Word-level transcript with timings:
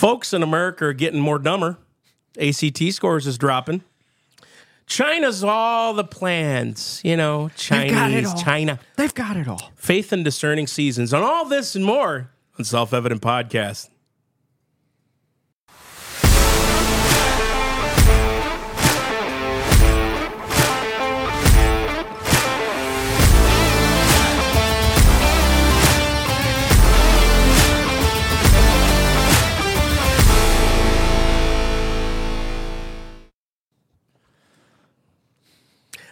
Folks 0.00 0.32
in 0.32 0.42
America 0.42 0.86
are 0.86 0.92
getting 0.94 1.20
more 1.20 1.38
dumber. 1.38 1.76
ACT 2.40 2.90
scores 2.90 3.26
is 3.26 3.36
dropping. 3.36 3.82
China's 4.86 5.44
all 5.44 5.92
the 5.92 6.04
plans, 6.04 7.02
you 7.04 7.18
know, 7.18 7.48
They've 7.68 7.90
got 7.90 8.10
it 8.10 8.24
Chinese. 8.24 8.42
China. 8.42 8.80
They've 8.96 9.12
got 9.12 9.36
it 9.36 9.46
all. 9.46 9.70
Faith 9.76 10.10
and 10.14 10.24
discerning 10.24 10.66
seasons. 10.68 11.12
On 11.12 11.22
all 11.22 11.44
this 11.44 11.76
and 11.76 11.84
more 11.84 12.30
on 12.58 12.64
Self 12.64 12.94
Evident 12.94 13.20
Podcast. 13.20 13.90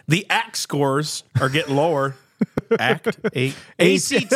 The 0.09 0.25
ACT 0.29 0.55
scores 0.57 1.23
are 1.39 1.49
getting 1.49 1.75
lower. 1.75 2.15
ACT, 2.79 3.15
A- 3.35 3.53
ACT. 3.79 4.33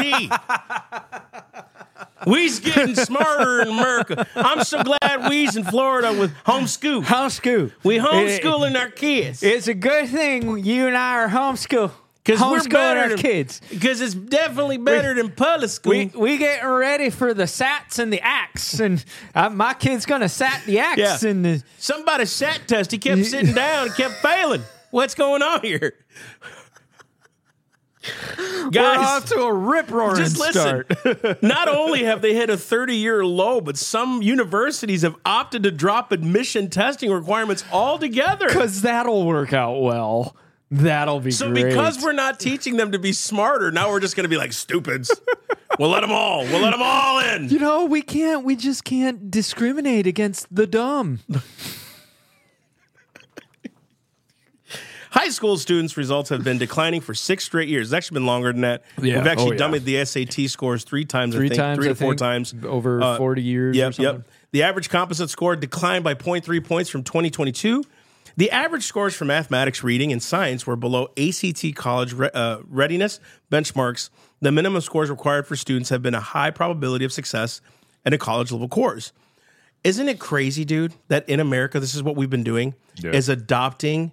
We's 2.27 2.59
getting 2.61 2.95
smarter 2.95 3.63
in 3.63 3.67
America. 3.69 4.27
I'm 4.35 4.63
so 4.63 4.81
glad 4.83 5.29
we's 5.29 5.57
in 5.57 5.63
Florida 5.65 6.13
with 6.17 6.33
homeschool. 6.45 7.03
Homeschool. 7.03 7.71
We 7.83 7.97
homeschooling 7.97 8.79
our 8.79 8.89
kids 8.89 9.43
It's 9.43 9.67
a 9.67 9.73
good 9.73 10.07
thing 10.09 10.59
you 10.63 10.87
and 10.87 10.95
I 10.95 11.15
are 11.23 11.27
homeschool. 11.27 11.91
because 12.23 12.39
we're 12.39 12.63
better 12.69 12.99
our 13.01 13.09
than, 13.09 13.17
kids. 13.17 13.59
Because 13.69 13.99
it's 13.99 14.13
definitely 14.13 14.77
better 14.77 15.13
than 15.15 15.31
public 15.31 15.69
school. 15.71 15.89
We 15.91 16.05
we 16.15 16.37
getting 16.37 16.69
ready 16.69 17.09
for 17.09 17.33
the 17.33 17.43
sats 17.43 17.99
and 17.99 18.13
the 18.13 18.21
acts, 18.21 18.79
and 18.79 19.03
uh, 19.35 19.49
my 19.49 19.73
kid's 19.73 20.05
gonna 20.05 20.29
sat 20.29 20.61
the 20.65 20.79
acts 20.79 21.23
Yeah. 21.23 21.29
and 21.29 21.43
the. 21.43 21.63
Somebody 21.79 22.25
sat 22.25 22.67
test. 22.67 22.91
He 22.91 22.99
kept 22.99 23.25
sitting 23.25 23.53
down 23.55 23.87
and 23.87 23.95
kept 23.95 24.13
failing. 24.21 24.61
What's 24.93 25.15
going 25.15 25.41
on 25.41 25.61
here? 25.61 25.95
We're 28.37 28.69
Guys, 28.69 28.97
off 28.99 29.25
to 29.29 29.39
a 29.39 29.51
rip 29.51 29.89
roaring 29.89 30.17
just 30.17 30.37
listen. 30.37 30.83
start. 30.85 31.41
Not 31.41 31.67
only 31.67 32.03
have 32.03 32.21
they 32.21 32.35
hit 32.35 32.51
a 32.51 32.57
30 32.57 32.95
year 32.95 33.25
low, 33.25 33.59
but 33.59 33.75
some 33.75 34.21
universities 34.21 35.01
have 35.01 35.15
opted 35.25 35.63
to 35.63 35.71
drop 35.71 36.11
admission 36.11 36.69
testing 36.69 37.09
requirements 37.11 37.65
altogether. 37.71 38.45
Because 38.47 38.83
that'll 38.83 39.25
work 39.25 39.51
out 39.51 39.81
well. 39.81 40.35
That'll 40.69 41.19
be 41.19 41.31
So 41.31 41.49
great. 41.49 41.69
because 41.69 41.99
we're 42.03 42.11
not 42.11 42.39
teaching 42.39 42.77
them 42.77 42.91
to 42.91 42.99
be 42.99 43.13
smarter, 43.13 43.71
now 43.71 43.89
we're 43.89 43.99
just 43.99 44.15
going 44.15 44.25
to 44.25 44.29
be 44.29 44.37
like 44.37 44.53
stupids. 44.53 45.09
we'll 45.79 45.89
let 45.89 46.01
them 46.01 46.11
all. 46.11 46.43
We'll 46.43 46.61
let 46.61 46.69
them 46.71 46.83
all 46.83 47.17
in. 47.19 47.49
you 47.49 47.57
know, 47.57 47.85
we 47.85 48.03
can't. 48.03 48.45
We 48.45 48.55
just 48.55 48.83
can't 48.83 49.31
discriminate 49.31 50.05
against 50.05 50.53
the 50.55 50.67
dumb. 50.67 51.19
High 55.13 55.29
school 55.29 55.57
students' 55.57 55.95
results 55.95 56.29
have 56.29 56.43
been 56.43 56.57
declining 56.57 56.99
for 56.99 57.13
six 57.13 57.43
straight 57.43 57.69
years. 57.69 57.89
It's 57.89 57.93
actually 57.93 58.15
been 58.15 58.25
longer 58.25 58.51
than 58.51 58.61
that. 58.61 58.81
Yeah. 58.99 59.17
We've 59.19 59.27
actually 59.27 59.61
Oh, 59.61 59.67
yeah. 59.67 59.77
dummied 59.79 59.83
the 59.83 60.03
SAT 60.03 60.47
scores 60.49 60.83
three 60.83 61.05
times. 61.05 61.35
Three 61.35 61.45
I 61.45 61.49
think, 61.49 61.59
times, 61.59 61.77
three 61.77 61.85
I 61.85 61.89
to 61.89 61.95
four 61.95 62.11
think, 62.13 62.19
times 62.19 62.55
over 62.63 62.99
Uh, 63.01 63.17
forty 63.17 63.43
years. 63.43 63.75
or 63.75 63.79
Yep, 63.79 63.93
something. 63.93 64.15
yep. 64.15 64.27
The 64.53 64.63
average 64.63 64.89
composite 64.89 65.29
score 65.29 65.55
declined 65.55 66.03
by 66.03 66.15
0.3 66.15 66.59
points 66.59 66.89
from 66.89 67.03
2022. 67.03 67.83
The 68.37 68.49
average 68.49 68.83
scores 68.85 69.13
for 69.13 69.25
mathematics, 69.25 69.83
reading, 69.83 70.11
and 70.11 70.21
science 70.21 70.65
were 70.65 70.75
below 70.75 71.09
ACT 71.15 71.75
college 71.75 72.13
re- 72.13 72.31
uh, 72.33 72.57
readiness 72.67 73.19
benchmarks. 73.51 74.09
The 74.41 74.51
minimum 74.51 74.81
scores 74.81 75.11
required 75.11 75.45
for 75.45 75.55
students 75.55 75.89
have 75.91 76.01
been 76.01 76.15
a 76.15 76.19
high 76.21 76.49
probability 76.49 77.05
of 77.05 77.13
success 77.13 77.61
in 78.03 78.13
a 78.13 78.17
college 78.17 78.51
level 78.51 78.67
course. 78.67 79.11
Isn't 79.83 80.09
it 80.09 80.17
crazy, 80.19 80.65
dude, 80.65 80.93
that 81.09 81.29
in 81.29 81.39
America, 81.39 81.79
this 81.79 81.93
is 81.93 82.01
what 82.01 82.15
we've 82.15 82.29
been 82.31 82.43
doing, 82.43 82.73
Yeah. 82.95 83.11
is 83.11 83.29
adopting, 83.29 84.11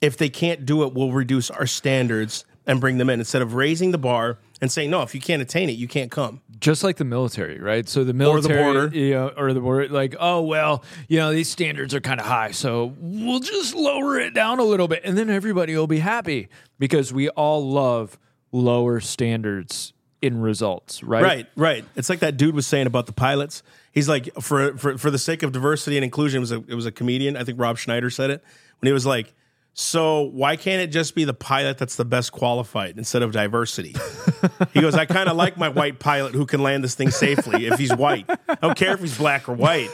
if 0.00 0.16
they 0.16 0.28
can't 0.28 0.66
do 0.66 0.82
it, 0.84 0.92
we'll 0.94 1.12
reduce 1.12 1.50
our 1.50 1.66
standards 1.66 2.44
and 2.66 2.80
bring 2.80 2.98
them 2.98 3.08
in 3.08 3.20
instead 3.20 3.42
of 3.42 3.54
raising 3.54 3.92
the 3.92 3.98
bar 3.98 4.38
and 4.60 4.72
saying, 4.72 4.90
no, 4.90 5.02
if 5.02 5.14
you 5.14 5.20
can't 5.20 5.40
attain 5.40 5.68
it, 5.68 5.72
you 5.76 5.86
can't 5.86 6.10
come. 6.10 6.40
just 6.58 6.82
like 6.82 6.96
the 6.96 7.04
military, 7.04 7.60
right? 7.60 7.88
So 7.88 8.02
the 8.04 8.14
military 8.14 8.58
or 8.58 8.72
the 8.72 8.78
border. 8.80 8.96
you 8.98 9.10
know, 9.14 9.28
or 9.36 9.52
the 9.52 9.60
border, 9.60 9.88
like, 9.88 10.16
oh 10.18 10.42
well, 10.42 10.82
you 11.08 11.18
know, 11.18 11.32
these 11.32 11.48
standards 11.48 11.94
are 11.94 12.00
kind 12.00 12.18
of 12.18 12.26
high, 12.26 12.50
so 12.52 12.94
we'll 12.98 13.40
just 13.40 13.74
lower 13.74 14.18
it 14.18 14.34
down 14.34 14.58
a 14.58 14.64
little 14.64 14.88
bit, 14.88 15.02
and 15.04 15.16
then 15.16 15.30
everybody 15.30 15.76
will 15.76 15.86
be 15.86 15.98
happy 15.98 16.48
because 16.78 17.12
we 17.12 17.28
all 17.30 17.70
love 17.70 18.18
lower 18.52 19.00
standards 19.00 19.92
in 20.22 20.40
results, 20.40 21.02
right? 21.02 21.22
Right, 21.22 21.46
right. 21.56 21.84
It's 21.94 22.08
like 22.08 22.20
that 22.20 22.36
dude 22.38 22.54
was 22.54 22.66
saying 22.66 22.86
about 22.86 23.06
the 23.06 23.12
pilots. 23.12 23.62
He's 23.92 24.08
like, 24.08 24.30
for 24.40 24.76
for 24.78 24.96
for 24.98 25.10
the 25.10 25.18
sake 25.18 25.42
of 25.42 25.52
diversity 25.52 25.96
and 25.98 26.04
inclusion, 26.04 26.38
it 26.38 26.40
was 26.40 26.52
a 26.52 26.64
it 26.66 26.74
was 26.74 26.86
a 26.86 26.92
comedian. 26.92 27.36
I 27.36 27.44
think 27.44 27.60
Rob 27.60 27.76
Schneider 27.78 28.10
said 28.10 28.30
it 28.30 28.42
when 28.80 28.88
he 28.88 28.92
was 28.92 29.04
like, 29.06 29.34
"So 29.78 30.22
why 30.22 30.56
can't 30.56 30.82
it 30.82 30.88
just 30.88 31.14
be 31.14 31.24
the 31.24 31.34
pilot 31.34 31.78
that's 31.78 31.96
the 31.96 32.04
best 32.04 32.32
qualified 32.32 32.98
instead 32.98 33.22
of 33.22 33.30
diversity?" 33.32 33.94
he 34.74 34.80
goes, 34.80 34.94
"I 34.94 35.04
kind 35.04 35.28
of 35.28 35.36
like 35.36 35.56
my 35.56 35.68
white 35.68 35.98
pilot 36.00 36.34
who 36.34 36.46
can 36.46 36.62
land 36.62 36.82
this 36.82 36.94
thing 36.94 37.10
safely 37.10 37.66
if 37.66 37.78
he's 37.78 37.94
white. 37.94 38.24
I 38.48 38.54
don't 38.56 38.76
care 38.76 38.94
if 38.94 39.00
he's 39.00 39.16
black 39.16 39.48
or 39.48 39.52
white." 39.52 39.90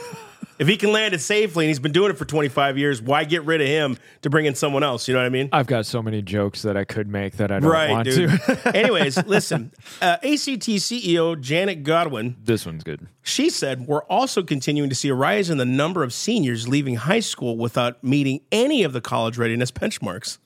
If 0.63 0.69
he 0.69 0.77
can 0.77 0.93
land 0.93 1.13
it 1.13 1.19
safely 1.19 1.65
and 1.65 1.69
he's 1.69 1.79
been 1.79 1.91
doing 1.91 2.09
it 2.09 2.17
for 2.17 2.23
25 2.23 2.77
years, 2.77 3.01
why 3.01 3.25
get 3.25 3.43
rid 3.43 3.59
of 3.59 3.67
him 3.67 3.97
to 4.21 4.29
bring 4.29 4.45
in 4.45 4.55
someone 4.55 4.81
else? 4.81 5.09
You 5.09 5.13
know 5.13 5.19
what 5.19 5.25
I 5.25 5.29
mean? 5.29 5.49
I've 5.51 5.67
got 5.67 5.85
so 5.85 6.01
many 6.01 6.21
jokes 6.21 6.61
that 6.61 6.77
I 6.77 6.85
could 6.85 7.09
make 7.09 7.35
that 7.35 7.51
I 7.51 7.59
don't 7.59 7.69
Right, 7.69 7.89
want 7.89 8.05
dude. 8.05 8.29
to. 8.29 8.71
Anyways, 8.73 9.25
listen. 9.25 9.73
Uh, 10.01 10.15
ACT 10.23 10.23
CEO 10.23 11.37
Janet 11.41 11.83
Godwin 11.83 12.37
this 12.41 12.65
one's 12.65 12.85
good. 12.85 13.09
She 13.23 13.49
said, 13.49 13.87
We're 13.87 14.03
also 14.03 14.41
continuing 14.41 14.87
to 14.89 14.95
see 14.95 15.09
a 15.09 15.13
rise 15.13 15.49
in 15.49 15.57
the 15.57 15.65
number 15.65 16.01
of 16.01 16.13
seniors 16.13 16.65
leaving 16.65 16.95
high 16.95 17.19
school 17.19 17.57
without 17.57 18.01
meeting 18.01 18.39
any 18.49 18.83
of 18.83 18.93
the 18.93 19.01
college 19.01 19.37
readiness 19.37 19.69
benchmarks. 19.69 20.37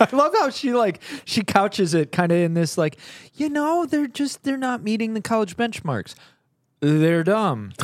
I 0.00 0.08
love 0.12 0.32
how 0.36 0.50
she 0.50 0.72
like 0.72 1.00
she 1.24 1.42
couches 1.44 1.94
it 1.94 2.10
kind 2.10 2.32
of 2.32 2.38
in 2.38 2.54
this 2.54 2.76
like, 2.76 2.98
you 3.34 3.48
know, 3.48 3.86
they're 3.86 4.08
just 4.08 4.42
they're 4.42 4.56
not 4.56 4.82
meeting 4.82 5.14
the 5.14 5.22
college 5.22 5.56
benchmarks. 5.56 6.16
They're 6.80 7.22
dumb. 7.22 7.72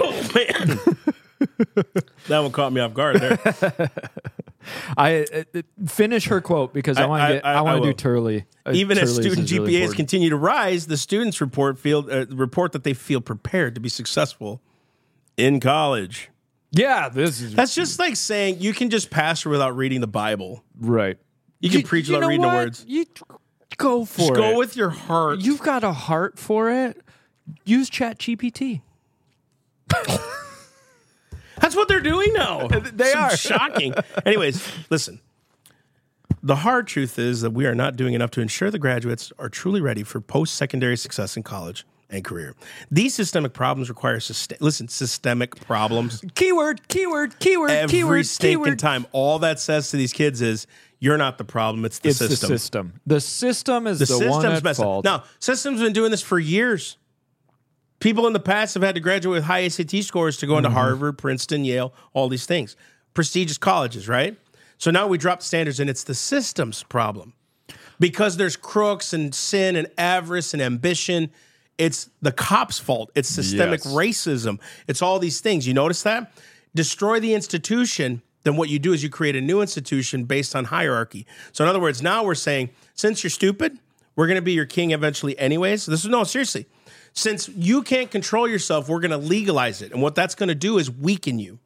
Oh, 0.00 0.30
man. 0.34 0.80
that 2.28 2.38
one 2.40 2.52
caught 2.52 2.72
me 2.72 2.80
off 2.80 2.94
guard 2.94 3.20
there. 3.20 3.38
I 4.96 5.22
uh, 5.32 5.42
uh, 5.58 5.62
finish 5.86 6.26
her 6.26 6.40
quote 6.40 6.72
because 6.72 6.98
I, 6.98 7.02
I- 7.02 7.06
want 7.06 7.20
to 7.32 7.46
I- 7.46 7.52
I, 7.52 7.58
I 7.58 7.60
want 7.62 7.82
to 7.82 7.88
do 7.88 7.94
Turley. 7.94 8.44
Uh, 8.64 8.72
Even 8.74 8.96
as 8.98 9.12
student 9.14 9.50
is 9.50 9.52
really 9.58 9.72
GPAs 9.74 9.94
continue 9.94 10.30
to 10.30 10.36
rise, 10.36 10.86
the 10.86 10.96
students 10.96 11.40
report 11.40 11.78
feel 11.78 12.06
uh, 12.10 12.26
report 12.30 12.72
that 12.72 12.84
they 12.84 12.94
feel 12.94 13.20
prepared 13.20 13.74
to 13.74 13.80
be 13.80 13.88
successful 13.88 14.60
in 15.36 15.58
college. 15.58 16.30
Yeah, 16.70 17.08
this 17.08 17.40
is 17.40 17.54
That's 17.54 17.74
just 17.74 17.98
like 17.98 18.16
saying 18.16 18.58
you 18.60 18.72
can 18.72 18.88
just 18.88 19.10
pastor 19.10 19.50
without 19.50 19.76
reading 19.76 20.00
the 20.00 20.06
Bible. 20.06 20.62
right. 20.78 21.18
You 21.60 21.70
can 21.70 21.82
preach 21.82 22.08
without 22.08 22.22
know 22.22 22.28
reading 22.28 22.44
what? 22.44 22.50
the 22.50 22.56
words. 22.56 22.84
You 22.88 23.04
go 23.76 24.04
for 24.04 24.18
Just 24.18 24.30
it. 24.30 24.34
go 24.34 24.58
with 24.58 24.74
your 24.76 24.90
heart. 24.90 25.38
You've 25.40 25.60
got 25.60 25.84
a 25.84 25.92
heart 25.92 26.36
for 26.38 26.70
it. 26.70 27.00
Use 27.64 27.88
Chat 27.88 28.18
GPT. 28.18 28.80
That's 31.60 31.76
what 31.76 31.88
they're 31.88 32.00
doing 32.00 32.32
now. 32.32 32.68
They 32.94 33.12
are. 33.12 33.36
shocking. 33.36 33.94
Anyways, 34.26 34.66
listen. 34.90 35.20
The 36.42 36.56
hard 36.56 36.88
truth 36.88 37.18
is 37.20 37.40
that 37.42 37.52
we 37.52 37.66
are 37.66 37.74
not 37.74 37.94
doing 37.96 38.14
enough 38.14 38.32
to 38.32 38.40
ensure 38.40 38.70
the 38.70 38.78
graduates 38.78 39.32
are 39.38 39.48
truly 39.48 39.80
ready 39.80 40.02
for 40.02 40.20
post-secondary 40.20 40.96
success 40.96 41.36
in 41.36 41.44
college 41.44 41.86
and 42.10 42.24
career. 42.24 42.56
These 42.90 43.14
systemic 43.14 43.52
problems 43.52 43.88
require 43.88 44.18
syste- 44.18 44.60
listen, 44.60 44.88
systemic 44.88 45.54
problems 45.64 46.22
Keyword, 46.34 46.88
keyword, 46.88 47.38
keyword, 47.38 47.70
every 47.70 47.88
keyword, 47.98 48.26
stinking 48.26 48.64
keyword. 48.64 48.78
time. 48.80 49.06
All 49.12 49.38
that 49.38 49.60
says 49.60 49.90
to 49.92 49.96
these 49.96 50.12
kids 50.12 50.42
is 50.42 50.66
you're 50.98 51.16
not 51.16 51.38
the 51.38 51.44
problem, 51.44 51.84
it's 51.84 52.00
the 52.00 52.08
It's 52.08 52.18
system. 52.18 52.48
the 52.50 52.58
system. 52.58 52.92
The 53.06 53.20
system 53.20 53.86
is 53.86 53.98
The 54.00 54.06
the, 54.06 54.28
one 54.28 54.44
at 54.44 54.76
fault. 54.76 55.04
Now, 55.04 55.22
systems 55.38 55.80
been 55.80 55.92
doing 55.92 56.10
this 56.10 56.22
for 56.22 56.38
years. 56.40 56.96
People 58.02 58.26
in 58.26 58.32
the 58.32 58.40
past 58.40 58.74
have 58.74 58.82
had 58.82 58.96
to 58.96 59.00
graduate 59.00 59.36
with 59.36 59.44
high 59.44 59.68
SAT 59.68 60.02
scores 60.02 60.36
to 60.38 60.46
go 60.46 60.56
into 60.56 60.68
mm-hmm. 60.68 60.76
Harvard, 60.76 61.18
Princeton, 61.18 61.64
Yale, 61.64 61.94
all 62.14 62.28
these 62.28 62.46
things. 62.46 62.74
Prestigious 63.14 63.58
colleges, 63.58 64.08
right? 64.08 64.36
So 64.76 64.90
now 64.90 65.06
we 65.06 65.18
drop 65.18 65.40
standards 65.40 65.78
and 65.78 65.88
it's 65.88 66.02
the 66.02 66.16
system's 66.16 66.82
problem. 66.82 67.32
Because 68.00 68.38
there's 68.38 68.56
crooks 68.56 69.12
and 69.12 69.32
sin 69.32 69.76
and 69.76 69.86
avarice 69.96 70.52
and 70.52 70.60
ambition, 70.60 71.30
it's 71.78 72.10
the 72.20 72.32
cops' 72.32 72.80
fault. 72.80 73.12
It's 73.14 73.28
systemic 73.28 73.84
Yes. 73.84 73.94
racism. 73.94 74.58
It's 74.88 75.00
all 75.00 75.20
these 75.20 75.40
things. 75.40 75.68
You 75.68 75.74
notice 75.74 76.02
that? 76.02 76.32
Destroy 76.74 77.20
the 77.20 77.34
institution, 77.34 78.20
then 78.42 78.56
what 78.56 78.68
you 78.68 78.80
do 78.80 78.92
is 78.92 79.04
you 79.04 79.10
create 79.10 79.36
a 79.36 79.40
new 79.40 79.60
institution 79.60 80.24
based 80.24 80.56
on 80.56 80.64
hierarchy. 80.64 81.24
So 81.52 81.62
in 81.62 81.70
other 81.70 81.78
words, 81.78 82.02
now 82.02 82.24
we're 82.24 82.34
saying, 82.34 82.70
since 82.94 83.22
you're 83.22 83.30
stupid, 83.30 83.78
we're 84.16 84.26
going 84.26 84.38
to 84.38 84.42
be 84.42 84.54
your 84.54 84.66
king 84.66 84.90
eventually 84.90 85.38
anyways. 85.38 85.86
This 85.86 86.02
is 86.02 86.10
no, 86.10 86.24
seriously. 86.24 86.66
Since 87.14 87.48
you 87.50 87.82
can't 87.82 88.10
control 88.10 88.48
yourself, 88.48 88.88
we're 88.88 89.00
going 89.00 89.10
to 89.10 89.16
legalize 89.18 89.82
it. 89.82 89.92
And 89.92 90.00
what 90.02 90.14
that's 90.14 90.34
going 90.34 90.48
to 90.48 90.54
do 90.54 90.78
is 90.78 90.90
weaken 90.90 91.38
you. 91.38 91.58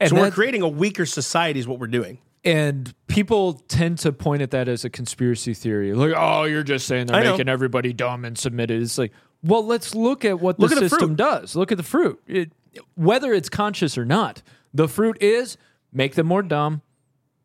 and 0.00 0.10
So 0.10 0.16
we're 0.16 0.30
creating 0.30 0.62
a 0.62 0.68
weaker 0.68 1.06
society 1.06 1.58
is 1.60 1.66
what 1.66 1.78
we're 1.78 1.86
doing. 1.86 2.18
and 2.44 2.94
people 3.06 3.54
tend 3.68 3.98
to 3.98 4.12
point 4.12 4.42
at 4.42 4.50
that 4.52 4.68
as 4.68 4.84
a 4.84 4.90
conspiracy 4.90 5.54
theory. 5.54 5.92
Like, 5.92 6.12
oh, 6.16 6.44
you're 6.44 6.62
just 6.62 6.86
saying 6.86 7.06
they're 7.06 7.24
making 7.32 7.48
everybody 7.48 7.92
dumb 7.92 8.24
and 8.24 8.36
submitted. 8.38 8.80
It's 8.82 8.98
like, 8.98 9.12
well, 9.42 9.64
let's 9.66 9.94
look 9.94 10.24
at 10.24 10.38
what 10.40 10.58
Look 10.60 10.70
the 10.70 10.76
at 10.76 10.80
system 10.82 11.08
fruit. 11.10 11.16
does. 11.16 11.56
Look 11.56 11.72
at 11.72 11.78
the 11.78 11.84
fruit. 11.84 12.20
It, 12.26 12.52
whether 12.94 13.32
it's 13.32 13.48
conscious 13.48 13.96
or 13.98 14.04
not, 14.04 14.42
the 14.74 14.86
fruit 14.88 15.16
is 15.20 15.56
make 15.92 16.14
them 16.14 16.26
more 16.26 16.42
dumb, 16.42 16.82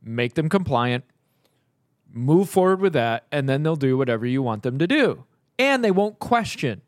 make 0.04 0.34
them 0.36 0.50
compliant, 0.50 1.06
move 2.12 2.50
forward 2.50 2.82
with 2.82 2.94
that, 2.94 3.26
and 3.32 3.48
then 3.50 3.64
they'll 3.64 3.76
do 3.76 3.98
whatever 3.98 4.26
you 4.26 4.42
want 4.44 4.64
them 4.64 4.78
to 4.80 4.88
do. 4.88 5.24
And 5.58 5.84
they 5.84 5.92
won't 5.92 6.20
question 6.20 6.82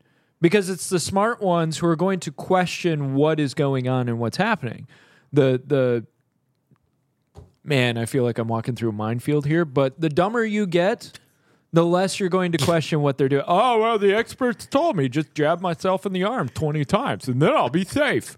because 0.45 0.69
it's 0.69 0.89
the 0.89 0.99
smart 0.99 1.41
ones 1.41 1.79
who 1.79 1.87
are 1.87 1.95
going 1.95 2.19
to 2.19 2.31
question 2.31 3.15
what 3.15 3.39
is 3.39 3.55
going 3.55 3.87
on 3.87 4.07
and 4.07 4.19
what's 4.19 4.37
happening. 4.37 4.87
The 5.33 5.59
the 5.65 6.05
man, 7.63 7.97
I 7.97 8.05
feel 8.05 8.23
like 8.23 8.37
I'm 8.37 8.47
walking 8.47 8.75
through 8.75 8.89
a 8.89 8.93
minefield 8.93 9.47
here, 9.47 9.65
but 9.65 9.99
the 9.99 10.07
dumber 10.07 10.45
you 10.45 10.67
get, 10.67 11.17
the 11.73 11.83
less 11.83 12.19
you're 12.19 12.29
going 12.29 12.51
to 12.51 12.59
question 12.59 13.01
what 13.01 13.17
they're 13.17 13.27
doing. 13.27 13.43
Oh, 13.47 13.79
well, 13.79 13.97
the 13.97 14.13
experts 14.13 14.67
told 14.67 14.95
me 14.95 15.09
just 15.09 15.33
jab 15.33 15.61
myself 15.61 16.05
in 16.05 16.13
the 16.13 16.23
arm 16.23 16.49
20 16.49 16.85
times 16.85 17.27
and 17.27 17.41
then 17.41 17.55
I'll 17.55 17.69
be 17.69 17.83
safe. 17.83 18.37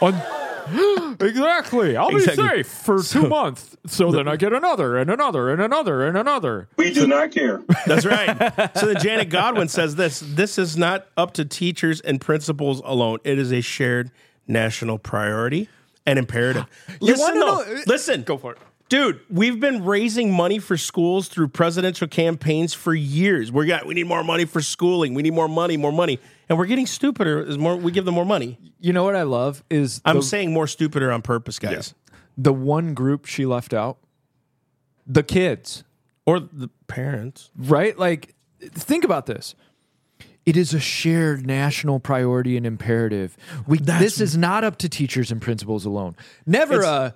On- 0.00 0.14
exactly. 1.20 1.96
I'll 1.96 2.08
Exactly. 2.16 2.44
be 2.44 2.48
safe 2.62 2.66
for 2.68 3.02
two 3.02 3.28
months. 3.28 3.76
So 3.86 4.12
then 4.12 4.28
I 4.28 4.36
get 4.36 4.52
another 4.52 4.96
and 4.96 5.10
another 5.10 5.50
and 5.50 5.60
another 5.60 6.06
and 6.06 6.16
another. 6.16 6.68
We 6.76 6.92
do 6.94 7.06
not 7.06 7.32
care. 7.32 7.60
That's 7.86 8.06
right. 8.06 8.36
so 8.78 8.86
then 8.86 9.02
Janet 9.02 9.28
Godwin 9.28 9.68
says 9.68 9.96
this 9.96 10.20
this 10.20 10.58
is 10.58 10.76
not 10.76 11.08
up 11.16 11.34
to 11.34 11.44
teachers 11.44 12.00
and 12.00 12.20
principals 12.20 12.80
alone. 12.84 13.18
It 13.24 13.38
is 13.38 13.52
a 13.52 13.60
shared 13.60 14.10
national 14.46 14.98
priority 14.98 15.68
and 16.06 16.18
imperative. 16.18 16.66
listen, 17.00 17.20
wanna 17.24 17.40
though, 17.40 17.74
know- 17.74 17.82
listen. 17.86 18.22
Go 18.22 18.36
for 18.36 18.52
it. 18.52 18.58
Dude, 18.92 19.20
we've 19.30 19.58
been 19.58 19.86
raising 19.86 20.30
money 20.30 20.58
for 20.58 20.76
schools 20.76 21.28
through 21.28 21.48
presidential 21.48 22.06
campaigns 22.06 22.74
for 22.74 22.94
years. 22.94 23.50
We 23.50 23.64
got 23.64 23.86
we 23.86 23.94
need 23.94 24.06
more 24.06 24.22
money 24.22 24.44
for 24.44 24.60
schooling. 24.60 25.14
We 25.14 25.22
need 25.22 25.32
more 25.32 25.48
money, 25.48 25.78
more 25.78 25.92
money. 25.92 26.20
And 26.46 26.58
we're 26.58 26.66
getting 26.66 26.84
stupider 26.84 27.42
as 27.42 27.56
more 27.56 27.74
we 27.74 27.90
give 27.90 28.04
them 28.04 28.14
more 28.14 28.26
money. 28.26 28.58
You 28.80 28.92
know 28.92 29.02
what 29.02 29.16
I 29.16 29.22
love 29.22 29.64
is 29.70 30.02
I'm 30.04 30.16
the, 30.16 30.22
saying 30.22 30.52
more 30.52 30.66
stupider 30.66 31.10
on 31.10 31.22
purpose, 31.22 31.58
guys. 31.58 31.94
the 32.36 32.52
one 32.52 32.92
group 32.92 33.24
she 33.24 33.46
left 33.46 33.72
out 33.72 33.96
the 35.06 35.22
kids. 35.22 35.84
Or 36.26 36.38
the 36.38 36.68
parents. 36.86 37.50
right? 37.56 37.98
Like, 37.98 38.34
think 38.60 39.04
about 39.04 39.24
this. 39.24 39.54
It 40.44 40.54
is 40.54 40.74
a 40.74 40.80
shared 40.80 41.46
national 41.46 41.98
priority 41.98 42.58
and 42.58 42.66
imperative. 42.66 43.38
We 43.66 43.78
this 43.78 44.20
is 44.20 44.36
not 44.36 44.64
up 44.64 44.76
to 44.78 44.88
teachers 44.90 45.32
and 45.32 45.40
principals 45.40 45.86
alone. 45.86 46.14
Never. 46.44 46.84
Uh, 46.84 47.12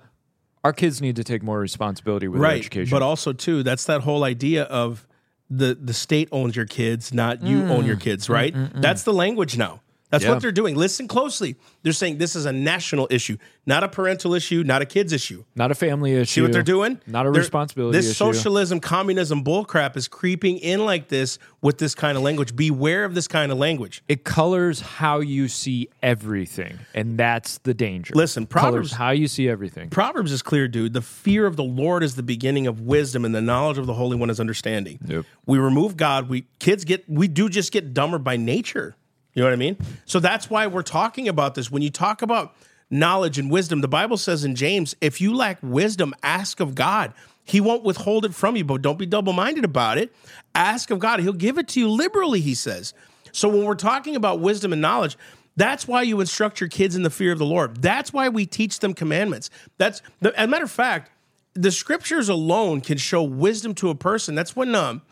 our 0.67 0.73
kids 0.73 1.01
need 1.01 1.15
to 1.15 1.23
take 1.23 1.41
more 1.41 1.59
responsibility 1.59 2.27
with 2.27 2.41
their 2.41 2.49
right 2.51 2.59
education. 2.59 2.91
but 2.91 3.01
also 3.01 3.31
too 3.31 3.63
that's 3.63 3.85
that 3.85 4.01
whole 4.01 4.25
idea 4.25 4.63
of 4.63 5.07
the 5.49 5.77
the 5.81 5.93
state 5.93 6.27
owns 6.33 6.57
your 6.57 6.65
kids 6.65 7.13
not 7.13 7.41
you 7.41 7.63
own 7.63 7.85
your 7.85 7.95
mm. 7.95 8.01
kids 8.01 8.27
mm, 8.27 8.33
right? 8.33 8.53
Mm, 8.53 8.81
that's 8.81 9.03
the 9.03 9.13
language 9.13 9.57
now 9.57 9.79
that's 10.09 10.23
Yeah. 10.23 10.31
what 10.31 10.41
they're 10.41 10.51
doing 10.51 10.75
listen 10.75 11.07
closely 11.07 11.55
they're 11.83 11.93
saying 11.93 12.17
this 12.17 12.35
is 12.35 12.45
a 12.45 12.51
national 12.53 13.07
issue 13.11 13.37
not 13.65 13.83
a 13.83 13.87
parental 13.87 14.33
issue 14.33 14.63
not 14.63 14.81
a 14.81 14.85
kids 14.85 15.11
issue 15.13 15.43
not 15.55 15.71
a 15.71 15.75
family 15.75 16.13
issue. 16.13 16.25
see 16.25 16.41
what 16.41 16.51
they're 16.53 16.63
doing 16.63 16.99
Not 17.07 17.25
a 17.27 17.31
They're- 17.31 17.41
responsibility 17.41 17.97
this 17.97 18.05
issue. 18.07 18.13
socialism 18.15 18.79
communism 18.79 19.43
bullcrap 19.43 19.97
is 19.97 20.07
creeping 20.07 20.57
in 20.57 20.85
like 20.85 21.09
this 21.09 21.39
with 21.61 21.77
this 21.77 21.95
kind 21.95 22.17
of 22.17 22.23
language 22.23 22.55
beware 22.55 23.03
of 23.05 23.15
this 23.15 23.27
kind 23.27 23.51
of 23.51 23.57
language 23.57 24.03
it 24.07 24.23
colors 24.23 24.79
how 24.81 25.19
you 25.19 25.47
see 25.47 25.89
everything, 26.03 26.79
and 26.93 27.17
that's 27.17 27.57
the 27.59 27.73
danger. 27.73 28.13
Listen, 28.15 28.45
colors 28.45 28.63
Proverbs- 28.71 28.91
how 28.93 29.11
you 29.11 29.27
see 29.27 29.47
everything. 29.47 29.89
Proverbs 29.89 30.31
is 30.31 30.41
clear, 30.41 30.67
dude. 30.67 30.93
The 30.93 31.01
fear 31.01 31.45
of 31.45 31.55
the 31.55 31.63
Lord 31.63 32.03
is 32.03 32.15
the 32.15 32.23
beginning 32.23 32.67
of 32.67 32.81
wisdom, 32.81 33.23
and 33.25 33.33
the 33.33 33.41
knowledge 33.41 33.77
of 33.77 33.85
the 33.87 33.93
Holy 33.93 34.17
One 34.17 34.29
is 34.29 34.39
understanding. 34.39 34.99
Yep. 35.05 35.25
We 35.45 35.57
remove 35.57 35.95
God. 35.97 36.27
We 36.29 36.45
kids 36.59 36.83
get 36.85 37.09
we 37.09 37.27
do 37.27 37.47
just 37.49 37.71
get 37.71 37.93
dumber 37.93 38.17
by 38.19 38.35
nature. 38.37 38.95
You 39.37 39.43
know 39.43 39.49
what 39.49 39.53
I 39.53 39.57
mean? 39.57 39.77
So 40.05 40.19
that's 40.19 40.49
why 40.49 40.65
we're 40.65 40.81
talking 40.81 41.27
about 41.27 41.53
this. 41.53 41.69
When 41.69 41.83
you 41.83 41.91
talk 41.91 42.23
about 42.23 42.55
knowledge 42.89 43.37
and 43.37 43.51
wisdom, 43.51 43.81
the 43.81 43.87
Bible 43.87 44.17
says 44.17 44.43
in 44.43 44.55
James, 44.55 44.95
if 44.99 45.21
you 45.21 45.31
lack 45.31 45.59
wisdom, 45.61 46.15
ask 46.23 46.59
of 46.59 46.73
God. 46.73 47.13
He 47.43 47.61
won't 47.61 47.83
withhold 47.83 48.25
it 48.25 48.33
from 48.33 48.55
you, 48.55 48.63
but 48.63 48.81
don't 48.81 48.97
be 48.97 49.05
double 49.05 49.33
minded 49.33 49.63
about 49.63 49.99
it. 49.99 50.11
Ask 50.55 50.89
of 50.89 50.97
God. 50.97 51.19
He'll 51.19 51.33
give 51.33 51.59
it 51.59 51.67
to 51.67 51.79
you 51.79 51.87
liberally, 51.87 52.41
he 52.41 52.55
says. 52.55 52.95
So 53.31 53.47
when 53.47 53.63
we're 53.63 53.75
talking 53.75 54.15
about 54.15 54.39
wisdom 54.39 54.73
and 54.73 54.81
knowledge, 54.81 55.19
that's 55.55 55.87
why 55.87 56.01
you 56.01 56.19
instruct 56.19 56.59
your 56.59 56.69
kids 56.69 56.95
in 56.95 57.03
the 57.03 57.11
fear 57.11 57.31
of 57.31 57.37
the 57.37 57.45
Lord. 57.45 57.79
That's 57.79 58.11
why 58.11 58.29
we 58.29 58.47
teach 58.47 58.79
them 58.79 58.95
commandments. 58.95 59.51
That's 59.77 60.01
as 60.23 60.31
a 60.35 60.47
matter 60.47 60.65
of 60.65 60.71
fact, 60.71 61.11
the 61.53 61.71
scriptures 61.71 62.27
alone 62.27 62.81
can 62.81 62.97
show 62.97 63.21
wisdom 63.21 63.75
to 63.75 63.91
a 63.91 63.95
person. 63.95 64.33
That's 64.33 64.55
when 64.55 64.73
um 64.73 65.03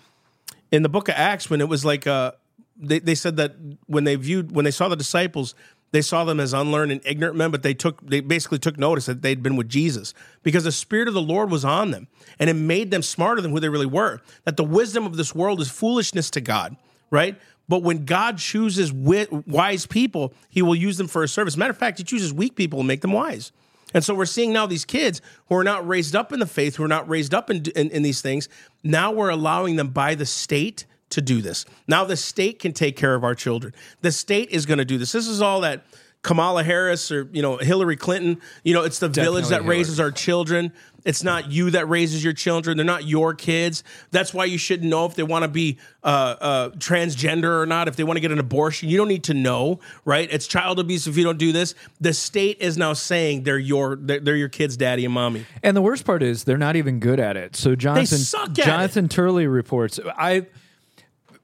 in 0.72 0.82
the 0.82 0.90
book 0.90 1.10
of 1.10 1.16
Acts 1.16 1.48
when 1.48 1.62
it 1.62 1.70
was 1.70 1.86
like 1.86 2.08
uh 2.08 2.32
they, 2.78 3.00
they 3.00 3.16
said 3.16 3.38
that 3.38 3.56
when 3.88 4.04
they 4.04 4.16
viewed 4.16 4.56
when 4.56 4.66
they 4.66 4.72
saw 4.72 4.88
the 4.88 4.96
disciples, 4.96 5.56
they 5.92 6.02
saw 6.02 6.26
them 6.26 6.40
as 6.40 6.54
unlearned 6.54 6.92
and 6.92 7.02
ignorant 7.06 7.38
men, 7.38 7.52
but 7.52 7.64
they 7.64 7.74
took 7.74 8.06
they 8.06 8.20
basically 8.20 8.60
took 8.60 8.78
notice 8.78 9.06
that 9.06 9.22
they'd 9.22 9.42
been 9.42 9.56
with 9.56 9.70
Jesus 9.70 10.14
because 10.44 10.66
the 10.66 10.72
spirit 10.72 11.08
of 11.08 11.14
the 11.14 11.22
Lord 11.22 11.50
was 11.50 11.64
on 11.64 11.92
them 11.92 12.08
and 12.40 12.50
it 12.50 12.56
made 12.56 12.92
them 12.92 13.02
smarter 13.02 13.42
than 13.42 13.52
who 13.52 13.60
they 13.60 13.70
really 13.70 13.86
were. 13.86 14.20
That 14.44 14.58
the 14.58 14.64
wisdom 14.64 15.06
of 15.06 15.18
this 15.18 15.34
world 15.34 15.62
is 15.62 15.70
foolishness 15.70 16.30
to 16.32 16.42
God, 16.42 16.76
right? 17.12 17.40
But 17.68 17.82
when 17.82 18.06
God 18.06 18.38
chooses 18.38 18.92
wise 18.94 19.86
people, 19.86 20.34
He 20.50 20.62
will 20.62 20.76
use 20.76 20.98
them 20.98 21.08
for 21.08 21.24
a 21.24 21.28
service. 21.28 21.58
Matter 21.58 21.72
of 21.72 21.78
fact, 21.78 21.98
He 21.98 22.04
chooses 22.04 22.34
weak 22.34 22.56
people 22.56 22.80
and 22.80 22.88
make 22.88 23.02
them 23.02 23.14
wise. 23.14 23.52
And 23.94 24.04
so 24.04 24.14
we're 24.14 24.26
seeing 24.26 24.52
now 24.52 24.66
these 24.66 24.84
kids 24.84 25.22
who 25.48 25.56
are 25.56 25.64
not 25.64 25.88
raised 25.88 26.16
up 26.16 26.34
in 26.34 26.40
the 26.40 26.46
faith, 26.46 26.76
who 26.76 26.84
are 26.84 26.90
not 26.90 27.08
raised 27.08 27.34
up 27.34 27.50
in, 27.50 27.64
in, 27.76 27.90
in 27.92 28.04
these 28.04 28.22
things. 28.22 28.50
Now 28.84 29.12
we're 29.12 29.30
allowing 29.30 29.78
them 29.78 29.90
by 29.90 30.16
the 30.16 30.26
state 30.26 30.86
to 31.12 31.22
do 31.22 31.42
this. 31.42 31.66
Now 31.88 32.04
the 32.04 32.18
state 32.18 32.60
can 32.60 32.74
take 32.74 32.98
care 32.98 33.16
of 33.16 33.24
our 33.24 33.36
children. 33.36 33.74
The 34.02 34.12
state 34.12 34.50
is 34.50 34.66
going 34.66 34.80
to 34.80 34.86
do 34.86 34.98
this. 34.98 35.12
This 35.12 35.28
is 35.28 35.42
all 35.42 35.62
that 35.62 35.86
Kamala 36.26 36.64
Harris 36.64 37.12
or 37.12 37.30
you 37.32 37.42
know 37.44 37.58
Hillary 37.58 37.96
Clinton. 37.96 38.42
You 38.64 38.74
know, 38.74 38.84
it's 38.84 38.98
the 38.98 39.08
village 39.08 39.50
that 39.50 39.62
Hillary. 39.62 39.78
raises 39.78 40.00
our 40.00 40.12
children. 40.12 40.74
It's 41.06 41.24
not 41.24 41.52
you 41.52 41.70
that 41.70 41.88
raises 41.88 42.24
your 42.24 42.34
children. 42.34 42.78
They're 42.78 42.86
not 42.86 43.06
your 43.06 43.36
kids. 43.36 43.84
That's 44.10 44.34
why 44.34 44.46
you 44.46 44.58
shouldn't 44.58 44.90
know 44.90 45.06
if 45.06 45.14
they 45.14 45.22
want 45.22 45.44
to 45.44 45.48
be 45.48 45.78
uh, 46.04 46.08
uh, 46.08 46.70
transgender 46.72 47.62
or 47.62 47.68
not. 47.68 47.88
If 47.88 47.96
they 47.96 48.04
want 48.04 48.18
to 48.18 48.22
get 48.22 48.32
an 48.32 48.40
abortion, 48.40 48.90
you 48.90 48.98
don't 48.98 49.08
need 49.08 49.26
to 49.26 49.36
know, 49.36 49.80
right? 50.04 50.28
It's 50.32 50.48
child 50.48 50.80
abuse 50.80 51.06
if 51.06 51.16
you 51.16 51.24
don't 51.24 51.38
do 51.38 51.52
this. 51.52 51.76
The 52.02 52.12
state 52.12 52.58
is 52.60 52.76
now 52.76 52.94
saying 52.94 53.44
they're 53.44 53.60
your 53.60 53.96
they're, 53.96 54.20
they're 54.20 54.36
your 54.36 54.50
kids' 54.50 54.78
daddy 54.78 55.06
and 55.06 55.14
mommy. 55.14 55.46
And 55.62 55.78
the 55.78 55.82
worst 55.84 56.06
part 56.06 56.24
is 56.24 56.44
they're 56.44 56.58
not 56.58 56.76
even 56.76 57.00
good 57.00 57.20
at 57.20 57.38
it. 57.38 57.56
So 57.56 57.76
Jonathan 57.76 58.18
suck 58.18 58.50
at 58.50 58.58
it. 58.58 58.66
Jonathan 58.66 59.08
Turley 59.08 59.46
reports 59.46 60.00
I 60.18 60.48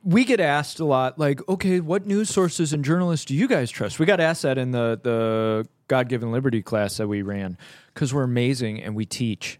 we 0.04 0.24
get 0.26 0.40
asked 0.40 0.80
a 0.80 0.86
lot 0.86 1.20
like 1.20 1.48
okay 1.48 1.80
what 1.80 2.06
news 2.08 2.30
sources 2.30 2.74
and 2.74 2.84
journalists 2.84 3.26
do 3.26 3.36
you 3.36 3.48
guys 3.48 3.70
trust 3.70 4.00
we 4.00 4.06
got 4.06 4.20
asked 4.20 4.42
that 4.42 4.58
in 4.58 4.72
the 4.72 5.00
the 5.04 5.68
god-given 5.88 6.32
liberty 6.32 6.62
class 6.62 6.98
that 6.98 7.08
we 7.08 7.22
ran 7.22 7.58
because 7.94 8.14
we're 8.14 8.24
amazing 8.24 8.82
and 8.82 8.96
we 8.96 9.06
teach 9.06 9.60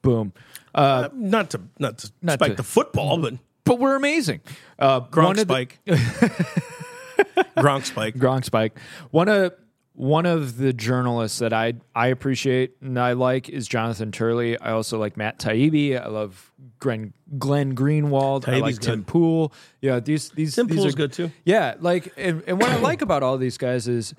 boom 0.00 0.32
uh, 0.74 1.08
Not 1.14 1.50
to 1.50 1.60
not 1.78 1.98
to 1.98 2.10
Not 2.22 2.34
spike 2.38 2.52
to- 2.52 2.56
the 2.56 2.62
football, 2.62 3.18
but 3.18 3.34
but 3.64 3.78
we're 3.78 3.94
amazing 3.96 4.40
uh, 4.78 5.02
Gronk 5.02 5.32
of 5.32 5.36
the- 5.36 5.42
spike. 5.42 5.78
Gronk 7.56 7.84
spike. 7.84 8.14
Gronk 8.16 8.44
Spike. 8.44 8.78
One 9.10 9.28
of 9.28 9.52
one 9.94 10.24
of 10.26 10.56
the 10.56 10.72
journalists 10.72 11.38
that 11.40 11.52
I 11.52 11.74
I 11.94 12.08
appreciate 12.08 12.76
and 12.80 12.98
I 12.98 13.12
like 13.12 13.48
is 13.48 13.68
Jonathan 13.68 14.10
Turley. 14.12 14.58
I 14.58 14.72
also 14.72 14.98
like 14.98 15.16
Matt 15.16 15.38
Taibbi. 15.38 16.00
I 16.00 16.08
love 16.08 16.50
Glenn 16.78 17.12
Glenn 17.38 17.74
Greenwald. 17.74 18.48
I 18.48 18.58
like 18.58 18.78
Tim 18.78 19.00
good. 19.00 19.06
Pool. 19.06 19.52
Yeah, 19.80 20.00
these 20.00 20.30
these 20.30 20.54
Tim 20.54 20.66
these 20.66 20.78
Pool's 20.78 20.94
are 20.94 20.96
good 20.96 21.12
too. 21.12 21.30
Yeah, 21.44 21.74
like 21.80 22.12
and, 22.16 22.42
and 22.46 22.60
what 22.60 22.70
I 22.70 22.76
like 22.78 23.02
about 23.02 23.22
all 23.22 23.36
these 23.36 23.58
guys 23.58 23.86
is 23.86 24.14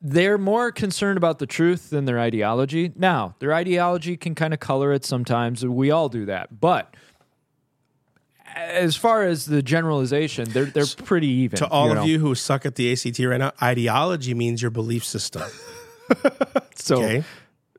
they're 0.00 0.38
more 0.38 0.70
concerned 0.70 1.16
about 1.16 1.38
the 1.38 1.46
truth 1.46 1.90
than 1.90 2.04
their 2.04 2.20
ideology. 2.20 2.92
Now, 2.94 3.34
their 3.40 3.52
ideology 3.52 4.16
can 4.16 4.34
kind 4.34 4.54
of 4.54 4.60
color 4.60 4.92
it 4.92 5.04
sometimes. 5.04 5.64
We 5.66 5.90
all 5.90 6.08
do 6.08 6.24
that, 6.26 6.60
but 6.60 6.94
as 8.58 8.96
far 8.96 9.24
as 9.24 9.46
the 9.46 9.62
generalization, 9.62 10.48
they're 10.50 10.66
they're 10.66 10.86
pretty 10.86 11.28
even. 11.28 11.58
To 11.58 11.68
all 11.68 11.94
know? 11.94 12.02
of 12.02 12.08
you 12.08 12.18
who 12.18 12.34
suck 12.34 12.66
at 12.66 12.74
the 12.74 12.92
ACT 12.92 13.18
right 13.20 13.38
now, 13.38 13.52
ideology 13.62 14.34
means 14.34 14.60
your 14.62 14.70
belief 14.70 15.04
system. 15.04 15.42
so 16.74 16.96
Okay. 16.96 17.24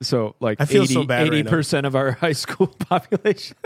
So 0.02 0.36
like 0.40 0.62
I 0.62 0.66
feel 0.66 0.86
so 0.86 1.04
bad 1.04 1.30
right 1.30 1.44
now. 1.44 1.50
percent 1.50 1.86
of 1.86 1.96
our 1.96 2.12
high 2.24 2.34
school 2.34 2.68
population. 2.80 3.58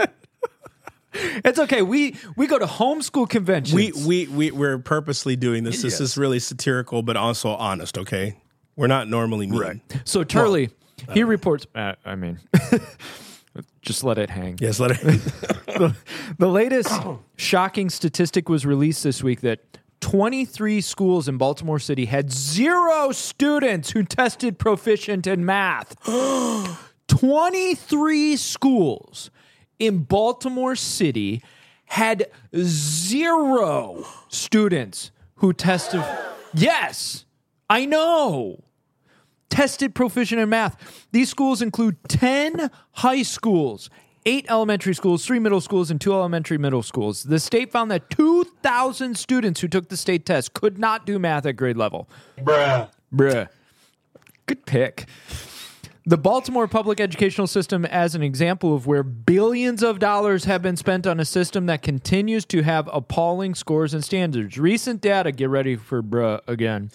it's 1.14 1.60
okay. 1.60 1.82
We 1.82 2.16
we 2.36 2.48
go 2.48 2.58
to 2.58 2.66
homeschool 2.66 3.30
conventions. 3.30 3.76
We 3.76 3.92
we 3.92 4.28
we 4.28 4.52
we're 4.52 4.80
purposely 4.80 5.36
doing 5.36 5.64
this. 5.64 5.82
This 5.82 6.00
is 6.00 6.18
really 6.18 6.40
satirical, 6.40 7.04
but 7.04 7.16
also 7.16 7.50
honest. 7.50 7.98
Okay, 7.98 8.38
we're 8.76 8.88
not 8.88 9.08
normally 9.08 9.48
mean. 9.48 9.82
so 10.06 10.24
Turley, 10.24 10.72
he 11.14 11.24
reports. 11.24 11.68
Uh, 11.76 11.94
I 12.04 12.16
mean, 12.16 12.40
just 13.84 14.04
let 14.04 14.18
it 14.18 14.30
hang. 14.30 14.58
Yes, 14.60 14.80
let 14.80 14.92
it. 14.92 15.22
The 16.38 16.48
latest 16.48 16.92
shocking 17.36 17.90
statistic 17.90 18.48
was 18.48 18.66
released 18.66 19.04
this 19.04 19.24
week 19.24 19.42
that 19.42 19.60
23 20.02 20.82
schools 20.82 21.28
in 21.28 21.38
Baltimore 21.38 21.80
City 21.80 22.06
had 22.06 22.32
zero 22.32 23.12
students 23.12 23.92
who 23.92 24.04
tested 24.04 24.60
proficient 24.60 25.26
in 25.28 25.46
math. 25.46 25.96
23 27.08 28.36
schools 28.38 29.32
in 29.80 30.00
Baltimore 30.04 30.76
City 30.76 31.42
had 31.86 32.28
zero 32.56 34.06
students 34.30 35.12
who 35.36 35.54
tested. 35.54 36.04
Yes, 36.54 37.26
I 37.70 37.86
know. 37.86 38.64
Tested 39.54 39.94
proficient 39.94 40.42
in 40.42 40.50
math. 40.50 41.06
These 41.12 41.30
schools 41.30 41.62
include 41.62 41.98
10 42.08 42.72
high 42.94 43.22
schools, 43.22 43.92
eight 44.26 44.48
elementary 44.50 44.96
schools, 44.96 45.24
three 45.24 45.38
middle 45.38 45.62
schools, 45.62 45.92
and 45.92 46.02
two 46.02 46.12
elementary 46.12 46.58
middle 46.58 46.82
schools. 46.82 47.22
The 47.22 47.40
state 47.40 47.72
found 47.72 47.92
that 47.92 48.10
2,000 48.10 49.16
students 49.16 49.62
who 49.62 49.68
took 49.68 49.90
the 49.90 49.96
state 49.96 50.26
test 50.26 50.56
could 50.56 50.80
not 50.80 51.06
do 51.06 51.20
math 51.20 51.46
at 51.46 51.56
grade 51.56 51.78
level. 51.78 52.10
Bruh. 52.40 52.90
Bruh. 53.14 53.48
Good 54.48 54.66
pick. 54.66 55.06
The 56.08 56.18
Baltimore 56.18 56.68
public 56.68 57.00
educational 57.00 57.46
system, 57.46 57.86
as 57.86 58.16
an 58.16 58.24
example 58.24 58.74
of 58.74 58.88
where 58.88 59.04
billions 59.04 59.84
of 59.84 60.00
dollars 60.00 60.46
have 60.46 60.64
been 60.64 60.78
spent 60.78 61.06
on 61.06 61.20
a 61.20 61.26
system 61.26 61.68
that 61.68 61.84
continues 61.84 62.44
to 62.46 62.64
have 62.64 62.90
appalling 62.92 63.54
scores 63.54 63.94
and 63.94 64.04
standards. 64.04 64.58
Recent 64.58 65.00
data, 65.00 65.32
get 65.32 65.50
ready 65.50 65.76
for 65.76 66.02
bruh 66.02 66.42
again. 66.48 66.90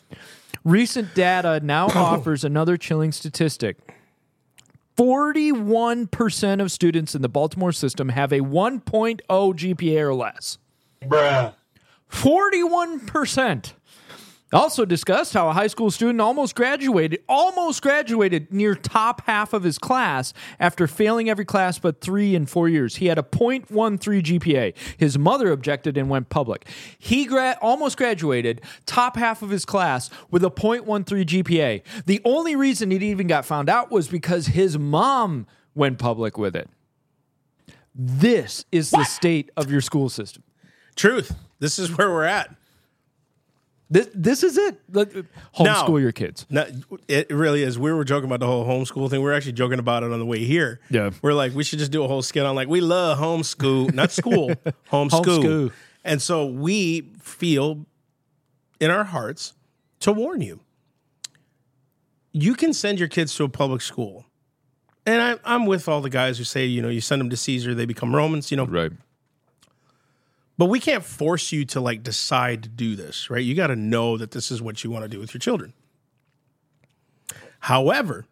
Recent 0.68 1.14
data 1.14 1.60
now 1.62 1.86
offers 1.94 2.44
another 2.44 2.76
chilling 2.76 3.10
statistic. 3.10 3.78
41% 4.98 6.60
of 6.60 6.70
students 6.70 7.14
in 7.14 7.22
the 7.22 7.28
Baltimore 7.28 7.72
system 7.72 8.10
have 8.10 8.32
a 8.32 8.40
1.0 8.40 9.20
GPA 9.26 10.00
or 10.00 10.14
less. 10.14 10.58
Bruh. 11.00 11.54
41%. 12.10 13.72
Also 14.52 14.86
discussed 14.86 15.34
how 15.34 15.48
a 15.48 15.52
high 15.52 15.66
school 15.66 15.90
student 15.90 16.20
almost 16.20 16.54
graduated, 16.54 17.20
almost 17.28 17.82
graduated 17.82 18.52
near 18.52 18.74
top 18.74 19.26
half 19.26 19.52
of 19.52 19.62
his 19.62 19.76
class 19.76 20.32
after 20.58 20.86
failing 20.86 21.28
every 21.28 21.44
class 21.44 21.78
but 21.78 22.00
three 22.00 22.34
in 22.34 22.46
four 22.46 22.66
years. 22.66 22.96
He 22.96 23.06
had 23.06 23.18
a 23.18 23.22
0.13 23.22 23.68
GPA. 24.22 24.74
His 24.96 25.18
mother 25.18 25.52
objected 25.52 25.98
and 25.98 26.08
went 26.08 26.30
public. 26.30 26.66
He 26.98 27.26
gra- 27.26 27.58
almost 27.60 27.98
graduated 27.98 28.62
top 28.86 29.16
half 29.16 29.42
of 29.42 29.50
his 29.50 29.66
class 29.66 30.08
with 30.30 30.42
a 30.42 30.50
0.13 30.50 31.04
GPA. 31.26 31.82
The 32.06 32.22
only 32.24 32.56
reason 32.56 32.90
it 32.90 33.02
even 33.02 33.26
got 33.26 33.44
found 33.44 33.68
out 33.68 33.90
was 33.90 34.08
because 34.08 34.46
his 34.46 34.78
mom 34.78 35.46
went 35.74 35.98
public 35.98 36.38
with 36.38 36.56
it. 36.56 36.70
This 37.94 38.64
is 38.72 38.90
the 38.90 39.04
state 39.04 39.50
of 39.56 39.70
your 39.70 39.80
school 39.82 40.08
system. 40.08 40.42
Truth. 40.96 41.34
This 41.58 41.78
is 41.78 41.98
where 41.98 42.08
we're 42.08 42.24
at. 42.24 42.54
This, 43.90 44.08
this 44.14 44.42
is 44.42 44.58
it. 44.58 44.80
Like, 44.92 45.12
Homeschool 45.56 46.00
your 46.00 46.12
kids. 46.12 46.46
No, 46.50 46.66
it 47.08 47.30
really 47.30 47.62
is. 47.62 47.78
We 47.78 47.92
were 47.92 48.04
joking 48.04 48.26
about 48.26 48.40
the 48.40 48.46
whole 48.46 48.66
homeschool 48.66 49.08
thing. 49.08 49.20
We 49.20 49.24
were 49.26 49.32
actually 49.32 49.52
joking 49.52 49.78
about 49.78 50.02
it 50.02 50.12
on 50.12 50.18
the 50.18 50.26
way 50.26 50.44
here. 50.44 50.80
Yeah. 50.90 51.10
We're 51.22 51.32
like, 51.32 51.54
we 51.54 51.64
should 51.64 51.78
just 51.78 51.90
do 51.90 52.04
a 52.04 52.08
whole 52.08 52.20
skit 52.20 52.44
on 52.44 52.54
like, 52.54 52.68
we 52.68 52.80
love 52.82 53.18
homeschool, 53.18 53.94
not 53.94 54.12
school, 54.12 54.48
homeschool. 54.92 55.24
Homeschool. 55.24 55.72
And 56.04 56.20
so 56.20 56.46
we 56.46 57.12
feel 57.22 57.86
in 58.78 58.90
our 58.90 59.04
hearts 59.04 59.54
to 60.00 60.12
warn 60.12 60.42
you. 60.42 60.60
You 62.32 62.54
can 62.54 62.74
send 62.74 62.98
your 62.98 63.08
kids 63.08 63.34
to 63.36 63.44
a 63.44 63.48
public 63.48 63.80
school. 63.80 64.26
And 65.06 65.22
I, 65.22 65.36
I'm 65.44 65.64
with 65.64 65.88
all 65.88 66.02
the 66.02 66.10
guys 66.10 66.36
who 66.36 66.44
say, 66.44 66.66
you 66.66 66.82
know, 66.82 66.90
you 66.90 67.00
send 67.00 67.20
them 67.20 67.30
to 67.30 67.36
Caesar, 67.36 67.74
they 67.74 67.86
become 67.86 68.14
Romans, 68.14 68.50
you 68.50 68.58
know. 68.58 68.66
Right. 68.66 68.92
But 70.58 70.66
we 70.66 70.80
can't 70.80 71.04
force 71.04 71.52
you 71.52 71.64
to 71.66 71.80
like 71.80 72.02
decide 72.02 72.64
to 72.64 72.68
do 72.68 72.96
this, 72.96 73.30
right? 73.30 73.44
You 73.44 73.54
got 73.54 73.68
to 73.68 73.76
know 73.76 74.18
that 74.18 74.32
this 74.32 74.50
is 74.50 74.60
what 74.60 74.82
you 74.82 74.90
want 74.90 75.04
to 75.04 75.08
do 75.08 75.20
with 75.20 75.32
your 75.32 75.38
children. 75.38 75.72
However, 77.60 78.26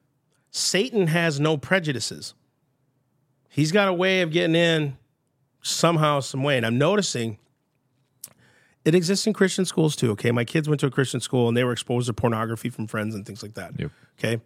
Satan 0.51 1.07
has 1.07 1.39
no 1.39 1.57
prejudices. 1.57 2.35
He's 3.49 3.71
got 3.71 3.89
a 3.89 3.93
way 3.93 4.23
of 4.23 4.33
getting 4.33 4.57
in 4.57 4.97
somehow, 5.63 6.21
some 6.21 6.43
way. 6.43 6.57
And 6.57 6.67
I'm 6.67 6.79
noticing 6.79 7.39
it 8.85 8.95
exists 8.95 9.27
in 9.27 9.33
Christian 9.33 9.65
schools 9.65 9.95
too. 9.95 10.11
Okay. 10.13 10.33
My 10.33 10.45
kids 10.45 10.69
went 10.69 10.81
to 10.81 10.87
a 10.87 10.91
Christian 10.91 11.21
school 11.21 11.49
and 11.49 11.57
they 11.57 11.65
were 11.65 11.73
exposed 11.73 12.09
to 12.09 12.13
pornography 12.13 12.71
from 12.71 12.87
friends 12.87 13.15
and 13.15 13.25
things 13.25 13.43
like 13.43 13.55
that. 13.55 13.79
Yep. 13.79 13.91
Okay. 14.19 14.41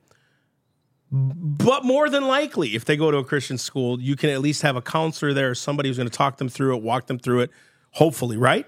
But 1.12 1.84
more 1.84 2.08
than 2.08 2.26
likely, 2.26 2.76
if 2.76 2.84
they 2.84 2.96
go 2.96 3.10
to 3.10 3.16
a 3.16 3.24
Christian 3.24 3.58
school, 3.58 4.00
you 4.00 4.16
can 4.16 4.30
at 4.30 4.40
least 4.40 4.62
have 4.62 4.76
a 4.76 4.82
counselor 4.82 5.32
there, 5.32 5.54
somebody 5.54 5.88
who's 5.88 5.96
going 5.96 6.08
to 6.08 6.16
talk 6.16 6.36
them 6.36 6.48
through 6.48 6.76
it, 6.76 6.82
walk 6.82 7.06
them 7.06 7.18
through 7.18 7.40
it, 7.40 7.50
hopefully, 7.92 8.36
right? 8.36 8.66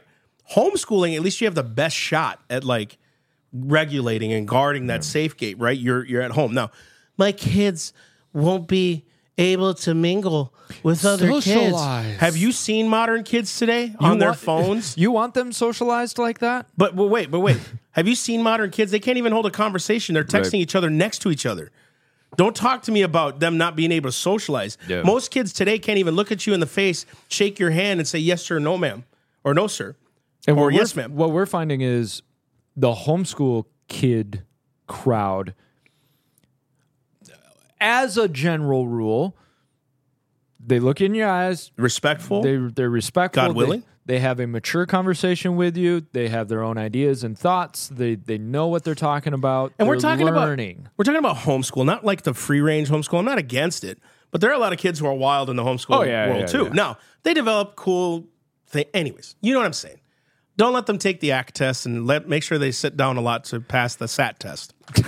Homeschooling, 0.54 1.14
at 1.16 1.22
least 1.22 1.40
you 1.40 1.46
have 1.46 1.54
the 1.54 1.62
best 1.62 1.96
shot 1.96 2.40
at 2.50 2.64
like 2.64 2.98
regulating 3.52 4.32
and 4.32 4.46
guarding 4.48 4.86
that 4.86 5.04
safe 5.04 5.36
gate, 5.36 5.58
right? 5.58 5.78
You're 5.78 6.04
you're 6.04 6.22
at 6.22 6.32
home. 6.32 6.54
Now, 6.54 6.70
my 7.16 7.32
kids 7.32 7.92
won't 8.32 8.66
be 8.68 9.04
able 9.38 9.74
to 9.74 9.94
mingle 9.94 10.52
with 10.82 11.04
other 11.04 11.40
kids. 11.40 11.76
Have 12.18 12.36
you 12.36 12.52
seen 12.52 12.88
modern 12.88 13.24
kids 13.24 13.58
today 13.58 13.94
on 13.98 14.18
their 14.18 14.34
phones? 14.34 14.96
You 15.02 15.10
want 15.10 15.34
them 15.34 15.52
socialized 15.52 16.18
like 16.18 16.40
that? 16.40 16.66
But, 16.76 16.94
but 16.94 17.06
wait, 17.06 17.30
but 17.30 17.40
wait. 17.40 17.58
Have 17.92 18.06
you 18.06 18.14
seen 18.14 18.42
modern 18.42 18.70
kids? 18.70 18.90
They 18.92 18.98
can't 19.00 19.18
even 19.18 19.32
hold 19.32 19.46
a 19.46 19.50
conversation. 19.50 20.14
They're 20.14 20.24
texting 20.24 20.52
Right. 20.52 20.54
each 20.54 20.74
other 20.74 20.90
next 20.90 21.20
to 21.20 21.30
each 21.30 21.44
other. 21.46 21.70
Don't 22.36 22.56
talk 22.56 22.82
to 22.84 22.92
me 22.92 23.02
about 23.02 23.40
them 23.40 23.58
not 23.58 23.74
being 23.76 23.92
able 23.92 24.08
to 24.08 24.16
socialize. 24.16 24.78
Yeah. 24.88 25.02
Most 25.02 25.30
kids 25.30 25.52
today 25.52 25.78
can't 25.78 25.98
even 25.98 26.14
look 26.14 26.32
at 26.32 26.46
you 26.46 26.54
in 26.54 26.60
the 26.60 26.66
face, 26.66 27.04
shake 27.28 27.58
your 27.58 27.70
hand, 27.70 28.00
and 28.00 28.08
say 28.08 28.18
yes 28.18 28.42
sir, 28.42 28.58
no 28.58 28.78
ma'am, 28.78 29.04
or 29.44 29.54
no 29.54 29.66
sir, 29.66 29.96
And 30.46 30.56
or 30.58 30.64
what 30.66 30.74
yes 30.74 30.94
we're, 30.96 31.02
ma'am. 31.02 31.16
What 31.16 31.30
we're 31.32 31.46
finding 31.46 31.80
is 31.80 32.22
the 32.76 32.92
homeschool 32.92 33.64
kid 33.88 34.42
crowd, 34.86 35.54
as 37.80 38.16
a 38.16 38.28
general 38.28 38.86
rule, 38.86 39.36
they 40.64 40.78
look 40.78 41.00
in 41.00 41.14
your 41.14 41.28
eyes, 41.28 41.72
Respectful. 41.76 42.42
they 42.42 42.56
they're 42.56 42.90
respectful. 42.90 43.42
God 43.42 43.50
they- 43.50 43.54
willing? 43.56 43.84
They, 44.04 44.18
have 44.18 44.40
a 44.40 44.48
mature 44.48 44.84
conversation 44.84 45.54
with 45.54 45.76
you. 45.76 46.04
They 46.12 46.26
have 46.28 46.48
their 46.48 46.60
own 46.64 46.76
ideas 46.76 47.22
and 47.22 47.38
thoughts. 47.38 47.86
They 47.88 48.16
they 48.16 48.36
know 48.36 48.66
what 48.66 48.82
they're 48.82 48.96
talking 48.96 49.32
about. 49.32 49.72
and 49.78 49.86
we're 49.86 49.94
They're 49.94 50.10
talking 50.10 50.26
learning. 50.26 50.78
about 50.80 50.92
we're 50.96 51.04
talking 51.04 51.18
about 51.20 51.36
homeschool, 51.36 51.84
not 51.86 52.04
like 52.04 52.22
the 52.22 52.34
free 52.34 52.60
range 52.60 52.88
homeschool. 52.88 53.20
I'm 53.20 53.24
not 53.24 53.38
against 53.38 53.84
it, 53.84 54.00
but 54.32 54.40
there 54.40 54.50
are 54.50 54.54
a 54.54 54.58
lot 54.58 54.72
of 54.72 54.80
kids 54.80 54.98
who 54.98 55.06
are 55.06 55.14
wild 55.14 55.48
in 55.50 55.54
the 55.56 55.62
homeschool 55.62 55.98
Oh, 55.98 56.02
yeah, 56.02 56.26
world 56.28 56.40
yeah, 56.40 56.46
too. 56.46 56.64
yeah. 56.64 56.72
Now 56.72 56.98
they 57.22 57.32
develop 57.32 57.76
cool 57.76 58.26
thing. 58.72 58.86
Anyways, 58.92 59.36
you 59.40 59.52
know 59.52 59.60
what 59.60 59.66
I'm 59.66 59.72
saying. 59.72 60.00
Don't 60.56 60.74
let 60.74 60.86
them 60.86 60.98
take 60.98 61.20
the 61.20 61.32
ACT 61.32 61.54
test 61.54 61.86
and 61.86 62.06
let 62.06 62.28
make 62.28 62.42
sure 62.42 62.58
they 62.58 62.72
sit 62.72 62.96
down 62.96 63.16
a 63.16 63.20
lot 63.20 63.44
to 63.44 63.60
pass 63.60 63.94
the 63.94 64.08
SAT 64.08 64.38
test. 64.40 64.74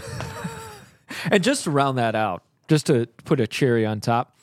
And 1.31 1.43
just 1.43 1.65
to 1.65 1.71
round 1.71 1.99
that 1.99 2.15
out, 2.15 2.43
just 2.69 2.87
to 2.87 3.07
put 3.25 3.41
a 3.41 3.47
cherry 3.47 3.87
on 3.87 4.01
top, 4.01 4.39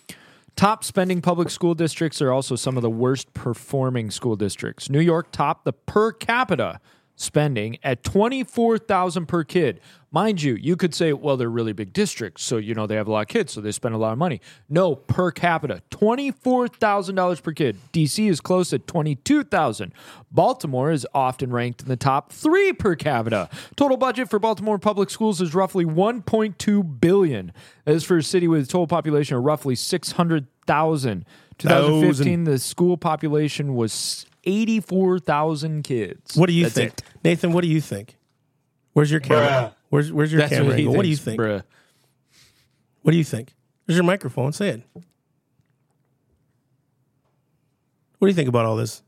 top 0.56 0.84
spending 0.84 1.22
public 1.22 1.50
school 1.50 1.76
districts 1.76 2.22
are 2.22 2.32
also 2.32 2.56
some 2.56 2.78
of 2.78 2.82
the 2.82 2.90
worst 2.90 3.34
performing 3.34 4.12
school 4.12 4.36
districts. 4.36 4.90
New 4.90 5.00
York 5.00 5.32
topped 5.32 5.66
the 5.66 5.74
per 5.74 6.12
capita 6.12 6.80
spending 7.16 7.78
at 7.84 8.04
24,000 8.04 9.26
per 9.26 9.44
kid. 9.44 9.80
Mind 10.14 10.42
you, 10.42 10.56
you 10.56 10.76
could 10.76 10.94
say, 10.94 11.14
well, 11.14 11.38
they're 11.38 11.50
really 11.50 11.72
big 11.72 11.94
districts, 11.94 12.44
so 12.44 12.58
you 12.58 12.76
know 12.76 12.86
they 12.86 12.96
have 12.96 13.08
a 13.08 13.12
lot 13.12 13.22
of 13.22 13.28
kids, 13.30 13.54
so 13.54 13.62
they 13.62 13.72
spend 13.72 13.96
a 13.96 13.98
lot 13.98 14.12
of 14.12 14.18
money. 14.18 14.42
No, 14.68 14.96
per 14.96 15.32
capita, 15.32 15.82
$24,000 15.90 17.42
per 17.42 17.54
kid. 17.54 17.78
DC 17.94 18.30
is 18.30 18.42
close 18.42 18.74
at 18.74 18.88
22,000. 18.88 19.94
Baltimore 20.30 20.92
is 20.92 21.08
often 21.14 21.52
ranked 21.52 21.84
in 21.84 21.88
the 21.88 21.96
top 21.96 22.34
3 22.34 22.74
per 22.74 22.96
capita. 22.96 23.50
Total 23.78 23.96
budget 23.96 24.30
for 24.30 24.38
Baltimore 24.38 24.78
public 24.80 25.10
schools 25.10 25.40
is 25.40 25.56
roughly 25.56 25.86
1.2 25.86 27.00
billion. 27.00 27.54
As 27.86 28.04
for 28.04 28.18
a 28.18 28.24
city 28.24 28.50
with 28.50 28.64
a 28.64 28.68
total 28.68 28.88
population 28.88 29.38
of 29.38 29.44
roughly 29.44 29.76
600,000. 29.76 31.26
2015 31.58 32.44
the 32.46 32.58
school 32.58 32.98
population 32.98 33.76
was 33.76 34.26
84,000 34.44 35.84
kids. 35.84 36.36
What 36.36 36.48
do 36.48 36.54
you 36.54 36.64
That's 36.64 36.76
think, 36.76 36.94
it. 36.94 37.04
Nathan? 37.24 37.54
What 37.54 37.62
do 37.62 37.68
you 37.68 37.82
think? 37.82 38.18
Where's 38.94 39.12
your 39.12 39.20
camera? 39.20 39.48
Bruh. 39.48 39.74
Where's 39.90 40.12
Where's 40.12 40.32
your 40.32 40.42
That's 40.42 40.54
camera 40.54 40.70
what 40.70 40.78
he 40.78 40.84
angle? 40.84 40.96
What 40.96 41.04
do 41.04 41.10
you 41.10 41.16
thinks, 41.16 41.26
think? 41.26 41.40
bruh. 41.40 41.64
What 43.04 43.12
do 43.12 43.18
you 43.18 43.24
think? 43.24 43.54
There's 43.86 43.98
your 43.98 44.06
microphone. 44.06 44.54
Say 44.54 44.70
it. 44.70 44.82
What 44.94 45.04
do 48.22 48.28
you 48.28 48.34
think 48.34 48.50
about 48.50 48.66
all 48.66 48.76
this? 48.76 49.02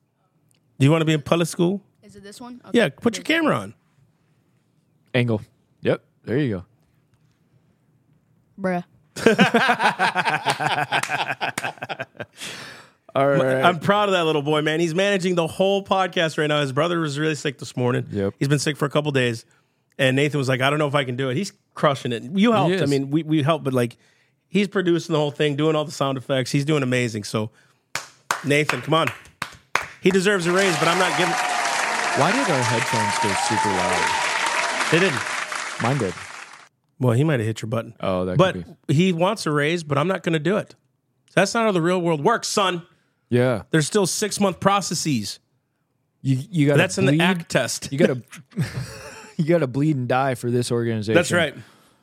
Do 0.79 0.85
you 0.85 0.91
want 0.91 1.01
to 1.01 1.05
be 1.05 1.13
in 1.13 1.21
public 1.21 1.47
school? 1.47 1.81
Is 2.01 2.15
it 2.15 2.23
this 2.23 2.41
one? 2.41 2.59
Okay. 2.67 2.79
Yeah, 2.79 2.89
put 2.89 3.15
your 3.15 3.23
camera 3.23 3.55
on. 3.55 3.73
Angle. 5.13 5.41
Yep, 5.81 6.03
there 6.25 6.37
you 6.39 6.57
go. 6.57 6.65
Bruh. 8.59 8.83
All 13.15 13.27
right. 13.27 13.63
I'm 13.63 13.79
proud 13.79 14.10
of 14.10 14.13
that 14.13 14.25
little 14.25 14.41
boy, 14.41 14.62
man. 14.62 14.79
He's 14.79 14.96
managing 14.96 15.36
the 15.36 15.46
whole 15.46 15.84
podcast 15.84 16.38
right 16.38 16.48
now. 16.48 16.62
His 16.62 16.72
brother 16.72 17.00
was 17.00 17.20
really 17.20 17.36
sick 17.36 17.60
this 17.60 17.77
morning. 17.77 18.08
Yep. 18.12 18.34
He's 18.39 18.48
been 18.48 18.60
sick 18.60 18.75
for 18.75 18.86
a 18.86 18.89
couple 18.89 19.12
days. 19.12 19.46
And 20.00 20.15
Nathan 20.15 20.39
was 20.39 20.50
like, 20.50 20.62
I 20.62 20.70
don't 20.72 20.79
know 20.79 20.88
if 20.88 20.96
I 20.96 21.03
can 21.03 21.15
do 21.15 21.29
it. 21.29 21.38
He's 21.38 21.53
crushing 21.75 22.12
it. 22.12 22.24
You 22.24 22.51
helped. 22.51 22.82
I 22.82 22.86
mean, 22.88 23.12
we, 23.12 23.22
we 23.22 23.43
helped, 23.43 23.63
but 23.63 23.74
like 23.74 23.98
he's 24.48 24.67
producing 24.67 25.13
the 25.13 25.20
whole 25.20 25.32
thing, 25.32 25.55
doing 25.55 25.75
all 25.75 25.86
the 25.86 25.91
sound 25.91 26.17
effects. 26.17 26.51
He's 26.51 26.65
doing 26.65 26.82
amazing. 26.82 27.24
So 27.25 27.51
Nathan, 28.43 28.82
come 28.82 28.96
on. 28.96 29.08
He 30.01 30.10
deserves 30.10 30.48
a 30.48 30.51
raise, 30.51 30.77
but 30.79 30.88
I'm 30.88 30.98
not 30.98 31.15
giving 31.17 31.34
Why 31.34 32.32
did 32.32 32.50
our 32.50 32.63
headphones 32.63 33.20
go 33.24 33.34
super 33.48 33.70
loud? 33.70 34.89
they 34.91 35.00
didn't. 35.00 35.22
Mine 35.82 35.98
did. 35.98 36.13
Well, 37.00 37.13
he 37.13 37.24
might 37.24 37.39
have 37.39 37.48
hit 37.48 37.62
your 37.62 37.70
button. 37.70 37.93
Oh, 38.00 38.25
that 38.25 38.38
but 38.38 38.53
could 38.53 38.75
he 38.88 39.13
wants 39.13 39.46
a 39.46 39.51
raise, 39.51 39.84
but 39.84 39.98
I'm 39.98 40.08
not 40.08 40.24
going 40.24 40.34
to 40.34 40.39
do 40.39 40.58
it. 40.58 40.75
That's 41.36 41.53
not 41.53 41.65
how 41.65 41.72
the 41.72 41.82
real 41.82 42.01
world 42.01 42.24
works, 42.24 42.48
son. 42.48 42.86
Yeah. 43.33 43.63
There's 43.71 43.87
still 43.87 44.05
six 44.05 44.39
month 44.39 44.59
processes. 44.59 45.39
You 46.21 46.37
you 46.51 46.67
got 46.67 46.77
That's 46.77 46.97
in 46.97 47.05
the 47.05 47.19
ACT 47.19 47.49
test. 47.49 47.91
You 47.91 47.97
got 47.97 48.07
to 48.07 48.21
you 49.37 49.45
got 49.45 49.59
to 49.59 49.67
bleed 49.67 49.95
and 49.95 50.07
die 50.07 50.35
for 50.35 50.51
this 50.51 50.71
organization. 50.71 51.15
That's 51.15 51.31
right. 51.31 51.55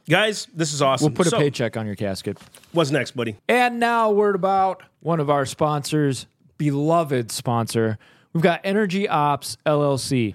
Guys, 0.09 0.49
this 0.53 0.73
is 0.73 0.83
awesome. 0.83 1.07
We'll 1.13 1.17
put 1.17 1.27
a 1.29 1.31
So, 1.31 1.39
paycheck 1.39 1.77
on 1.77 1.87
your 1.87 1.95
casket. 1.95 2.37
What's 2.73 2.91
next, 2.91 3.13
buddy? 3.13 3.37
And 3.49 3.79
now 3.79 4.11
a 4.11 4.13
word 4.13 4.35
about 4.35 4.83
one 5.01 5.21
of 5.21 5.31
our 5.31 5.47
sponsors, 5.47 6.27
beloved 6.59 7.31
sponsor. 7.31 7.97
We've 8.33 8.43
got 8.43 8.61
Energy 8.65 9.09
Ops 9.09 9.57
LLC. 9.65 10.35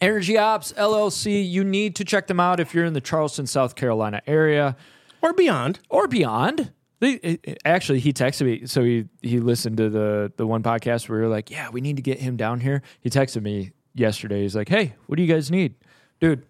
Energy 0.00 0.36
Ops 0.36 0.72
LLC, 0.72 1.48
you 1.48 1.62
need 1.64 1.94
to 1.96 2.04
check 2.04 2.26
them 2.26 2.40
out 2.40 2.58
if 2.58 2.74
you're 2.74 2.84
in 2.84 2.92
the 2.94 3.00
Charleston, 3.00 3.46
South 3.46 3.74
Carolina 3.76 4.20
area 4.26 4.76
Or 5.22 5.32
beyond. 5.32 5.78
or 5.88 6.08
beyond. 6.08 6.72
Actually, 7.64 8.00
he 8.00 8.12
texted 8.12 8.46
me. 8.46 8.66
So 8.66 8.82
he, 8.82 9.06
he 9.22 9.38
listened 9.40 9.76
to 9.78 9.88
the, 9.90 10.32
the 10.36 10.46
one 10.46 10.62
podcast 10.62 11.08
where 11.08 11.18
we 11.18 11.24
were 11.24 11.30
like, 11.30 11.50
yeah, 11.50 11.70
we 11.70 11.80
need 11.80 11.96
to 11.96 12.02
get 12.02 12.18
him 12.18 12.36
down 12.36 12.60
here. 12.60 12.82
He 13.00 13.10
texted 13.10 13.42
me 13.42 13.72
yesterday. 13.94 14.42
He's 14.42 14.56
like, 14.56 14.68
hey, 14.68 14.94
what 15.06 15.16
do 15.16 15.22
you 15.22 15.32
guys 15.32 15.50
need? 15.50 15.74
Dude, 16.20 16.44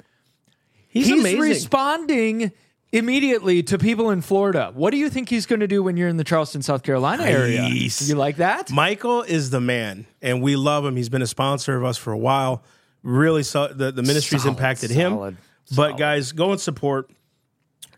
He's, 0.88 1.08
he's 1.08 1.20
amazing. 1.20 1.40
responding 1.40 2.52
immediately 2.92 3.64
to 3.64 3.78
people 3.78 4.11
in 4.11 4.20
Florida. 4.20 4.70
What 4.73 4.92
do 4.92 4.96
you 4.96 5.11
think 5.11 5.28
he's 5.28 5.44
going 5.46 5.58
to 5.58 5.66
do 5.66 5.82
when 5.82 5.96
you're 5.96 6.08
in 6.08 6.16
the 6.16 6.23
Charleston, 6.25 6.62
South 6.62 6.84
Carolina 6.84 7.25
area? 7.25 7.62
Nice. 7.62 8.08
You 8.08 8.14
like 8.14 8.37
that? 8.37 8.70
Michael 8.70 9.23
is 9.23 9.50
the 9.50 9.61
man, 9.61 10.06
and 10.23 10.40
we 10.40 10.54
love 10.54 10.84
him. 10.84 10.94
He's 10.94 11.08
been 11.08 11.23
a 11.23 11.26
sponsor 11.26 11.76
of 11.76 11.84
us 11.84 11.99
for 11.99 12.12
a 12.12 12.18
while. 12.18 12.62
Really, 13.02 13.42
so, 13.42 13.66
the, 13.66 13.90
the 13.90 14.02
ministry's 14.04 14.42
Solid, 14.42 14.56
impacted 14.56 14.90
solid, 14.90 15.34
him. 15.34 15.38
But 15.75 15.99
guys, 15.99 16.30
go 16.30 16.52
and 16.52 16.61
support 16.61 17.11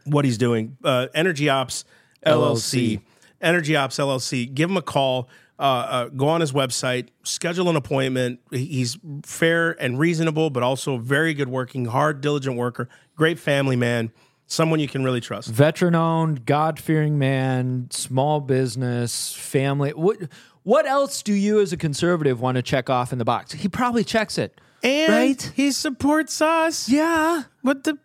what 0.04 0.25
he's 0.25 0.38
doing. 0.38 0.78
Uh, 0.82 1.08
Energy 1.14 1.50
Ops 1.50 1.84
LLC. 2.26 2.99
LLC. 2.99 3.00
Energy 3.40 3.76
Ops 3.76 3.97
LLC. 3.97 4.52
Give 4.52 4.71
him 4.71 4.76
a 4.76 4.83
call. 4.83 5.28
Uh, 5.59 5.62
uh, 5.62 6.09
go 6.09 6.28
on 6.28 6.42
his 6.42 6.52
website, 6.52 7.09
schedule 7.23 7.71
an 7.71 7.76
appointment. 7.76 8.40
He's 8.50 8.99
fair 9.25 9.71
and 9.83 9.99
reasonable, 9.99 10.50
but 10.50 10.62
also 10.62 10.99
very 10.99 11.33
good 11.33 11.49
working, 11.49 11.87
hard, 11.87 12.21
diligent 12.21 12.56
worker, 12.59 12.90
great 13.16 13.38
family 13.38 13.75
man, 13.76 14.12
someone 14.47 14.80
you 14.80 14.88
can 14.88 15.02
really 15.02 15.23
trust. 15.23 15.49
Veteran 15.49 15.95
owned, 15.95 16.45
God 16.45 16.78
fearing 16.78 17.18
man, 17.18 17.88
small 17.90 18.40
business, 18.40 19.33
family. 19.33 19.92
What 19.92 20.18
what 20.62 20.85
else 20.85 21.23
do 21.23 21.33
you 21.33 21.61
as 21.61 21.73
a 21.73 21.78
conservative 21.78 22.38
want 22.38 22.56
to 22.56 22.62
check 22.62 22.90
off 22.90 23.11
in 23.12 23.18
the 23.18 23.25
box? 23.25 23.52
He 23.52 23.68
probably 23.68 24.04
checks 24.04 24.37
it. 24.37 24.61
And 24.83 25.11
Right? 25.11 25.52
he 25.56 25.71
supports 25.73 26.42
us. 26.42 26.87
Yeah. 26.87 27.45
But 27.64 27.85
the 27.85 27.97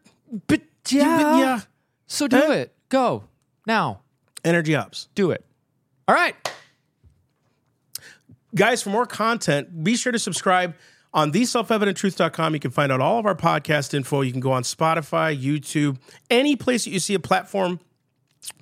But 0.47 0.61
yeah. 0.87 1.37
yeah. 1.37 1.59
So 2.07 2.27
do 2.29 2.37
Huh? 2.37 2.51
it. 2.53 2.73
Go. 2.87 3.25
Now. 3.67 4.00
Energy 4.43 4.75
Ops. 4.75 5.07
Do 5.15 5.31
it. 5.31 5.45
All 6.07 6.15
right. 6.15 6.35
Guys, 8.53 8.83
for 8.83 8.89
more 8.89 9.05
content, 9.05 9.83
be 9.83 9.95
sure 9.95 10.11
to 10.11 10.19
subscribe 10.19 10.75
on 11.13 11.31
theselfevidenttruth.com. 11.31 12.53
You 12.53 12.59
can 12.59 12.71
find 12.71 12.91
out 12.91 12.99
all 12.99 13.17
of 13.17 13.25
our 13.25 13.35
podcast 13.35 13.93
info. 13.93 14.21
You 14.21 14.31
can 14.31 14.41
go 14.41 14.51
on 14.51 14.63
Spotify, 14.63 15.39
YouTube, 15.39 15.97
any 16.29 16.55
place 16.55 16.85
that 16.85 16.91
you 16.91 16.99
see 16.99 17.13
a 17.13 17.19
platform 17.19 17.79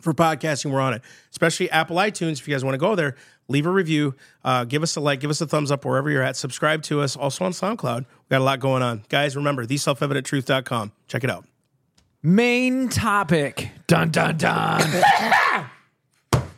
for 0.01 0.13
podcasting, 0.13 0.71
we're 0.71 0.81
on 0.81 0.93
it. 0.93 1.01
Especially 1.31 1.69
Apple 1.69 1.95
iTunes. 1.97 2.33
If 2.33 2.47
you 2.47 2.53
guys 2.53 2.63
want 2.63 2.73
to 2.73 2.79
go 2.79 2.95
there, 2.95 3.15
leave 3.47 3.65
a 3.65 3.71
review, 3.71 4.15
uh, 4.43 4.65
give 4.65 4.83
us 4.83 4.95
a 4.95 4.99
like, 4.99 5.19
give 5.19 5.29
us 5.29 5.41
a 5.41 5.47
thumbs 5.47 5.71
up 5.71 5.85
wherever 5.85 6.09
you're 6.09 6.23
at. 6.23 6.35
Subscribe 6.35 6.83
to 6.83 7.01
us. 7.01 7.15
Also 7.15 7.45
on 7.45 7.51
SoundCloud. 7.51 7.99
We 7.99 8.05
got 8.29 8.41
a 8.41 8.43
lot 8.43 8.59
going 8.59 8.83
on. 8.83 9.03
Guys, 9.09 9.35
remember, 9.35 9.65
theselfevidenttruth.com. 9.65 10.91
Check 11.07 11.23
it 11.23 11.29
out. 11.29 11.45
Main 12.21 12.89
topic. 12.89 13.69
Dun 13.87 14.09
dun 14.11 14.37
dun. 14.37 14.81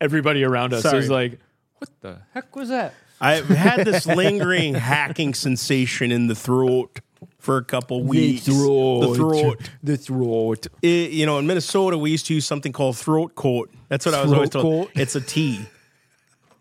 Everybody 0.00 0.42
around 0.44 0.74
us 0.74 0.82
Sorry. 0.82 0.98
is 0.98 1.08
like, 1.10 1.38
what 1.78 1.90
the 2.00 2.18
heck 2.34 2.54
was 2.56 2.68
that? 2.70 2.94
I've 3.20 3.46
had 3.46 3.84
this 3.86 4.04
lingering 4.04 4.74
hacking 4.74 5.34
sensation 5.34 6.10
in 6.10 6.26
the 6.26 6.34
throat 6.34 6.98
for 7.38 7.56
a 7.56 7.64
couple 7.64 8.02
weeks. 8.02 8.46
The 8.46 8.52
throat. 8.52 9.60
The 9.82 9.96
throat. 9.96 10.68
the 10.70 10.70
It- 10.82 11.12
you 11.12 11.24
know, 11.24 11.38
in 11.38 11.46
Minnesota, 11.46 11.96
we 11.96 12.10
used 12.10 12.26
to 12.26 12.34
use 12.34 12.44
something 12.44 12.72
called 12.72 12.96
throat 12.96 13.36
coat. 13.36 13.70
That's 13.88 14.04
what 14.04 14.14
I 14.16 14.22
was 14.22 14.30
Throat 14.30 14.36
always 14.36 14.50
told. 14.50 14.86
coat? 14.88 14.90
It's 15.00 15.14
a 15.14 15.20
tea. 15.20 15.66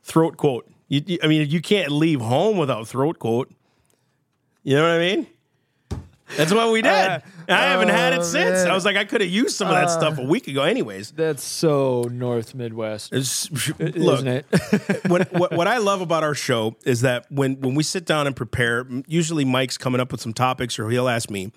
Throat 0.04 0.38
coat. 0.38 0.70
You, 0.88 1.02
you- 1.08 1.20
I 1.24 1.28
mean, 1.28 1.50
you 1.50 1.62
can't 1.62 1.91
leave 1.91 2.22
home 2.22 2.58
without 2.58 2.88
throat 2.88 3.17
coat. 3.17 3.52
You 4.63 4.76
know 4.76 4.84
what 4.84 4.91
I 4.91 5.00
mean? 5.00 5.26
That's 6.38 6.54
what 6.54 6.72
we 6.72 6.82
did. 6.82 6.91
Uh, 6.91 7.20
I 7.50 7.65
haven't 7.65 7.89
had 7.89 8.13
it 8.13 8.20
oh, 8.20 8.24
since. 8.24 8.63
man. 8.63 8.72
I 8.72 8.74
was 8.74 8.86
like, 8.86 8.96
I 8.96 9.06
could 9.06 9.22
have 9.22 9.30
used 9.30 9.56
some 9.56 9.67
of 9.67 9.74
that 9.74 9.89
stuff 9.89 10.17
a 10.17 10.24
week 10.24 10.48
ago, 10.48 10.63
anyways. 10.63 11.12
That's 11.12 11.44
so 11.44 12.04
North 12.12 12.56
Midwest. 12.56 13.13
It's, 13.13 13.52
look, 13.80 14.20
isn't 14.20 14.28
it? 14.28 14.46
what, 15.08 15.32
what 15.34 15.52
what 15.54 15.67
I 15.67 15.78
love 15.78 16.02
about 16.02 16.24
our 16.24 16.36
show 16.36 16.76
is 16.86 17.02
that 17.02 17.26
when 17.30 17.60
when 17.62 17.76
we 17.76 17.84
sit 17.84 18.06
down 18.06 18.28
and 18.28 18.36
prepare, 18.36 18.86
usually 19.08 19.46
Mike's 19.46 19.78
coming 19.78 20.02
up 20.02 20.12
with 20.12 20.22
some 20.22 20.34
topics, 20.34 20.80
or 20.80 20.89
he'll 20.89 21.10
ask 21.10 21.30
me, 21.30 21.52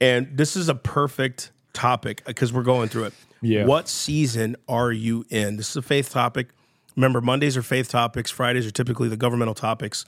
and 0.00 0.36
this 0.36 0.56
is 0.56 0.68
a 0.68 0.74
perfect 0.74 1.52
topic 1.72 2.22
because 2.26 2.52
we're 2.52 2.62
going 2.62 2.88
through 2.88 3.04
it. 3.04 3.14
Yeah. 3.42 3.64
What 3.64 3.88
season 3.88 4.56
are 4.68 4.92
you 4.92 5.24
in? 5.30 5.56
This 5.56 5.70
is 5.70 5.76
a 5.76 5.82
faith 5.82 6.10
topic. 6.10 6.48
Remember, 6.96 7.20
Mondays 7.20 7.56
are 7.56 7.62
faith 7.62 7.88
topics. 7.88 8.30
Fridays 8.30 8.66
are 8.66 8.70
typically 8.70 9.08
the 9.08 9.16
governmental 9.16 9.54
topics, 9.54 10.04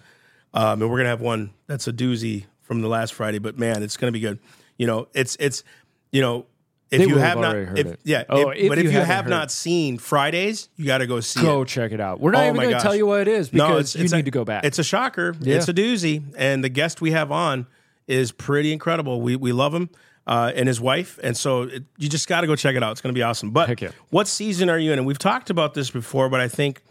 um, 0.55 0.83
and 0.83 0.91
we're 0.91 0.99
gonna 0.99 1.09
have 1.09 1.21
one 1.21 1.51
that's 1.67 1.87
a 1.87 1.93
doozy 1.93 2.45
from 2.63 2.81
the 2.83 2.89
last 2.89 3.15
Friday. 3.15 3.39
But 3.39 3.59
man, 3.59 3.83
it's 3.83 3.97
gonna 3.97 4.13
be 4.13 4.21
good. 4.21 4.39
You 4.79 4.87
know, 4.87 5.09
it's 5.15 5.37
it's 5.41 5.63
you 6.11 6.21
know. 6.21 6.47
If 6.91 6.99
They 7.01 7.07
you 7.07 7.17
have 7.17 7.39
have 7.39 7.39
not, 7.39 7.57
if, 7.57 7.87
it. 7.87 8.01
yeah, 8.05 8.25
Oh, 8.29 8.51
if- 8.51 8.59
if 8.59 8.69
but 8.69 8.77
if 8.77 8.85
you 8.85 8.91
you, 8.91 9.01
heard. 9.01 9.27
not 9.27 9.51
seen 9.51 9.97
Fridays, 9.97 10.69
you 10.77 10.85
got 10.85 10.99
to 10.99 11.07
go 11.07 11.21
see 11.21 11.41
it. 11.41 11.43
Go 11.43 11.65
check 11.65 11.91
it 11.91 12.01
out. 12.03 12.21
We're 12.21 12.33
not 12.33 12.43
Oh 12.43 12.49
even 12.49 12.61
going 12.61 12.75
to 12.75 12.81
tell 12.81 12.95
you 12.95 13.07
what 13.07 13.23
it 13.23 13.29
is 13.29 13.49
because 13.49 13.95
you 13.97 14.05
it's 14.05 14.13
need 14.13 14.19
a- 14.21 14.23
to 14.25 14.31
go 14.31 14.45
back. 14.45 14.63
It's 14.65 14.79
a 14.79 14.85
shocker. 14.85 15.35
Yeah. 15.41 15.57
It's 15.57 15.69
a 15.69 15.73
doozy, 15.73 16.23
and 16.37 16.63
the 16.63 16.69
guest 16.69 17.01
we 17.01 17.13
have 17.13 17.33
on 17.33 17.67
is 18.07 18.31
pretty 18.31 18.75
incredible. 18.75 19.23
We 19.23 19.37
we 19.37 19.53
love 19.53 19.73
him 19.73 19.89
uh, 20.27 20.53
and 20.55 20.69
his 20.69 20.83
wife, 20.83 21.19
and 21.23 21.35
so 21.35 21.63
it, 21.63 21.85
you 21.97 22.11
just 22.11 22.29
got 22.29 22.43
to 22.43 22.47
go 22.47 22.57
check 22.57 22.77
it 22.77 22.83
out. 22.83 22.93
It's 22.93 23.01
going 23.01 23.15
to 23.15 23.19
be 23.19 23.23
awesome. 23.23 23.53
But 23.53 23.81
yeah. 23.81 23.93
what 24.11 24.29
season 24.29 24.69
are 24.69 24.79
you 24.79 24.93
in? 24.93 24.99
And 24.99 25.07
we've 25.07 25.19
talked 25.19 25.49
about 25.49 25.73
this 25.73 25.89
before, 25.91 26.29
but 26.29 26.41
I 26.41 26.49
think 26.49 26.83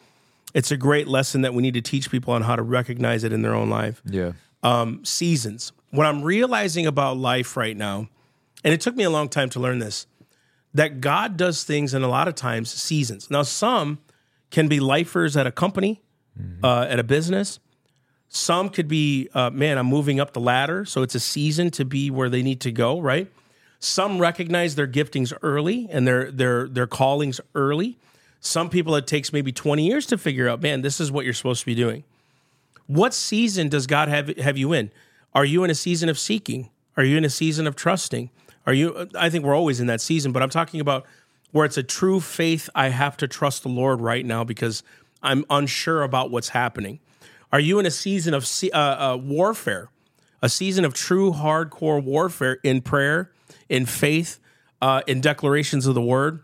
it's 0.56 0.72
a 0.72 0.78
great 0.78 1.10
lesson 1.10 1.42
that 1.42 1.54
we 1.54 1.62
need 1.62 1.76
to 1.76 1.82
teach 1.82 2.10
people 2.10 2.34
on 2.34 2.42
how 2.42 2.56
to 2.56 2.64
recognize 2.64 3.24
it 3.24 3.32
in 3.32 3.44
their 3.44 3.54
own 3.54 3.70
life. 3.70 4.02
yeah. 4.04 4.32
Um, 4.64 5.04
seasons. 5.04 5.72
What 5.90 6.06
I'm 6.06 6.24
realizing 6.24 6.86
about 6.86 7.18
life 7.18 7.58
right 7.58 7.76
now, 7.76 8.08
and 8.64 8.74
it 8.74 8.80
took 8.82 8.96
me 8.96 9.04
a 9.04 9.10
long 9.10 9.28
time 9.28 9.50
to 9.50 9.60
learn 9.60 9.80
this, 9.80 10.06
that 10.74 11.02
God 11.02 11.36
does 11.36 11.64
things 11.64 11.94
in 11.94 12.04
a 12.04 12.08
lot 12.08 12.28
of 12.28 12.36
times 12.36 12.72
seasons. 12.72 13.30
Now, 13.30 13.42
some 13.44 14.00
can 14.52 14.68
be 14.68 14.80
lifers 14.80 15.36
at 15.36 15.48
a 15.48 15.52
company, 15.52 16.02
uh, 16.64 16.86
at 16.90 17.00
a 17.00 17.04
business. 17.04 17.60
Some 18.30 18.70
could 18.70 18.88
be, 18.88 19.30
uh, 19.34 19.50
man, 19.50 19.78
I'm 19.78 19.88
moving 19.88 20.20
up 20.20 20.34
the 20.34 20.40
ladder, 20.40 20.86
so 20.86 21.02
it's 21.02 21.16
a 21.16 21.20
season 21.20 21.72
to 21.72 21.84
be 21.84 22.10
where 22.10 22.30
they 22.30 22.42
need 22.42 22.62
to 22.62 22.72
go, 22.72 23.00
right? 23.00 23.30
Some 23.80 24.20
recognize 24.20 24.76
their 24.76 24.88
giftings 24.88 25.34
early 25.42 25.88
and 25.92 26.08
their 26.08 26.32
their 26.32 26.70
their 26.70 26.88
callings 26.88 27.42
early. 27.56 27.98
Some 28.40 28.70
people 28.70 28.96
it 28.96 29.08
takes 29.08 29.34
maybe 29.34 29.52
20 29.52 29.86
years 29.86 30.06
to 30.08 30.18
figure 30.18 30.48
out, 30.48 30.62
man, 30.62 30.82
this 30.82 31.00
is 31.00 31.12
what 31.12 31.26
you're 31.26 31.34
supposed 31.34 31.62
to 31.62 31.66
be 31.66 31.76
doing. 31.76 32.04
What 32.92 33.14
season 33.14 33.70
does 33.70 33.88
God 33.88 34.10
have 34.10 34.28
have 34.38 34.58
you 34.58 34.74
in? 34.74 34.92
Are 35.34 35.46
you 35.46 35.64
in 35.64 35.70
a 35.70 35.76
season 35.76 36.10
of 36.10 36.20
seeking? 36.20 36.70
Are 36.98 37.06
you 37.06 37.16
in 37.16 37.24
a 37.24 37.30
season 37.30 37.66
of 37.66 37.78
trusting? 37.78 38.30
Are 38.68 38.74
you 38.74 39.08
I 39.18 39.30
think 39.30 39.46
we're 39.46 39.56
always 39.56 39.80
in 39.80 39.88
that 39.88 40.02
season, 40.02 40.34
but 40.34 40.44
I'm 40.44 40.50
talking 40.50 40.82
about 40.82 41.06
where 41.52 41.66
it's 41.66 41.78
a 41.78 41.84
true 41.84 42.20
faith 42.20 42.70
I 42.76 42.90
have 42.90 43.16
to 43.18 43.30
trust 43.30 43.64
the 43.64 43.70
Lord 43.70 44.02
right 44.02 44.26
now 44.26 44.44
because 44.44 44.84
I'm 45.24 45.46
unsure 45.50 46.04
about 46.04 46.32
what's 46.32 46.50
happening. 46.50 47.00
Are 47.54 47.62
you 47.62 47.80
in 47.80 47.86
a 47.86 47.92
season 47.92 48.34
of 48.34 48.46
uh, 48.74 48.78
uh, 48.78 49.18
warfare? 49.22 49.90
A 50.42 50.50
season 50.50 50.84
of 50.84 50.94
true 50.94 51.32
hardcore 51.32 52.04
warfare 52.04 52.60
in 52.62 52.82
prayer, 52.82 53.32
in 53.70 53.86
faith, 53.86 54.38
uh, 54.82 55.02
in 55.08 55.22
declarations 55.22 55.88
of 55.88 55.96
the 55.96 56.02
word? 56.02 56.44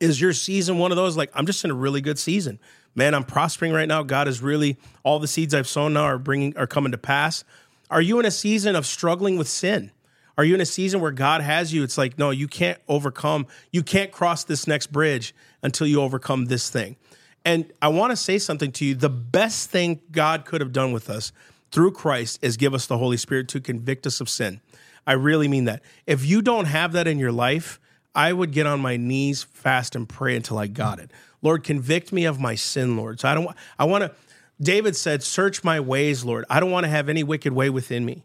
is 0.00 0.20
your 0.20 0.32
season 0.32 0.78
one 0.78 0.92
of 0.92 0.96
those 0.96 1.16
like 1.16 1.30
i'm 1.34 1.46
just 1.46 1.64
in 1.64 1.70
a 1.70 1.74
really 1.74 2.00
good 2.00 2.18
season 2.18 2.58
man 2.98 3.14
i'm 3.14 3.24
prospering 3.24 3.72
right 3.72 3.88
now. 3.88 4.02
God 4.02 4.28
is 4.28 4.42
really 4.42 4.76
all 5.04 5.20
the 5.20 5.28
seeds 5.28 5.54
i've 5.54 5.68
sown 5.68 5.94
now 5.94 6.02
are 6.02 6.18
bringing 6.18 6.54
are 6.58 6.66
coming 6.66 6.92
to 6.92 6.98
pass. 6.98 7.44
Are 7.90 8.02
you 8.02 8.20
in 8.20 8.26
a 8.26 8.30
season 8.30 8.76
of 8.76 8.84
struggling 8.84 9.38
with 9.38 9.48
sin? 9.48 9.92
Are 10.36 10.44
you 10.44 10.54
in 10.54 10.60
a 10.60 10.66
season 10.66 11.00
where 11.00 11.12
god 11.12 11.40
has 11.40 11.72
you? 11.72 11.82
It's 11.84 11.96
like 11.96 12.18
no 12.18 12.30
you 12.30 12.48
can't 12.48 12.78
overcome 12.88 13.46
you 13.72 13.82
can't 13.82 14.10
cross 14.10 14.44
this 14.44 14.66
next 14.66 14.88
bridge 14.88 15.34
until 15.62 15.86
you 15.86 16.02
overcome 16.02 16.46
this 16.46 16.68
thing. 16.68 16.96
And 17.44 17.72
i 17.80 17.88
want 17.88 18.10
to 18.10 18.16
say 18.16 18.38
something 18.38 18.72
to 18.72 18.84
you. 18.84 18.94
The 18.94 19.08
best 19.08 19.70
thing 19.70 20.00
god 20.10 20.44
could 20.44 20.60
have 20.60 20.72
done 20.72 20.92
with 20.92 21.08
us 21.08 21.32
through 21.70 21.92
christ 21.92 22.40
is 22.42 22.56
give 22.56 22.74
us 22.74 22.86
the 22.86 22.98
holy 22.98 23.16
spirit 23.16 23.48
to 23.48 23.60
convict 23.60 24.06
us 24.06 24.20
of 24.20 24.28
sin. 24.28 24.60
I 25.06 25.12
really 25.12 25.48
mean 25.48 25.64
that. 25.64 25.82
If 26.06 26.26
you 26.26 26.42
don't 26.42 26.66
have 26.66 26.92
that 26.92 27.06
in 27.06 27.18
your 27.20 27.32
life 27.32 27.78
I 28.12 28.32
would 28.32 28.50
get 28.50 28.66
on 28.66 28.80
my 28.80 28.96
knees 28.96 29.44
fast 29.44 29.94
and 29.94 30.08
pray 30.08 30.34
until 30.34 30.58
I 30.58 30.66
got 30.66 30.98
it. 30.98 31.12
Lord, 31.42 31.64
convict 31.64 32.12
me 32.12 32.24
of 32.24 32.40
my 32.40 32.54
sin, 32.54 32.96
Lord. 32.96 33.20
So 33.20 33.28
I 33.28 33.34
don't 33.34 33.44
want, 33.44 33.56
I 33.78 33.84
want 33.84 34.04
to, 34.04 34.14
David 34.60 34.96
said, 34.96 35.22
search 35.22 35.62
my 35.62 35.80
ways, 35.80 36.24
Lord. 36.24 36.44
I 36.50 36.60
don't 36.60 36.70
want 36.70 36.84
to 36.84 36.90
have 36.90 37.08
any 37.08 37.22
wicked 37.22 37.52
way 37.52 37.70
within 37.70 38.04
me. 38.04 38.24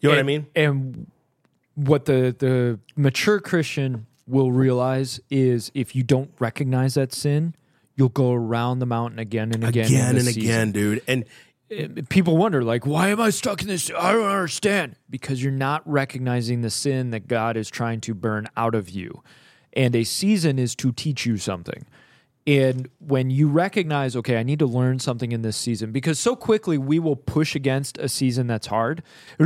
You 0.00 0.08
know 0.08 0.10
what 0.10 0.18
I 0.18 0.22
mean? 0.22 0.46
And 0.56 1.10
what 1.74 2.06
the 2.06 2.34
the 2.38 2.78
mature 2.96 3.38
Christian 3.38 4.06
will 4.26 4.52
realize 4.52 5.20
is 5.28 5.70
if 5.74 5.94
you 5.94 6.02
don't 6.02 6.30
recognize 6.38 6.94
that 6.94 7.12
sin, 7.12 7.54
you'll 7.96 8.08
go 8.08 8.32
around 8.32 8.78
the 8.78 8.86
mountain 8.86 9.18
again 9.18 9.52
and 9.52 9.64
again, 9.64 9.86
again 9.86 10.16
and 10.16 10.24
season. 10.24 10.42
again, 10.42 10.72
dude. 10.72 11.02
And 11.06 11.24
people 12.08 12.36
wonder 12.36 12.64
like 12.64 12.84
why 12.84 13.08
am 13.08 13.20
i 13.20 13.30
stuck 13.30 13.62
in 13.62 13.68
this 13.68 13.92
i 13.96 14.10
don't 14.10 14.28
understand 14.28 14.96
because 15.08 15.40
you're 15.40 15.52
not 15.52 15.88
recognizing 15.88 16.62
the 16.62 16.70
sin 16.70 17.10
that 17.10 17.28
god 17.28 17.56
is 17.56 17.70
trying 17.70 18.00
to 18.00 18.12
burn 18.12 18.48
out 18.56 18.74
of 18.74 18.90
you 18.90 19.22
and 19.74 19.94
a 19.94 20.02
season 20.02 20.58
is 20.58 20.74
to 20.74 20.90
teach 20.90 21.24
you 21.24 21.36
something 21.36 21.86
and 22.46 22.88
when 22.98 23.30
you 23.30 23.48
recognize 23.48 24.16
okay 24.16 24.36
i 24.36 24.42
need 24.42 24.58
to 24.58 24.66
learn 24.66 24.98
something 24.98 25.32
in 25.32 25.42
this 25.42 25.56
season 25.56 25.92
because 25.92 26.18
so 26.18 26.34
quickly 26.34 26.78
we 26.78 26.98
will 26.98 27.16
push 27.16 27.54
against 27.54 27.98
a 27.98 28.08
season 28.08 28.46
that's 28.46 28.68
hard 28.68 29.02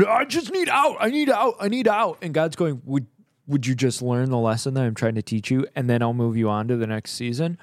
i 0.08 0.24
just 0.24 0.52
need 0.52 0.68
out 0.68 0.96
i 1.00 1.10
need 1.10 1.28
out 1.28 1.54
i 1.60 1.68
need 1.68 1.88
out 1.88 2.18
and 2.22 2.32
god's 2.32 2.56
going 2.56 2.80
would 2.84 3.06
would 3.46 3.66
you 3.66 3.74
just 3.74 4.00
learn 4.00 4.30
the 4.30 4.38
lesson 4.38 4.74
that 4.74 4.84
i'm 4.84 4.94
trying 4.94 5.14
to 5.14 5.22
teach 5.22 5.50
you 5.50 5.66
and 5.74 5.90
then 5.90 6.02
i'll 6.02 6.14
move 6.14 6.36
you 6.36 6.48
on 6.48 6.68
to 6.68 6.76
the 6.76 6.86
next 6.86 7.12
season 7.12 7.58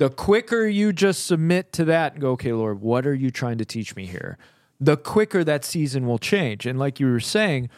the 0.00 0.08
quicker 0.08 0.66
you 0.66 0.94
just 0.94 1.26
submit 1.26 1.72
to 1.72 1.84
that 1.84 2.14
and 2.14 2.22
go, 2.22 2.30
okay, 2.30 2.54
Lord, 2.54 2.80
what 2.80 3.06
are 3.06 3.14
you 3.14 3.30
trying 3.30 3.58
to 3.58 3.66
teach 3.66 3.94
me 3.94 4.06
here? 4.06 4.38
The 4.80 4.96
quicker 4.96 5.44
that 5.44 5.62
season 5.62 6.06
will 6.06 6.18
change. 6.18 6.64
And 6.64 6.78
like 6.78 6.98
you 6.98 7.06
were 7.06 7.20
saying, 7.20 7.68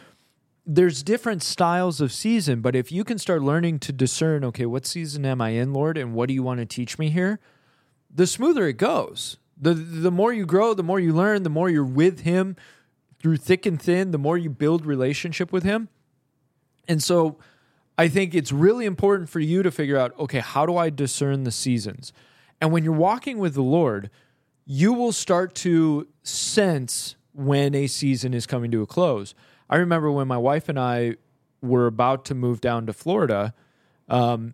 there's 0.65 1.03
different 1.03 1.43
styles 1.43 1.99
of 1.99 2.13
season, 2.13 2.61
but 2.61 2.75
if 2.75 2.91
you 2.91 3.03
can 3.03 3.17
start 3.17 3.41
learning 3.41 3.79
to 3.79 3.91
discern, 3.91 4.43
okay, 4.45 4.65
what 4.65 4.85
season 4.85 5.25
am 5.25 5.41
I 5.41 5.49
in, 5.49 5.73
Lord, 5.73 5.97
and 5.97 6.13
what 6.13 6.27
do 6.27 6.33
you 6.33 6.43
want 6.43 6.59
to 6.59 6.65
teach 6.65 6.97
me 6.97 7.09
here? 7.09 7.39
The 8.13 8.27
smoother 8.27 8.67
it 8.67 8.77
goes. 8.77 9.37
The 9.59 9.73
the 9.73 10.11
more 10.11 10.33
you 10.33 10.45
grow, 10.45 10.73
the 10.73 10.83
more 10.83 10.99
you 10.99 11.13
learn, 11.13 11.43
the 11.43 11.49
more 11.49 11.69
you're 11.69 11.83
with 11.83 12.21
him 12.21 12.55
through 13.19 13.37
thick 13.37 13.65
and 13.65 13.81
thin, 13.81 14.11
the 14.11 14.17
more 14.17 14.37
you 14.37 14.49
build 14.49 14.85
relationship 14.85 15.51
with 15.51 15.63
him. 15.63 15.89
And 16.87 17.01
so 17.01 17.37
I 17.97 18.07
think 18.07 18.33
it's 18.33 18.51
really 18.51 18.85
important 18.85 19.29
for 19.29 19.39
you 19.39 19.63
to 19.63 19.71
figure 19.71 19.97
out 19.97 20.17
okay, 20.19 20.39
how 20.39 20.65
do 20.65 20.77
I 20.77 20.89
discern 20.89 21.43
the 21.43 21.51
seasons? 21.51 22.13
And 22.61 22.71
when 22.71 22.83
you're 22.83 22.93
walking 22.93 23.37
with 23.37 23.53
the 23.53 23.61
Lord, 23.61 24.09
you 24.65 24.93
will 24.93 25.11
start 25.11 25.53
to 25.55 26.07
sense 26.23 27.15
when 27.33 27.75
a 27.75 27.87
season 27.87 28.33
is 28.33 28.45
coming 28.45 28.71
to 28.71 28.81
a 28.81 28.87
close. 28.87 29.35
I 29.73 29.77
remember 29.77 30.11
when 30.11 30.27
my 30.27 30.37
wife 30.37 30.69
and 30.69 30.79
I 30.79 31.15
were 31.59 31.87
about 31.87 32.25
to 32.25 32.35
move 32.35 32.61
down 32.61 32.85
to 32.85 32.93
Florida, 32.93 33.55
um, 34.07 34.53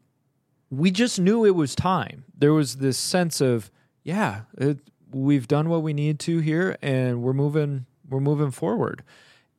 we 0.70 0.92
just 0.92 1.20
knew 1.20 1.44
it 1.44 1.56
was 1.56 1.76
time. 1.76 2.24
There 2.38 2.54
was 2.54 2.78
this 2.78 2.98
sense 2.98 3.42
of, 3.42 3.70
yeah, 4.02 4.44
it, 4.58 4.80
we've 5.12 5.46
done 5.46 5.68
what 5.68 5.84
we 5.84 5.92
need 5.92 6.20
to 6.22 6.40
here, 6.40 6.78
and 6.82 7.22
we're 7.22 7.34
moving, 7.34 7.86
we're 8.10 8.22
moving 8.22 8.52
forward. 8.52 9.04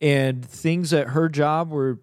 And 0.00 0.42
things 0.42 0.94
at 0.94 1.08
her 1.08 1.28
job 1.28 1.68
were 1.68 2.00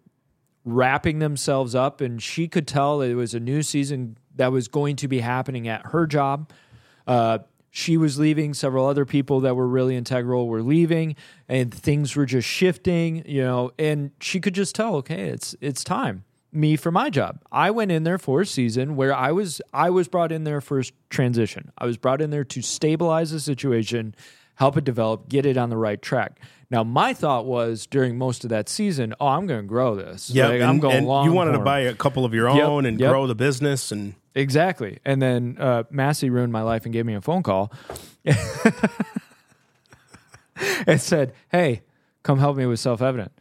wrapping 0.63 1.17
themselves 1.17 1.74
up 1.74 2.00
and 2.00 2.22
she 2.22 2.48
could 2.48 2.67
tell 2.67 3.02
it 3.02 3.15
was 3.15 3.34
a 3.34 3.39
new 3.39 3.63
season 3.63 4.20
that 4.36 4.52
was 4.52 4.67
going 4.67 4.98
to 4.98 5.08
be 5.08 5.22
happening 5.22 5.67
at 5.67 5.84
her 5.88 6.06
job 6.06 6.52
uh, 7.08 7.39
she 7.78 7.96
was 7.96 8.18
leaving 8.18 8.56
several 8.56 8.88
other 8.88 9.06
people 9.06 9.40
that 9.42 9.56
were 9.56 9.68
really 9.68 9.96
integral 9.96 10.48
were 10.48 10.63
leaving 10.63 11.16
and 11.48 11.72
things 11.72 12.16
were 12.16 12.26
just 12.26 12.48
shifting 12.48 13.22
you 13.28 13.44
know 13.44 13.72
and 13.78 14.10
she 14.20 14.40
could 14.40 14.56
just 14.56 14.74
tell 14.74 14.96
okay 14.96 15.30
it's 15.30 15.56
it's 15.62 15.84
time. 15.84 16.24
Me 16.52 16.76
for 16.76 16.92
my 16.92 17.12
job. 17.12 17.40
I 17.52 17.70
went 17.70 17.92
in 17.92 18.04
there 18.04 18.18
for 18.18 18.42
a 18.42 18.46
season 18.48 18.96
where 18.96 19.13
i 19.13 19.32
was 19.32 19.62
i 19.74 19.92
was 19.92 20.08
brought 20.08 20.32
in 20.32 20.44
there 20.44 20.60
for 20.60 20.82
transition. 21.12 21.72
I 21.78 21.86
was 21.86 21.98
brought 21.98 22.20
in 22.20 22.32
there 22.32 22.46
to 22.46 22.62
stabilize 22.63 23.30
the 23.30 23.40
situation 23.40 24.16
help 24.56 24.76
it 24.76 24.84
develop 24.84 25.30
get 25.30 25.46
it 25.46 25.56
on 25.56 25.70
the 25.70 25.78
right 25.78 26.02
track 26.02 26.40
now 26.70 26.84
my 26.84 27.14
thought 27.14 27.46
was 27.46 27.86
during 27.88 28.18
most 28.18 28.44
of 28.44 28.50
that 28.50 28.68
season 28.70 29.14
oh 29.20 29.28
i'm 29.28 29.48
going 29.48 29.62
to 29.62 29.68
grow 29.68 29.96
this 29.96 30.30
yeah, 30.30 30.48
Like, 30.48 30.62
i'm 30.62 30.80
going 30.80 30.98
and 30.98 31.08
long 31.08 31.26
you 31.26 31.32
wanted 31.32 31.54
to 31.54 31.60
buy 31.60 31.80
a 31.82 31.94
couple 31.94 32.26
of 32.26 32.34
your 32.34 32.50
Yep, 32.50 32.64
own 32.64 32.86
and 32.86 33.00
yep. 33.00 33.10
grow 33.12 33.28
the 33.28 33.36
business 33.36 33.92
and 33.92 34.16
Exactly. 34.36 35.00
And 35.04 35.20
then 35.20 35.58
uh, 35.60 35.82
Massey 35.90 36.30
ruined 36.30 36.54
my 36.54 36.62
life 36.62 36.86
and 36.86 36.94
gave 36.94 37.08
me 37.08 37.16
a 37.16 37.22
phone 37.22 37.42
call 37.42 37.72
and 40.86 41.02
said, 41.02 41.34
Hey, 41.52 41.82
come 42.22 42.40
help 42.40 42.56
me 42.58 42.66
with 42.68 42.80
self 42.80 43.02
evident. 43.02 43.32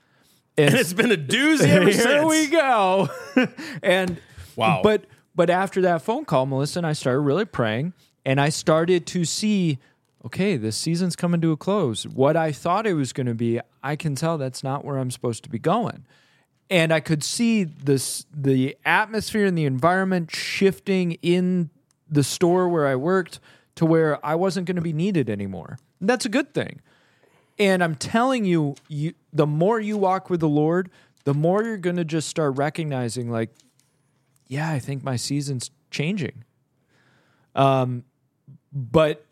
and 0.57 0.75
it's 0.75 0.93
been 0.95 1.13
a 1.13 1.17
doozy 1.17 1.69
ever 1.69 1.85
Here 1.91 1.93
since. 2.01 2.25
we 2.31 2.47
go. 2.47 3.09
and 3.83 4.19
Wow. 4.57 4.81
But 4.83 5.05
but 5.35 5.51
after 5.51 5.83
that 5.83 6.01
phone 6.01 6.25
call, 6.25 6.47
Melissa 6.47 6.79
and 6.79 6.87
I 6.87 6.95
started 6.95 7.21
really 7.21 7.45
praying 7.45 7.93
and 8.25 8.41
I 8.41 8.49
started 8.49 9.07
to 9.09 9.27
see, 9.27 9.79
okay, 10.27 10.57
this 10.57 10.77
season's 10.77 11.15
coming 11.15 11.41
to 11.41 11.53
a 11.53 11.57
close. 11.57 12.05
What 12.05 12.37
I 12.37 12.51
thought 12.51 12.85
it 12.85 12.95
was 12.95 13.13
going 13.13 13.29
to 13.29 13.35
be, 13.35 13.61
I 13.83 13.95
can 13.95 14.17
tell 14.17 14.37
that's 14.37 14.65
not 14.65 14.85
where 14.85 14.99
I'm 14.99 15.13
supposed 15.13 15.45
to 15.45 15.49
be 15.49 15.61
going. 15.61 16.05
And 16.69 16.93
I 16.93 16.99
could 16.99 17.23
see 17.23 17.63
this 17.63 18.27
the 18.35 18.77
atmosphere 18.85 19.47
and 19.47 19.57
the 19.57 19.67
environment 19.67 20.35
shifting 20.35 21.13
in 21.23 21.71
the 22.11 22.25
store 22.25 22.69
where 22.69 22.89
I 22.89 22.97
worked 22.97 23.39
to 23.77 23.87
where 23.87 24.25
I 24.27 24.35
wasn't 24.35 24.67
going 24.67 24.77
to 24.77 24.83
be 24.83 24.93
needed 24.93 25.31
anymore. 25.31 25.79
And 26.01 26.09
that's 26.09 26.25
a 26.25 26.29
good 26.29 26.53
thing. 26.53 26.81
And 27.57 27.85
I'm 27.85 27.95
telling 27.95 28.45
you, 28.45 28.75
you 28.89 29.15
the 29.33 29.47
more 29.47 29.79
you 29.79 29.97
walk 29.97 30.29
with 30.29 30.41
the 30.41 30.49
Lord, 30.49 30.91
the 31.23 31.35
more 31.35 31.63
you're 31.63 31.77
going 31.77 31.97
to 31.97 32.05
just 32.05 32.29
start 32.29 32.57
recognizing 32.57 33.31
like 33.31 33.51
yeah, 34.49 34.71
I 34.71 34.81
think 34.81 35.05
my 35.05 35.15
season's 35.15 35.71
changing. 35.93 36.43
Um 37.55 38.05
but 38.73 39.26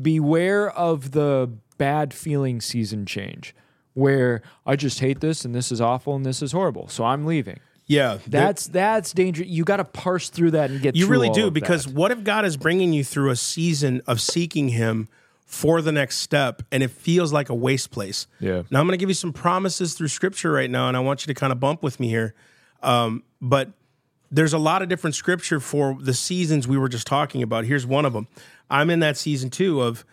beware 0.00 0.70
of 0.70 1.12
the 1.12 1.50
bad 1.76 2.12
feeling 2.14 2.60
season 2.60 3.06
change 3.06 3.54
where 3.94 4.42
I 4.66 4.76
just 4.76 5.00
hate 5.00 5.20
this 5.20 5.44
and 5.44 5.54
this 5.54 5.72
is 5.72 5.80
awful 5.80 6.14
and 6.14 6.24
this 6.24 6.42
is 6.42 6.52
horrible. 6.52 6.88
So 6.88 7.04
I'm 7.04 7.24
leaving. 7.26 7.58
yeah, 7.86 8.18
That's 8.26 8.66
that's 8.68 9.12
dangerous. 9.12 9.48
You 9.48 9.64
got 9.64 9.78
to 9.78 9.84
parse 9.84 10.28
through 10.28 10.52
that 10.52 10.70
and 10.70 10.80
get 10.80 10.94
You 10.94 11.06
really 11.08 11.28
all 11.28 11.34
do 11.34 11.50
because 11.50 11.84
that. 11.86 11.94
what 11.94 12.10
if 12.12 12.22
God 12.24 12.44
is 12.44 12.56
bringing 12.56 12.92
you 12.92 13.02
through 13.04 13.30
a 13.30 13.36
season 13.36 14.02
of 14.06 14.20
seeking 14.20 14.68
Him 14.70 15.08
for 15.46 15.80
the 15.80 15.90
next 15.92 16.18
step 16.18 16.62
and 16.70 16.82
it 16.82 16.90
feels 16.90 17.32
like 17.32 17.48
a 17.48 17.54
waste 17.54 17.90
place? 17.90 18.26
Yeah. 18.40 18.62
Now 18.70 18.80
I'm 18.80 18.86
going 18.86 18.92
to 18.98 18.98
give 18.98 19.08
you 19.08 19.14
some 19.14 19.32
promises 19.32 19.94
through 19.94 20.08
Scripture 20.08 20.52
right 20.52 20.70
now, 20.70 20.88
and 20.88 20.96
I 20.96 21.00
want 21.00 21.26
you 21.26 21.32
to 21.32 21.38
kind 21.38 21.52
of 21.52 21.58
bump 21.58 21.82
with 21.82 21.98
me 21.98 22.08
here. 22.08 22.34
Um, 22.82 23.22
but 23.40 23.70
there's 24.30 24.52
a 24.52 24.58
lot 24.58 24.82
of 24.82 24.88
different 24.88 25.16
Scripture 25.16 25.60
for 25.60 25.96
the 26.00 26.14
seasons 26.14 26.68
we 26.68 26.78
were 26.78 26.88
just 26.88 27.06
talking 27.06 27.42
about. 27.42 27.64
Here's 27.64 27.86
one 27.86 28.04
of 28.04 28.12
them. 28.12 28.28
I'm 28.70 28.90
in 28.90 29.00
that 29.00 29.16
season 29.16 29.50
too 29.50 29.80
of 29.80 30.04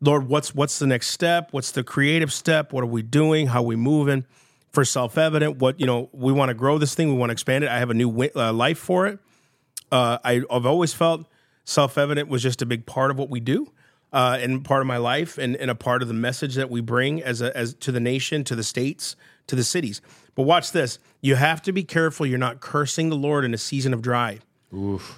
Lord, 0.00 0.28
what's 0.28 0.54
what's 0.54 0.78
the 0.78 0.86
next 0.86 1.08
step? 1.08 1.48
What's 1.52 1.70
the 1.70 1.84
creative 1.84 2.32
step? 2.32 2.72
What 2.72 2.82
are 2.82 2.88
we 2.88 3.02
doing? 3.02 3.46
How 3.48 3.60
are 3.60 3.66
we 3.66 3.76
moving? 3.76 4.26
For 4.72 4.84
self 4.84 5.18
evident, 5.18 5.58
what 5.58 5.78
you 5.78 5.86
know, 5.86 6.08
we 6.12 6.32
want 6.32 6.48
to 6.48 6.54
grow 6.54 6.78
this 6.78 6.94
thing. 6.94 7.08
We 7.08 7.14
want 7.14 7.28
to 7.30 7.32
expand 7.32 7.62
it. 7.62 7.70
I 7.70 7.78
have 7.78 7.90
a 7.90 7.94
new 7.94 8.30
uh, 8.34 8.52
life 8.52 8.78
for 8.78 9.06
it 9.06 9.18
uh, 9.92 10.18
I, 10.24 10.42
I've 10.50 10.66
always 10.66 10.94
felt 10.94 11.26
self 11.64 11.98
evident 11.98 12.28
was 12.28 12.42
just 12.42 12.62
a 12.62 12.66
big 12.66 12.86
part 12.86 13.12
of 13.12 13.18
what 13.18 13.28
we 13.28 13.38
do. 13.38 13.70
Uh, 14.12 14.36
and 14.40 14.62
part 14.62 14.82
of 14.82 14.86
my 14.86 14.98
life, 14.98 15.38
and, 15.38 15.56
and 15.56 15.70
a 15.70 15.74
part 15.74 16.02
of 16.02 16.08
the 16.08 16.12
message 16.12 16.56
that 16.56 16.68
we 16.68 16.82
bring 16.82 17.22
as 17.22 17.40
a, 17.40 17.56
as 17.56 17.72
to 17.72 17.90
the 17.90 18.00
nation, 18.00 18.44
to 18.44 18.54
the 18.54 18.62
states, 18.62 19.16
to 19.46 19.56
the 19.56 19.64
cities. 19.64 20.02
But 20.34 20.42
watch 20.42 20.72
this: 20.72 20.98
you 21.20 21.34
have 21.36 21.62
to 21.62 21.72
be 21.72 21.84
careful. 21.84 22.26
You're 22.26 22.38
not 22.38 22.60
cursing 22.60 23.08
the 23.10 23.16
Lord 23.16 23.44
in 23.44 23.54
a 23.54 23.58
season 23.58 23.92
of 23.94 24.02
dry, 24.02 24.40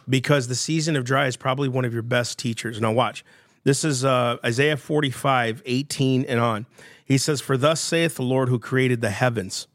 because 0.09 0.49
the 0.49 0.55
season 0.55 0.97
of 0.97 1.05
dry 1.05 1.27
is 1.27 1.37
probably 1.37 1.69
one 1.69 1.85
of 1.85 1.93
your 1.93 2.03
best 2.03 2.39
teachers. 2.39 2.81
Now, 2.81 2.93
watch. 2.93 3.25
This 3.65 3.83
is 3.83 4.05
uh, 4.05 4.37
Isaiah 4.45 4.77
45, 4.77 5.63
18 5.65 6.25
and 6.27 6.39
on. 6.39 6.67
He 7.05 7.17
says, 7.19 7.41
For 7.41 7.57
thus 7.57 7.81
saith 7.81 8.17
the 8.17 8.23
Lord 8.23 8.49
who 8.49 8.59
created 8.59 9.01
the 9.01 9.11
heavens. 9.11 9.67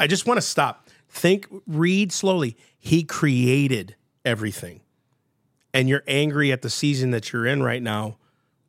I 0.00 0.06
just 0.06 0.26
want 0.26 0.38
to 0.38 0.42
stop. 0.42 0.88
Think, 1.08 1.46
read 1.66 2.12
slowly. 2.12 2.56
He 2.78 3.04
created 3.04 3.94
everything. 4.24 4.80
And 5.72 5.88
you're 5.88 6.02
angry 6.06 6.50
at 6.50 6.62
the 6.62 6.70
season 6.70 7.10
that 7.10 7.32
you're 7.32 7.46
in 7.46 7.62
right 7.62 7.82
now 7.82 8.16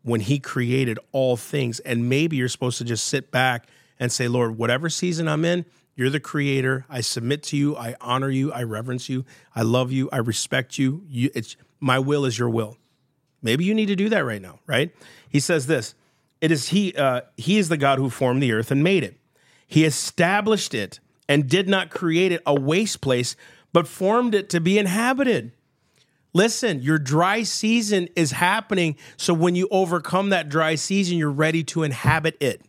when 0.04 0.22
He 0.22 0.40
created 0.40 1.00
all 1.12 1.38
things. 1.38 1.80
And 1.80 2.10
maybe 2.10 2.36
you're 2.36 2.50
supposed 2.50 2.78
to 2.80 2.84
just 2.84 3.08
sit 3.08 3.32
back 3.32 3.68
and 4.00 4.12
say, 4.12 4.28
Lord, 4.28 4.58
whatever 4.58 4.90
season 4.90 5.28
I'm 5.28 5.46
in, 5.46 5.66
you're 5.96 6.10
the 6.10 6.20
creator. 6.20 6.86
I 6.90 7.02
submit 7.02 7.44
to 7.44 7.58
you. 7.58 7.78
I 7.78 7.96
honor 8.02 8.30
you. 8.30 8.52
I 8.52 8.64
reverence 8.64 9.08
you. 9.08 9.26
I 9.56 9.62
love 9.62 9.92
you. 9.92 10.10
I 10.12 10.18
respect 10.18 10.78
you. 10.78 11.04
you 11.08 11.30
it's 11.34 11.56
my 11.80 12.00
will 12.00 12.26
is 12.26 12.38
your 12.38 12.50
will. 12.50 12.78
Maybe 13.42 13.64
you 13.64 13.74
need 13.74 13.88
to 13.88 13.96
do 13.96 14.10
that 14.10 14.26
right 14.26 14.42
now, 14.42 14.60
right? 14.66 14.94
He 15.30 15.40
says 15.40 15.68
this 15.68 15.96
It 16.42 16.52
is 16.52 16.70
He, 16.70 16.94
uh, 16.96 17.22
He 17.38 17.58
is 17.58 17.70
the 17.70 17.78
God 17.78 18.00
who 18.00 18.10
formed 18.10 18.44
the 18.44 18.52
earth 18.52 18.72
and 18.72 18.84
made 18.84 19.04
it. 19.04 19.18
He 19.68 19.86
established 19.86 20.74
it 20.74 21.00
and 21.28 21.50
did 21.50 21.70
not 21.70 21.90
create 21.90 22.32
it 22.32 22.42
a 22.46 22.54
waste 22.54 23.02
place, 23.02 23.36
but 23.72 23.88
formed 23.88 24.36
it 24.36 24.50
to 24.50 24.60
be 24.60 24.78
inhabited. 24.78 25.52
Listen, 26.34 26.82
your 26.82 27.00
dry 27.00 27.44
season 27.44 28.10
is 28.16 28.32
happening. 28.32 28.98
So 29.16 29.34
when 29.34 29.56
you 29.56 29.70
overcome 29.72 30.30
that 30.30 30.50
dry 30.50 30.76
season, 30.76 31.18
you're 31.18 31.32
ready 31.32 31.64
to 31.66 31.84
inhabit 31.84 32.36
it. 32.42 32.62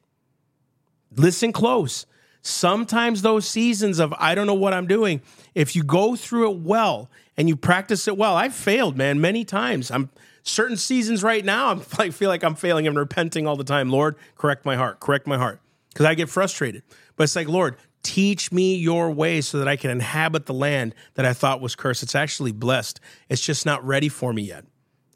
Listen 1.16 1.52
close. 1.52 2.06
Sometimes 2.42 3.22
those 3.22 3.46
seasons 3.48 3.98
of 3.98 4.14
I 4.18 4.34
don't 4.34 4.46
know 4.46 4.54
what 4.54 4.72
I'm 4.72 4.86
doing, 4.86 5.20
if 5.54 5.74
you 5.74 5.82
go 5.82 6.14
through 6.14 6.52
it 6.52 6.58
well 6.60 7.10
and 7.36 7.48
you 7.48 7.56
practice 7.56 8.06
it 8.06 8.16
well, 8.16 8.36
I've 8.36 8.54
failed, 8.54 8.96
man, 8.96 9.20
many 9.20 9.44
times. 9.44 9.90
I'm 9.90 10.10
certain 10.44 10.76
seasons 10.76 11.24
right 11.24 11.44
now, 11.44 11.70
I'm, 11.70 11.82
I 11.98 12.10
feel 12.10 12.30
like 12.30 12.44
I'm 12.44 12.54
failing 12.54 12.86
and 12.86 12.96
repenting 12.96 13.46
all 13.46 13.56
the 13.56 13.64
time. 13.64 13.90
Lord, 13.90 14.16
correct 14.36 14.64
my 14.64 14.76
heart, 14.76 15.00
correct 15.00 15.26
my 15.26 15.36
heart. 15.36 15.60
because 15.88 16.06
I 16.06 16.14
get 16.14 16.28
frustrated. 16.28 16.82
But 17.16 17.24
it's 17.24 17.34
like, 17.34 17.48
Lord, 17.48 17.76
teach 18.02 18.52
me 18.52 18.76
your 18.76 19.10
way 19.10 19.40
so 19.40 19.58
that 19.58 19.66
I 19.66 19.74
can 19.74 19.90
inhabit 19.90 20.46
the 20.46 20.54
land 20.54 20.94
that 21.14 21.24
I 21.24 21.32
thought 21.32 21.60
was 21.60 21.74
cursed. 21.74 22.04
It's 22.04 22.14
actually 22.14 22.52
blessed. 22.52 23.00
It's 23.28 23.42
just 23.42 23.66
not 23.66 23.84
ready 23.84 24.08
for 24.08 24.32
me 24.32 24.42
yet, 24.42 24.64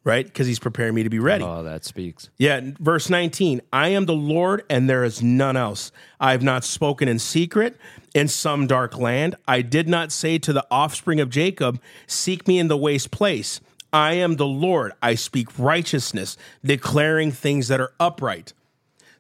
right? 0.05 0.25
Because 0.25 0.47
he's 0.47 0.59
preparing 0.59 0.95
me 0.95 1.03
to 1.03 1.11
be 1.11 1.19
ready. 1.19 1.45
Oh, 1.45 1.63
that 1.63 1.85
speaks. 1.85 2.31
Yeah, 2.39 2.61
verse 2.79 3.11
19 3.11 3.61
I 3.73 3.89
am 3.89 4.07
the 4.07 4.15
Lord 4.15 4.65
and 4.71 4.89
there 4.89 5.05
is 5.05 5.23
none 5.23 5.57
else. 5.57 5.93
I 6.19 6.33
have 6.33 6.43
not 6.43 6.65
spoken 6.65 7.09
in 7.09 7.19
secret 7.19 7.77
in 8.15 8.29
some 8.29 8.67
dark 8.67 8.97
land. 8.99 9.37
I 9.47 9.63
did 9.63 9.89
not 9.89 10.13
say 10.13 10.39
to 10.39 10.53
the 10.53 10.67
offspring 10.71 11.21
of 11.21 11.31
Jacob, 11.31 11.81
Seek 12.07 12.49
me 12.49 12.59
in 12.59 12.69
the 12.69 12.77
waste 12.77 13.11
place. 13.11 13.61
I 13.93 14.15
am 14.15 14.37
the 14.37 14.47
Lord. 14.47 14.93
I 15.03 15.17
speak 15.17 15.59
righteousness, 15.59 16.37
declaring 16.65 17.33
things 17.33 17.69
that 17.69 17.81
are 17.81 17.93
upright. 17.99 18.53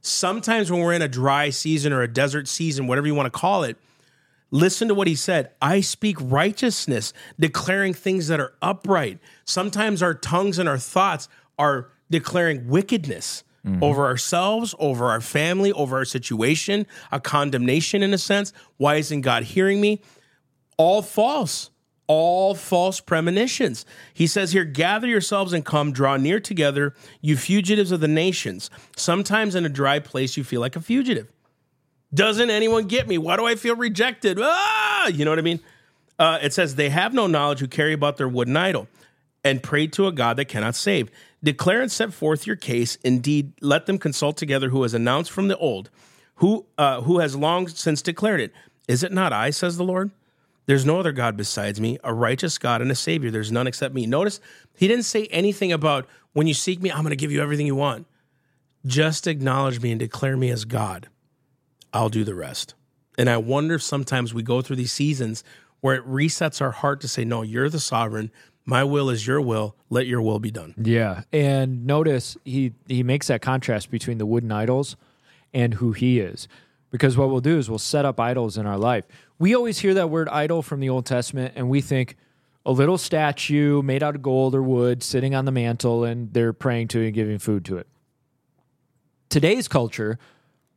Sometimes 0.00 0.70
when 0.70 0.80
we're 0.80 0.92
in 0.92 1.02
a 1.02 1.08
dry 1.08 1.50
season 1.50 1.92
or 1.92 2.02
a 2.02 2.08
desert 2.08 2.48
season, 2.48 2.86
whatever 2.86 3.06
you 3.06 3.14
want 3.14 3.26
to 3.26 3.38
call 3.38 3.64
it, 3.64 3.76
Listen 4.50 4.88
to 4.88 4.94
what 4.94 5.06
he 5.06 5.14
said. 5.14 5.52
I 5.62 5.80
speak 5.80 6.16
righteousness, 6.20 7.12
declaring 7.38 7.94
things 7.94 8.28
that 8.28 8.40
are 8.40 8.54
upright. 8.60 9.18
Sometimes 9.44 10.02
our 10.02 10.14
tongues 10.14 10.58
and 10.58 10.68
our 10.68 10.78
thoughts 10.78 11.28
are 11.58 11.90
declaring 12.10 12.66
wickedness 12.68 13.44
mm-hmm. 13.64 13.82
over 13.82 14.04
ourselves, 14.06 14.74
over 14.78 15.06
our 15.06 15.20
family, 15.20 15.72
over 15.72 15.96
our 15.98 16.04
situation, 16.04 16.86
a 17.12 17.20
condemnation 17.20 18.02
in 18.02 18.12
a 18.12 18.18
sense. 18.18 18.52
Why 18.76 18.96
isn't 18.96 19.20
God 19.20 19.44
hearing 19.44 19.80
me? 19.80 20.02
All 20.76 21.02
false. 21.02 21.70
All 22.08 22.56
false 22.56 22.98
premonitions. 22.98 23.86
He 24.12 24.26
says 24.26 24.50
here, 24.50 24.64
gather 24.64 25.06
yourselves 25.06 25.52
and 25.52 25.64
come, 25.64 25.92
draw 25.92 26.16
near 26.16 26.40
together, 26.40 26.92
you 27.20 27.36
fugitives 27.36 27.92
of 27.92 28.00
the 28.00 28.08
nations. 28.08 28.68
Sometimes 28.96 29.54
in 29.54 29.64
a 29.64 29.68
dry 29.68 30.00
place, 30.00 30.36
you 30.36 30.42
feel 30.42 30.60
like 30.60 30.74
a 30.74 30.80
fugitive. 30.80 31.30
Doesn't 32.12 32.50
anyone 32.50 32.86
get 32.86 33.06
me? 33.06 33.18
Why 33.18 33.36
do 33.36 33.46
I 33.46 33.54
feel 33.54 33.76
rejected? 33.76 34.38
Ah, 34.40 35.08
you 35.08 35.24
know 35.24 35.30
what 35.30 35.38
I 35.38 35.42
mean? 35.42 35.60
Uh, 36.18 36.38
it 36.42 36.52
says, 36.52 36.74
They 36.74 36.90
have 36.90 37.14
no 37.14 37.26
knowledge 37.26 37.60
who 37.60 37.68
carry 37.68 37.92
about 37.92 38.16
their 38.16 38.28
wooden 38.28 38.56
idol 38.56 38.88
and 39.44 39.62
pray 39.62 39.86
to 39.88 40.06
a 40.06 40.12
God 40.12 40.36
that 40.36 40.46
cannot 40.46 40.74
save. 40.74 41.10
Declare 41.42 41.82
and 41.82 41.92
set 41.92 42.12
forth 42.12 42.46
your 42.46 42.56
case. 42.56 42.96
Indeed, 42.96 43.52
let 43.60 43.86
them 43.86 43.98
consult 43.98 44.36
together 44.36 44.68
who 44.68 44.82
has 44.82 44.92
announced 44.92 45.30
from 45.30 45.48
the 45.48 45.56
old, 45.56 45.88
who, 46.36 46.66
uh, 46.76 47.00
who 47.02 47.20
has 47.20 47.36
long 47.36 47.68
since 47.68 48.02
declared 48.02 48.40
it. 48.40 48.52
Is 48.88 49.02
it 49.02 49.12
not 49.12 49.32
I, 49.32 49.50
says 49.50 49.76
the 49.76 49.84
Lord? 49.84 50.10
There's 50.66 50.84
no 50.84 51.00
other 51.00 51.12
God 51.12 51.36
besides 51.36 51.80
me, 51.80 51.98
a 52.04 52.12
righteous 52.12 52.58
God 52.58 52.82
and 52.82 52.90
a 52.90 52.94
Savior. 52.94 53.30
There's 53.30 53.50
none 53.50 53.66
except 53.66 53.94
me. 53.94 54.06
Notice 54.06 54.40
he 54.76 54.86
didn't 54.86 55.04
say 55.04 55.26
anything 55.26 55.72
about 55.72 56.06
when 56.32 56.46
you 56.46 56.54
seek 56.54 56.80
me, 56.80 56.90
I'm 56.90 57.02
going 57.02 57.10
to 57.10 57.16
give 57.16 57.32
you 57.32 57.42
everything 57.42 57.66
you 57.66 57.74
want. 57.74 58.06
Just 58.86 59.26
acknowledge 59.26 59.80
me 59.80 59.90
and 59.90 59.98
declare 59.98 60.36
me 60.36 60.50
as 60.50 60.64
God. 60.64 61.08
I'll 61.92 62.08
do 62.08 62.24
the 62.24 62.34
rest. 62.34 62.74
And 63.18 63.28
I 63.28 63.36
wonder 63.36 63.74
if 63.74 63.82
sometimes 63.82 64.32
we 64.32 64.42
go 64.42 64.62
through 64.62 64.76
these 64.76 64.92
seasons 64.92 65.44
where 65.80 65.96
it 65.96 66.06
resets 66.06 66.60
our 66.60 66.70
heart 66.70 67.00
to 67.00 67.08
say, 67.08 67.24
No, 67.24 67.42
you're 67.42 67.68
the 67.68 67.80
sovereign. 67.80 68.30
My 68.64 68.84
will 68.84 69.10
is 69.10 69.26
your 69.26 69.40
will. 69.40 69.74
Let 69.88 70.06
your 70.06 70.22
will 70.22 70.38
be 70.38 70.50
done. 70.50 70.74
Yeah, 70.76 71.22
and 71.32 71.86
notice 71.86 72.36
he 72.44 72.74
he 72.86 73.02
makes 73.02 73.26
that 73.28 73.42
contrast 73.42 73.90
between 73.90 74.18
the 74.18 74.26
wooden 74.26 74.52
idols 74.52 74.96
and 75.52 75.74
who 75.74 75.92
he 75.92 76.20
is. 76.20 76.46
Because 76.90 77.16
what 77.16 77.30
we'll 77.30 77.40
do 77.40 77.56
is 77.58 77.68
we'll 77.70 77.78
set 77.78 78.04
up 78.04 78.18
idols 78.18 78.58
in 78.58 78.66
our 78.66 78.78
life. 78.78 79.06
We 79.38 79.54
always 79.54 79.78
hear 79.78 79.94
that 79.94 80.10
word 80.10 80.28
idol 80.28 80.62
from 80.62 80.80
the 80.80 80.88
Old 80.88 81.06
Testament 81.06 81.54
and 81.56 81.68
we 81.68 81.80
think 81.80 82.16
a 82.66 82.72
little 82.72 82.98
statue 82.98 83.80
made 83.82 84.02
out 84.02 84.16
of 84.16 84.22
gold 84.22 84.54
or 84.54 84.62
wood 84.62 85.02
sitting 85.02 85.34
on 85.34 85.44
the 85.44 85.52
mantle 85.52 86.04
and 86.04 86.32
they're 86.32 86.52
praying 86.52 86.88
to 86.88 87.00
it 87.00 87.06
and 87.06 87.14
giving 87.14 87.38
food 87.38 87.64
to 87.66 87.78
it. 87.78 87.86
Today's 89.28 89.68
culture, 89.68 90.18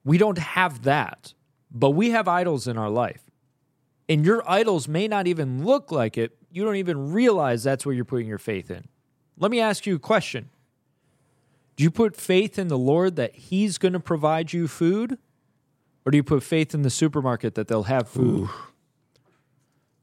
we 0.03 0.17
don't 0.17 0.37
have 0.37 0.83
that, 0.83 1.33
but 1.71 1.91
we 1.91 2.11
have 2.11 2.27
idols 2.27 2.67
in 2.67 2.77
our 2.77 2.89
life. 2.89 3.21
And 4.09 4.25
your 4.25 4.43
idols 4.49 4.87
may 4.87 5.07
not 5.07 5.27
even 5.27 5.65
look 5.65 5.91
like 5.91 6.17
it. 6.17 6.35
You 6.51 6.63
don't 6.65 6.75
even 6.75 7.11
realize 7.11 7.63
that's 7.63 7.85
what 7.85 7.95
you're 7.95 8.05
putting 8.05 8.27
your 8.27 8.37
faith 8.37 8.69
in. 8.69 8.85
Let 9.37 9.49
me 9.49 9.59
ask 9.59 9.85
you 9.85 9.95
a 9.95 9.99
question. 9.99 10.49
Do 11.75 11.83
you 11.83 11.89
put 11.89 12.15
faith 12.15 12.59
in 12.59 12.67
the 12.67 12.77
Lord 12.77 13.15
that 13.15 13.33
He's 13.35 13.77
going 13.77 13.93
to 13.93 13.99
provide 13.99 14.53
you 14.53 14.67
food? 14.67 15.17
Or 16.05 16.11
do 16.11 16.17
you 16.17 16.23
put 16.23 16.43
faith 16.43 16.73
in 16.73 16.81
the 16.81 16.89
supermarket 16.89 17.55
that 17.55 17.67
they'll 17.67 17.83
have 17.83 18.09
food? 18.09 18.49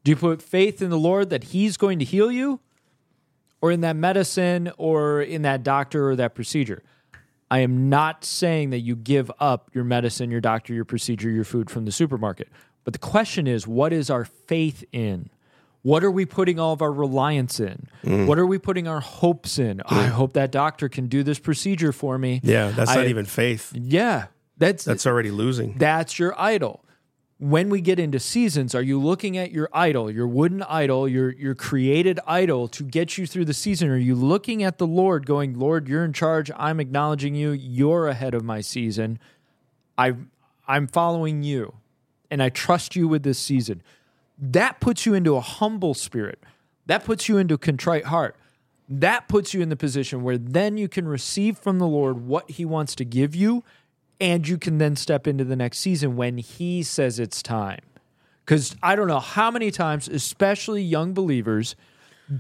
Do 0.02 0.10
you 0.10 0.16
put 0.16 0.40
faith 0.40 0.80
in 0.80 0.90
the 0.90 0.98
Lord 0.98 1.30
that 1.30 1.44
He's 1.44 1.76
going 1.76 1.98
to 1.98 2.04
heal 2.04 2.32
you? 2.32 2.60
Or 3.60 3.70
in 3.70 3.82
that 3.82 3.96
medicine 3.96 4.72
or 4.78 5.20
in 5.20 5.42
that 5.42 5.62
doctor 5.62 6.08
or 6.08 6.16
that 6.16 6.34
procedure? 6.34 6.82
I 7.50 7.60
am 7.60 7.88
not 7.88 8.24
saying 8.24 8.70
that 8.70 8.80
you 8.80 8.94
give 8.94 9.30
up 9.40 9.70
your 9.74 9.84
medicine, 9.84 10.30
your 10.30 10.40
doctor, 10.40 10.72
your 10.72 10.84
procedure, 10.84 11.30
your 11.30 11.44
food 11.44 11.68
from 11.68 11.84
the 11.84 11.92
supermarket. 11.92 12.48
But 12.84 12.92
the 12.92 12.98
question 12.98 13.46
is, 13.46 13.66
what 13.66 13.92
is 13.92 14.08
our 14.08 14.24
faith 14.24 14.84
in? 14.92 15.30
What 15.82 16.04
are 16.04 16.10
we 16.10 16.26
putting 16.26 16.60
all 16.60 16.72
of 16.72 16.82
our 16.82 16.92
reliance 16.92 17.58
in? 17.58 17.88
Mm. 18.04 18.26
What 18.26 18.38
are 18.38 18.46
we 18.46 18.58
putting 18.58 18.86
our 18.86 19.00
hopes 19.00 19.58
in? 19.58 19.80
I 19.86 20.04
mm. 20.04 20.08
hope 20.10 20.34
that 20.34 20.52
doctor 20.52 20.88
can 20.88 21.08
do 21.08 21.22
this 21.22 21.38
procedure 21.38 21.92
for 21.92 22.18
me. 22.18 22.40
Yeah, 22.44 22.70
that's 22.70 22.90
I- 22.90 22.96
not 22.96 23.06
even 23.06 23.24
faith. 23.24 23.72
Yeah, 23.74 24.26
that's 24.58 24.84
That's 24.84 25.06
already 25.06 25.30
losing. 25.30 25.78
that's 25.78 26.18
your 26.18 26.38
idol. 26.38 26.84
When 27.40 27.70
we 27.70 27.80
get 27.80 27.98
into 27.98 28.20
seasons, 28.20 28.74
are 28.74 28.82
you 28.82 29.00
looking 29.00 29.38
at 29.38 29.50
your 29.50 29.70
idol, 29.72 30.10
your 30.10 30.28
wooden 30.28 30.62
idol, 30.64 31.08
your 31.08 31.30
your 31.30 31.54
created 31.54 32.20
idol 32.26 32.68
to 32.68 32.82
get 32.82 33.16
you 33.16 33.26
through 33.26 33.46
the 33.46 33.54
season? 33.54 33.88
Are 33.88 33.96
you 33.96 34.14
looking 34.14 34.62
at 34.62 34.76
the 34.76 34.86
Lord 34.86 35.24
going, 35.24 35.58
"Lord, 35.58 35.88
you're 35.88 36.04
in 36.04 36.12
charge. 36.12 36.50
I'm 36.54 36.80
acknowledging 36.80 37.34
you. 37.34 37.52
You're 37.52 38.08
ahead 38.08 38.34
of 38.34 38.44
my 38.44 38.60
season. 38.60 39.18
I 39.96 40.16
I'm 40.68 40.86
following 40.86 41.42
you 41.42 41.76
and 42.30 42.42
I 42.42 42.50
trust 42.50 42.94
you 42.94 43.08
with 43.08 43.22
this 43.22 43.38
season." 43.38 43.80
That 44.38 44.78
puts 44.78 45.06
you 45.06 45.14
into 45.14 45.36
a 45.36 45.40
humble 45.40 45.94
spirit. 45.94 46.40
That 46.84 47.04
puts 47.04 47.26
you 47.26 47.38
into 47.38 47.54
a 47.54 47.58
contrite 47.58 48.04
heart. 48.04 48.36
That 48.86 49.28
puts 49.28 49.54
you 49.54 49.62
in 49.62 49.70
the 49.70 49.76
position 49.76 50.22
where 50.22 50.36
then 50.36 50.76
you 50.76 50.88
can 50.88 51.08
receive 51.08 51.56
from 51.56 51.78
the 51.78 51.86
Lord 51.86 52.26
what 52.26 52.50
he 52.50 52.66
wants 52.66 52.94
to 52.96 53.04
give 53.06 53.34
you 53.34 53.64
and 54.20 54.46
you 54.46 54.58
can 54.58 54.78
then 54.78 54.96
step 54.96 55.26
into 55.26 55.44
the 55.44 55.56
next 55.56 55.78
season 55.78 56.16
when 56.16 56.38
he 56.38 56.82
says 56.82 57.18
it's 57.18 57.42
time. 57.42 57.80
Because 58.44 58.76
I 58.82 58.96
don't 58.96 59.06
know 59.08 59.20
how 59.20 59.50
many 59.50 59.70
times, 59.70 60.08
especially 60.08 60.82
young 60.82 61.14
believers, 61.14 61.76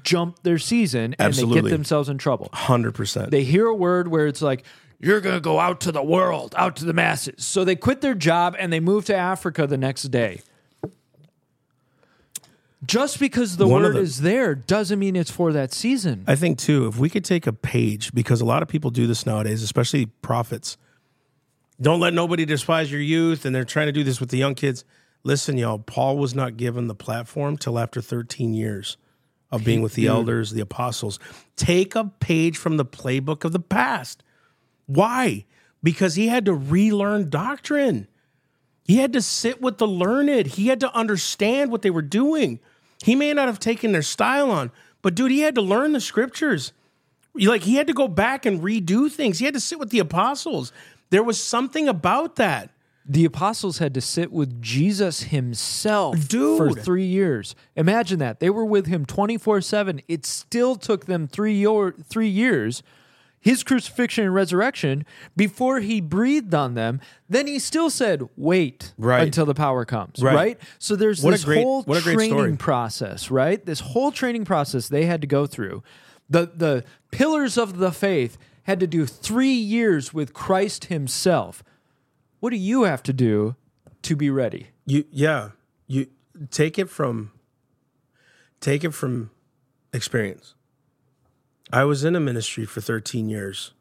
jump 0.02 0.42
their 0.42 0.58
season 0.58 1.14
and 1.18 1.32
they 1.32 1.46
get 1.46 1.64
themselves 1.64 2.08
in 2.08 2.18
trouble. 2.18 2.48
100%. 2.52 3.30
They 3.30 3.44
hear 3.44 3.66
a 3.66 3.74
word 3.74 4.08
where 4.08 4.26
it's 4.26 4.42
like, 4.42 4.64
you're 4.98 5.20
going 5.20 5.36
to 5.36 5.40
go 5.40 5.58
out 5.58 5.80
to 5.82 5.92
the 5.92 6.02
world, 6.02 6.54
out 6.58 6.76
to 6.76 6.84
the 6.84 6.92
masses. 6.92 7.44
So 7.44 7.64
they 7.64 7.76
quit 7.76 8.00
their 8.00 8.14
job 8.14 8.54
and 8.58 8.72
they 8.72 8.80
move 8.80 9.06
to 9.06 9.16
Africa 9.16 9.66
the 9.66 9.78
next 9.78 10.04
day. 10.04 10.42
Just 12.84 13.20
because 13.20 13.56
the 13.56 13.68
One 13.68 13.82
word 13.82 13.96
the- 13.96 14.00
is 14.00 14.20
there 14.20 14.54
doesn't 14.54 14.98
mean 14.98 15.14
it's 15.16 15.30
for 15.30 15.52
that 15.52 15.72
season. 15.72 16.24
I 16.26 16.34
think 16.34 16.58
too, 16.58 16.86
if 16.86 16.96
we 16.96 17.10
could 17.10 17.24
take 17.24 17.46
a 17.46 17.52
page, 17.52 18.12
because 18.14 18.40
a 18.40 18.44
lot 18.44 18.62
of 18.62 18.68
people 18.68 18.90
do 18.90 19.06
this 19.06 19.26
nowadays, 19.26 19.62
especially 19.62 20.06
prophets. 20.06 20.76
Don't 21.80 22.00
let 22.00 22.12
nobody 22.12 22.44
despise 22.44 22.92
your 22.92 23.00
youth, 23.00 23.44
and 23.44 23.54
they're 23.54 23.64
trying 23.64 23.86
to 23.86 23.92
do 23.92 24.04
this 24.04 24.20
with 24.20 24.28
the 24.30 24.36
young 24.36 24.54
kids. 24.54 24.84
Listen, 25.22 25.56
y'all, 25.56 25.78
Paul 25.78 26.18
was 26.18 26.34
not 26.34 26.56
given 26.56 26.88
the 26.88 26.94
platform 26.94 27.56
till 27.56 27.78
after 27.78 28.00
13 28.00 28.54
years 28.54 28.96
of 29.50 29.64
being 29.64 29.82
with 29.82 29.94
the 29.94 30.04
mm-hmm. 30.04 30.16
elders, 30.16 30.52
the 30.52 30.60
apostles. 30.60 31.18
Take 31.56 31.94
a 31.94 32.04
page 32.04 32.56
from 32.56 32.76
the 32.76 32.84
playbook 32.84 33.44
of 33.44 33.52
the 33.52 33.60
past. 33.60 34.22
Why? 34.86 35.44
Because 35.82 36.14
he 36.14 36.28
had 36.28 36.44
to 36.44 36.54
relearn 36.54 37.30
doctrine. 37.30 38.06
He 38.84 38.96
had 38.96 39.12
to 39.12 39.22
sit 39.22 39.60
with 39.60 39.78
the 39.78 39.86
learned. 39.86 40.46
He 40.46 40.68
had 40.68 40.80
to 40.80 40.94
understand 40.94 41.70
what 41.70 41.82
they 41.82 41.90
were 41.90 42.02
doing. 42.02 42.60
He 43.02 43.14
may 43.14 43.32
not 43.32 43.46
have 43.46 43.58
taken 43.60 43.92
their 43.92 44.02
style 44.02 44.50
on, 44.50 44.70
but 45.02 45.14
dude, 45.14 45.30
he 45.30 45.40
had 45.40 45.54
to 45.54 45.62
learn 45.62 45.92
the 45.92 46.00
scriptures. 46.00 46.72
Like 47.34 47.62
he 47.62 47.76
had 47.76 47.86
to 47.86 47.92
go 47.92 48.08
back 48.08 48.44
and 48.44 48.60
redo 48.60 49.10
things. 49.10 49.38
He 49.38 49.44
had 49.44 49.54
to 49.54 49.60
sit 49.60 49.78
with 49.78 49.90
the 49.90 50.00
apostles. 50.00 50.72
There 51.10 51.22
was 51.22 51.42
something 51.42 51.88
about 51.88 52.36
that. 52.36 52.70
The 53.06 53.24
apostles 53.24 53.78
had 53.78 53.94
to 53.94 54.00
sit 54.00 54.30
with 54.30 54.62
Jesus 54.62 55.24
himself 55.24 56.28
Dude. 56.28 56.56
for 56.58 56.70
three 56.80 57.06
years. 57.06 57.54
Imagine 57.74 58.18
that. 58.20 58.38
They 58.40 58.50
were 58.50 58.64
with 58.64 58.86
him 58.86 59.04
24 59.04 59.60
7. 59.62 60.00
It 60.06 60.24
still 60.24 60.76
took 60.76 61.06
them 61.06 61.26
three, 61.26 61.54
year, 61.54 61.94
three 62.08 62.28
years, 62.28 62.82
his 63.40 63.64
crucifixion 63.64 64.26
and 64.26 64.34
resurrection, 64.34 65.04
before 65.36 65.80
he 65.80 66.00
breathed 66.00 66.54
on 66.54 66.74
them. 66.74 67.00
Then 67.28 67.46
he 67.48 67.58
still 67.58 67.90
said, 67.90 68.28
wait 68.36 68.92
Right. 68.98 69.22
until 69.22 69.46
the 69.46 69.54
power 69.54 69.84
comes. 69.84 70.22
Right. 70.22 70.34
Right. 70.34 70.60
So 70.78 70.94
there's 70.94 71.22
What 71.22 71.30
a 71.30 71.32
this 71.32 71.44
great- 71.44 71.64
whole 71.64 71.82
what 71.84 71.98
a 71.98 72.02
great 72.02 72.14
training 72.14 72.34
story. 72.36 72.56
process, 72.58 73.30
right? 73.30 73.64
This 73.64 73.80
whole 73.80 74.12
training 74.12 74.44
process 74.44 74.88
they 74.88 75.06
had 75.06 75.20
to 75.22 75.26
go 75.26 75.46
through. 75.46 75.82
The, 76.28 76.52
the 76.54 76.84
pillars 77.10 77.56
of 77.58 77.78
the 77.78 77.90
faith 77.90 78.38
had 78.64 78.80
to 78.80 78.86
do 78.86 79.06
three 79.06 79.52
years 79.52 80.12
with 80.14 80.32
Christ 80.34 80.86
himself. 80.86 81.62
What 82.40 82.50
do 82.50 82.56
you 82.56 82.84
have 82.84 83.02
to 83.04 83.12
do 83.12 83.56
to 84.02 84.16
be 84.16 84.30
ready? 84.30 84.68
You 84.86 85.04
yeah, 85.10 85.50
you 85.86 86.06
take 86.50 86.78
it 86.78 86.88
from 86.88 87.32
take 88.60 88.84
it 88.84 88.90
from 88.92 89.30
experience. 89.92 90.54
I 91.72 91.84
was 91.84 92.04
in 92.04 92.16
a 92.16 92.20
ministry 92.20 92.64
for 92.66 92.80
13 92.80 93.28
years 93.28 93.72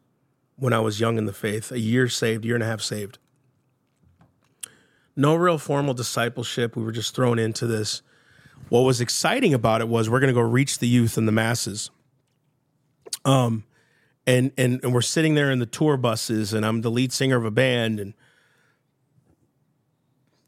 when 0.56 0.72
I 0.72 0.80
was 0.80 1.00
young 1.00 1.18
in 1.18 1.24
the 1.24 1.32
faith, 1.32 1.72
a 1.72 1.80
year 1.80 2.08
saved, 2.08 2.44
year 2.44 2.54
and 2.54 2.62
a 2.62 2.66
half 2.66 2.80
saved. 2.82 3.18
no 5.16 5.34
real 5.34 5.58
formal 5.58 5.94
discipleship. 5.94 6.76
We 6.76 6.84
were 6.84 6.92
just 6.92 7.14
thrown 7.14 7.38
into 7.38 7.66
this. 7.66 8.02
What 8.68 8.80
was 8.82 9.00
exciting 9.00 9.52
about 9.54 9.80
it 9.80 9.88
was 9.88 10.08
we're 10.08 10.20
going 10.20 10.34
to 10.34 10.40
go 10.40 10.46
reach 10.46 10.78
the 10.78 10.86
youth 10.88 11.16
and 11.18 11.26
the 11.26 11.32
masses. 11.32 11.90
Um, 13.24 13.64
and 14.30 14.52
and 14.56 14.82
and 14.84 14.94
we're 14.94 15.00
sitting 15.02 15.34
there 15.34 15.50
in 15.50 15.58
the 15.58 15.66
tour 15.66 15.96
buses, 15.96 16.52
and 16.52 16.64
I'm 16.64 16.82
the 16.82 16.90
lead 16.90 17.12
singer 17.12 17.36
of 17.36 17.44
a 17.44 17.50
band, 17.50 17.98
and 17.98 18.14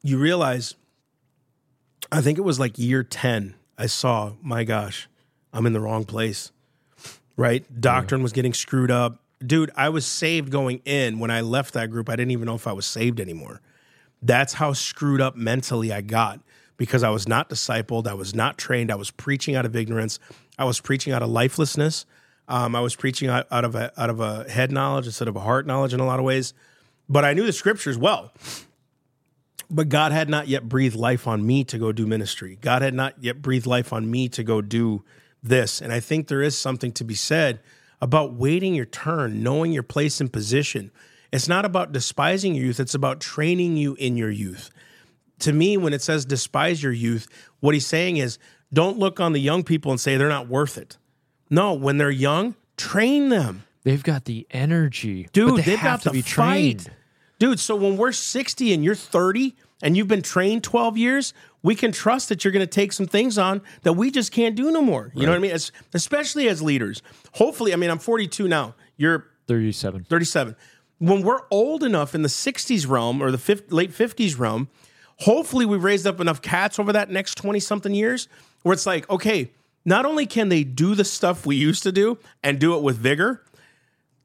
you 0.03 0.18
realize, 0.18 0.75
I 2.11 2.21
think 2.21 2.38
it 2.38 2.42
was 2.42 2.61
like 2.61 2.79
year 2.79 3.03
ten. 3.03 3.55
I 3.77 3.87
saw, 3.87 4.35
my 4.40 4.62
gosh, 4.62 5.09
I'm 5.53 5.66
in 5.66 5.73
the 5.73 5.81
wrong 5.81 6.05
place. 6.05 6.53
Right, 7.37 7.64
doctrine 7.81 8.23
was 8.23 8.33
getting 8.33 8.53
screwed 8.53 8.90
up, 8.90 9.21
dude. 9.45 9.71
I 9.75 9.88
was 9.88 10.07
saved 10.07 10.51
going 10.51 10.81
in. 10.85 11.18
When 11.18 11.31
I 11.31 11.40
left 11.40 11.75
that 11.75 11.90
group, 11.90 12.09
I 12.09 12.14
didn't 12.14 12.31
even 12.31 12.47
know 12.47 12.55
if 12.55 12.66
I 12.66 12.73
was 12.73 12.87
saved 12.87 13.18
anymore. 13.18 13.61
That's 14.21 14.53
how 14.53 14.75
screwed 14.75 15.21
up 15.21 15.35
mentally 15.35 15.92
I 15.92 16.03
got 16.03 16.40
because 16.77 17.03
I 17.03 17.11
was 17.11 17.27
not 17.27 17.49
discipled. 17.49 18.07
I 18.07 18.14
was 18.14 18.35
not 18.35 18.59
trained. 18.59 18.92
I 18.92 18.97
was 18.97 19.11
preaching 19.11 19.57
out 19.57 19.64
of 19.64 19.75
ignorance. 19.75 20.21
I 20.59 20.64
was 20.64 20.79
preaching 20.79 21.12
out 21.12 21.23
of 21.23 21.31
lifelessness. 21.31 22.07
Um, 22.53 22.77
I 22.77 22.81
was 22.81 22.95
preaching 22.95 23.31
out, 23.31 23.47
out 23.51 23.65
of 23.65 23.75
a 23.75 23.99
out 23.99 24.11
of 24.11 24.21
a 24.21 24.45
head 24.47 24.71
knowledge 24.71 25.07
instead 25.07 25.27
of 25.27 25.37
a 25.37 25.41
heart 25.41 25.67
knowledge 25.67 25.95
in 25.95 26.01
a 26.01 26.05
lot 26.05 26.19
of 26.19 26.27
ways. 26.27 26.53
But 27.09 27.25
I 27.25 27.33
knew 27.33 27.47
the 27.47 27.53
scriptures 27.53 27.97
well. 27.97 28.31
But 29.71 29.88
God 29.88 30.12
had 30.12 30.29
not 30.29 30.49
yet 30.49 30.69
breathed 30.69 30.95
life 30.95 31.27
on 31.27 31.47
me 31.47 31.65
to 31.65 31.79
go 31.79 31.93
do 31.93 32.07
ministry. 32.07 32.59
God 32.61 32.83
had 32.83 32.93
not 32.93 33.15
yet 33.25 33.41
breathed 33.41 33.65
life 33.65 33.91
on 33.91 34.11
me 34.11 34.29
to 34.29 34.43
go 34.43 34.61
do 34.61 35.03
this. 35.43 35.81
And 35.81 35.95
I 35.95 36.01
think 36.01 36.29
there 36.29 36.43
is 36.43 36.57
something 36.59 36.93
to 36.93 37.05
be 37.05 37.15
said 37.15 37.61
about 38.03 38.35
waiting 38.35 38.75
your 38.75 38.85
turn, 38.85 39.43
knowing 39.43 39.73
your 39.73 39.83
place 39.83 40.21
and 40.21 40.31
position. 40.31 40.91
It's 41.33 41.49
not 41.49 41.65
about 41.65 41.93
despising 41.93 42.55
your 42.55 42.67
youth, 42.67 42.81
it's 42.81 42.95
about 42.95 43.19
training 43.19 43.79
you 43.79 43.95
in 43.95 44.19
your 44.19 44.31
youth. 44.31 44.69
To 45.38 45.55
me, 45.55 45.79
when 45.79 45.95
it 45.95 46.03
says 46.03 46.27
despise 46.27 46.83
your 46.83 46.93
youth, 46.93 47.27
what 47.61 47.73
he's 47.73 47.87
saying 47.87 48.19
is 48.19 48.38
don't 48.75 48.99
look 48.99 49.21
on 49.21 49.33
the 49.33 49.41
young 49.41 49.62
people 49.62 49.91
and 49.91 49.99
say 49.99 50.19
they're 50.19 50.29
not 50.29 50.49
worth 50.49 50.77
it. 50.77 50.99
No, 51.53 51.75
when 51.75 51.99
they're 51.99 52.11
young, 52.11 52.55
train 52.77 53.29
them. 53.29 53.65
They've 53.85 54.03
got 54.03 54.25
the 54.25 54.47
energy, 54.51 55.29
Dude, 55.33 55.59
they 55.59 55.62
they've 55.62 55.79
have 55.79 56.03
got 56.03 56.03
to 56.05 56.09
the 56.09 56.12
be 56.15 56.23
fight. 56.23 56.31
trained. 56.33 56.91
Dude, 57.38 57.61
so 57.61 57.77
when 57.77 57.97
we're 57.97 58.12
60 58.12 58.73
and 58.73 58.83
you're 58.85 58.95
30 58.95 59.55
and 59.83 59.97
you've 59.97 60.09
been 60.09 60.23
trained 60.23 60.62
12 60.65 60.97
years, 60.97 61.35
we 61.62 61.75
can 61.75 61.93
trust 61.93 62.29
that 62.31 62.45
you're 62.45 62.53
going 62.53 62.65
to 62.65 62.71
take 62.71 62.93
some 62.93 63.07
things 63.07 63.37
on 63.37 63.61
that 63.83 63.93
we 63.95 64.11
just 64.11 64.33
can't 64.33 64.55
do 64.55 64.71
no 64.71 64.81
more. 64.81 65.11
You 65.15 65.27
know 65.27 65.33
what 65.33 65.37
I 65.37 65.41
mean? 65.41 65.51
As, 65.51 65.73
especially 65.93 66.49
as 66.49 66.62
leaders. 66.62 67.03
Hopefully, 67.35 67.73
I 67.73 67.77
mean, 67.77 67.91
I'm 67.91 67.99
42 67.99 68.49
now. 68.49 68.75
You're 68.97 69.27
Thirty-seven. 69.49 70.05
37. 70.05 70.57
When 70.99 71.23
we're 71.23 71.41
old 71.51 71.83
enough 71.83 72.15
in 72.15 72.23
the 72.23 72.29
60s 72.29 72.88
realm 72.88 73.21
or 73.21 73.31
the 73.33 73.38
fif- 73.38 73.71
late 73.73 73.91
50s 73.91 74.38
realm, 74.38 74.69
hopefully 75.19 75.67
we've 75.67 75.83
raised 75.83 76.07
up 76.07 76.21
enough 76.21 76.41
cats 76.41 76.79
over 76.79 76.93
that 76.93 77.11
next 77.11 77.35
20 77.35 77.59
something 77.59 77.93
years 77.93 78.29
where 78.62 78.73
it's 78.73 78.87
like, 78.87 79.11
okay, 79.11 79.51
not 79.85 80.07
only 80.07 80.27
can 80.27 80.49
they 80.49 80.64
do 80.64 80.95
the 80.95 81.05
stuff 81.05 81.47
we 81.47 81.57
used 81.57 81.83
to 81.83 81.92
do 81.92 82.18
and 82.42 82.59
do 82.59 82.77
it 82.77 82.83
with 82.83 82.97
vigor, 82.97 83.42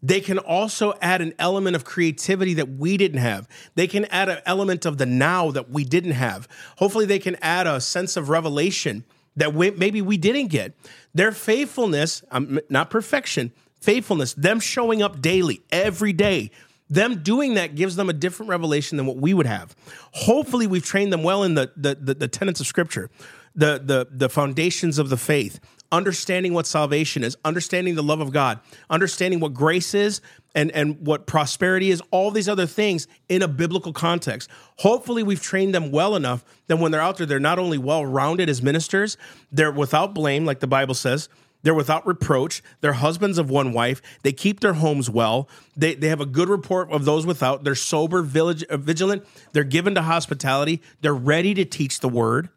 they 0.02 0.22
can 0.22 0.38
also 0.38 0.94
add 1.02 1.22
an 1.22 1.34
element 1.40 1.76
of 1.76 1.84
creativity 1.84 2.54
that 2.56 2.70
we 2.70 2.98
didn't 2.98 3.20
have. 3.20 3.48
They 3.76 3.88
can 3.88 4.06
add 4.06 4.30
an 4.30 4.40
element 4.46 4.86
of 4.86 4.98
the 4.98 5.06
now 5.06 5.52
that 5.52 5.70
we 5.70 5.84
didn't 5.84 6.12
have. 6.12 6.48
Hopefully, 6.78 7.06
they 7.06 7.20
can 7.20 7.36
add 7.42 7.66
a 7.66 7.82
sense 7.82 8.16
of 8.16 8.30
revelation 8.30 9.04
that 9.36 9.54
we, 9.54 9.72
maybe 9.72 10.02
we 10.02 10.18
didn't 10.18 10.48
get. 10.48 10.74
Their 11.14 11.32
faithfulness, 11.32 12.24
um, 12.32 12.60
not 12.70 12.90
perfection, 12.90 13.52
faithfulness, 13.82 14.34
them 14.34 14.60
showing 14.60 15.02
up 15.02 15.22
daily, 15.22 15.62
every 15.72 16.14
day, 16.14 16.52
them 16.90 17.22
doing 17.24 17.56
that 17.56 17.76
gives 17.76 17.96
them 17.96 18.10
a 18.10 18.14
different 18.14 18.50
revelation 18.50 18.98
than 18.98 19.06
what 19.06 19.18
we 19.18 19.34
would 19.34 19.46
have. 19.46 19.76
Hopefully, 20.12 20.68
we've 20.68 20.86
trained 20.86 21.12
them 21.12 21.24
well 21.24 21.44
in 21.44 21.56
the 21.56 21.72
the, 21.76 21.96
the, 21.96 22.14
the 22.14 22.28
tenets 22.28 22.60
of 22.60 22.68
Scripture, 22.68 23.10
the, 23.58 23.82
the 23.84 24.08
the 24.10 24.30
foundations 24.30 25.00
of 25.00 25.10
the 25.10 25.18
faith, 25.18 25.60
understanding 25.92 26.54
what 26.54 26.68
salvation 26.68 27.24
is, 27.24 27.36
understanding 27.44 27.96
the 27.96 28.04
love 28.04 28.22
of 28.22 28.32
God, 28.32 28.60
understanding 28.90 29.40
what 29.40 29.54
grace 29.54 29.94
is, 29.94 30.22
and 30.56 30.72
and 30.72 31.06
what 31.06 31.26
prosperity 31.26 31.90
is. 31.90 32.02
All 32.12 32.32
these 32.32 32.48
other 32.48 32.68
things 32.68 33.08
in 33.28 33.42
a 33.42 33.48
biblical 33.48 33.92
context. 33.92 34.50
Hopefully, 34.78 35.24
we've 35.24 35.42
trained 35.42 35.74
them 35.76 35.92
well 35.92 36.16
enough 36.16 36.46
that 36.68 36.78
when 36.78 36.92
they're 36.92 37.02
out 37.02 37.18
there, 37.18 37.26
they're 37.26 37.40
not 37.40 37.60
only 37.60 37.80
well 37.80 38.06
rounded 38.06 38.48
as 38.48 38.62
ministers, 38.62 39.18
they're 39.52 39.72
without 39.72 40.14
blame, 40.14 40.46
like 40.46 40.60
the 40.60 40.68
Bible 40.68 40.96
says. 40.96 41.28
They're 41.64 41.74
without 41.74 42.06
reproach. 42.06 42.62
They're 42.82 42.94
husbands 42.94 43.38
of 43.38 43.50
one 43.50 43.74
wife. 43.74 44.02
They 44.22 44.32
keep 44.32 44.60
their 44.60 44.74
homes 44.74 45.10
well. 45.10 45.50
They, 45.76 45.96
they 45.96 46.08
have 46.08 46.22
a 46.22 46.26
good 46.26 46.50
report 46.50 46.92
of 46.92 47.04
those 47.04 47.26
without. 47.26 47.64
They're 47.64 47.76
sober, 47.76 48.22
village, 48.22 48.64
uh, 48.66 48.78
vigilant. 48.78 49.26
They're 49.54 49.64
given 49.64 49.96
to 49.96 50.04
hospitality. 50.04 50.82
They're 51.02 51.16
ready 51.16 51.54
to 51.56 51.66
teach 51.66 52.00
the 52.00 52.08
word. 52.08 52.50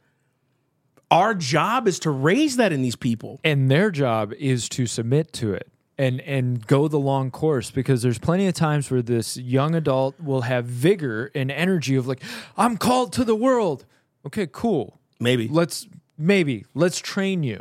Our 1.10 1.34
job 1.34 1.88
is 1.88 1.98
to 2.00 2.10
raise 2.10 2.56
that 2.56 2.72
in 2.72 2.82
these 2.82 2.96
people. 2.96 3.40
and 3.44 3.70
their 3.70 3.90
job 3.90 4.32
is 4.34 4.68
to 4.70 4.86
submit 4.86 5.32
to 5.34 5.52
it 5.54 5.68
and 5.98 6.20
and 6.22 6.66
go 6.66 6.88
the 6.88 6.98
long 6.98 7.30
course 7.30 7.70
because 7.70 8.02
there's 8.02 8.18
plenty 8.18 8.46
of 8.46 8.54
times 8.54 8.90
where 8.90 9.02
this 9.02 9.36
young 9.36 9.74
adult 9.74 10.18
will 10.20 10.42
have 10.42 10.64
vigor 10.64 11.30
and 11.34 11.50
energy 11.50 11.96
of 11.96 12.06
like 12.06 12.22
I'm 12.56 12.76
called 12.76 13.12
to 13.14 13.24
the 13.24 13.34
world. 13.34 13.84
Okay, 14.26 14.48
cool. 14.50 14.98
Maybe. 15.18 15.48
Let's 15.48 15.88
maybe 16.16 16.64
let's 16.74 16.98
train 16.98 17.42
you. 17.42 17.60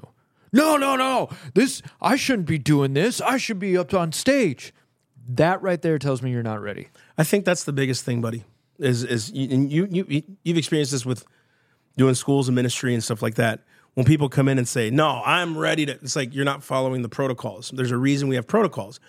No, 0.54 0.78
no, 0.78 0.96
no. 0.96 1.30
This 1.54 1.82
I 2.02 2.16
shouldn't 2.16 2.48
be 2.48 2.58
doing 2.58 2.94
this. 2.94 3.20
I 3.20 3.38
should 3.38 3.60
be 3.60 3.78
up 3.78 3.94
on 3.94 4.12
stage. 4.12 4.74
That 5.28 5.62
right 5.62 5.82
there 5.82 6.00
tells 6.00 6.22
me 6.22 6.32
you're 6.32 6.42
not 6.42 6.62
ready. 6.62 6.88
I 7.18 7.24
think 7.24 7.46
that's 7.46 7.64
the 7.66 7.74
biggest 7.74 8.04
thing, 8.06 8.22
buddy. 8.22 8.46
Is 8.80 9.04
is 9.04 9.32
you 9.32 9.50
and 9.52 9.72
you 9.72 9.88
you 9.92 10.24
you've 10.44 10.58
experienced 10.58 10.92
this 10.94 11.06
with 11.06 11.26
doing 12.00 12.16
schools 12.16 12.48
and 12.48 12.56
ministry 12.56 12.94
and 12.94 13.04
stuff 13.04 13.22
like 13.22 13.36
that. 13.36 13.60
When 13.94 14.06
people 14.06 14.30
come 14.30 14.48
in 14.48 14.58
and 14.58 14.68
say, 14.68 14.90
"No, 14.90 15.22
I'm 15.26 15.58
ready 15.58 15.86
to," 15.86 15.92
it's 15.92 16.16
like 16.16 16.34
you're 16.34 16.46
not 16.46 16.64
following 16.64 17.02
the 17.02 17.10
protocols. 17.10 17.72
There's 17.76 17.92
a 17.92 17.98
reason 17.98 18.30
we 18.30 18.36
have 18.36 18.48
protocols. 18.48 19.02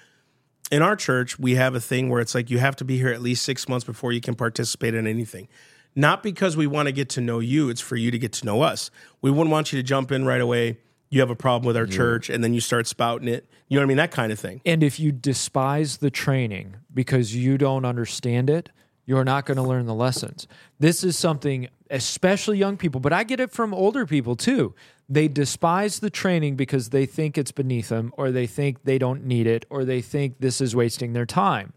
In 0.73 0.83
our 0.83 0.97
church, 0.97 1.39
we 1.39 1.55
have 1.55 1.75
a 1.77 1.81
thing 1.81 2.09
where 2.09 2.21
it's 2.21 2.35
like 2.35 2.51
you 2.51 2.59
have 2.59 2.75
to 2.77 2.85
be 2.85 2.97
here 2.97 3.11
at 3.11 3.23
least 3.23 3.45
six 3.45 3.69
months 3.69 3.85
before 3.85 4.13
you 4.13 4.21
can 4.21 4.35
participate 4.35 4.95
in 4.95 5.07
anything. 5.07 5.47
Not 5.95 6.23
because 6.23 6.57
we 6.57 6.67
want 6.67 6.87
to 6.87 6.93
get 6.93 7.09
to 7.11 7.21
know 7.21 7.39
you; 7.39 7.69
it's 7.69 7.81
for 7.81 7.95
you 7.95 8.11
to 8.11 8.19
get 8.19 8.33
to 8.35 8.45
know 8.45 8.63
us. 8.63 8.91
We 9.23 9.31
wouldn't 9.31 9.51
want 9.51 9.73
you 9.73 9.79
to 9.79 9.83
jump 9.85 10.11
in 10.11 10.27
right 10.27 10.41
away. 10.41 10.79
You 11.11 11.21
have 11.21 11.31
a 11.31 11.37
problem 11.37 11.67
with 11.67 11.77
our 11.77 11.87
church, 11.87 12.29
and 12.29 12.43
then 12.43 12.55
you 12.55 12.61
start 12.61 12.87
spouting 12.89 13.29
it. 13.29 13.49
You 13.69 13.77
know 13.77 13.83
what 13.83 13.87
I 13.87 13.89
mean? 13.89 13.97
That 13.99 14.13
kind 14.13 14.33
of 14.33 14.39
thing. 14.39 14.61
And 14.67 14.83
if 14.83 14.99
you 14.99 15.13
despise 15.13 15.99
the 15.99 16.11
training 16.11 16.77
because 16.93 17.35
you 17.35 17.59
don't 17.59 17.85
understand 17.85 18.51
it, 18.51 18.71
you're 19.07 19.25
not 19.25 19.45
going 19.45 19.57
to 19.57 19.63
learn 19.63 19.87
the 19.87 19.95
lessons. 19.95 20.47
This 20.79 21.03
is 21.03 21.19
something, 21.19 21.69
especially 21.91 22.59
young 22.59 22.77
people, 22.77 23.01
but 23.01 23.13
I 23.13 23.25
get 23.25 23.41
it 23.41 23.51
from 23.51 23.75
older 23.75 24.07
people 24.07 24.37
too. 24.37 24.75
They 25.09 25.27
despise 25.29 25.99
the 26.01 26.11
training 26.11 26.57
because 26.57 26.91
they 26.91 27.05
think 27.05 27.37
it's 27.37 27.53
beneath 27.53 27.89
them, 27.89 28.13
or 28.17 28.31
they 28.31 28.47
think 28.47 28.85
they 28.85 28.97
don't 28.99 29.25
need 29.25 29.47
it, 29.47 29.67
or 29.69 29.85
they 29.85 30.01
think 30.01 30.37
this 30.39 30.61
is 30.61 30.77
wasting 30.77 31.13
their 31.13 31.27
time. 31.27 31.73